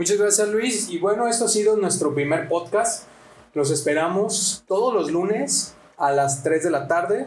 Muchas 0.00 0.16
gracias 0.16 0.48
Luis 0.48 0.88
y 0.88 0.96
bueno, 0.96 1.28
esto 1.28 1.44
ha 1.44 1.48
sido 1.48 1.76
nuestro 1.76 2.14
primer 2.14 2.48
podcast. 2.48 3.04
Los 3.52 3.70
esperamos 3.70 4.64
todos 4.66 4.94
los 4.94 5.10
lunes 5.10 5.74
a 5.98 6.10
las 6.10 6.42
3 6.42 6.64
de 6.64 6.70
la 6.70 6.88
tarde. 6.88 7.26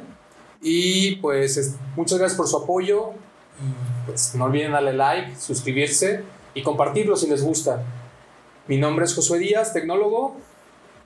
Y 0.60 1.18
pues 1.18 1.76
muchas 1.96 2.18
gracias 2.18 2.36
por 2.36 2.48
su 2.48 2.58
apoyo. 2.58 3.12
Pues 4.08 4.34
no 4.34 4.46
olviden 4.46 4.72
darle 4.72 4.94
like, 4.94 5.36
suscribirse 5.36 6.24
y 6.56 6.64
compartirlo 6.64 7.16
si 7.16 7.28
les 7.28 7.44
gusta. 7.44 7.84
Mi 8.68 8.78
nombre 8.78 9.06
es 9.06 9.14
Josué 9.14 9.38
Díaz, 9.38 9.72
tecnólogo. 9.72 10.36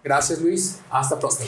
Gracias 0.05 0.39
Luis. 0.39 0.80
Hasta 0.89 1.20
pronto. 1.20 1.43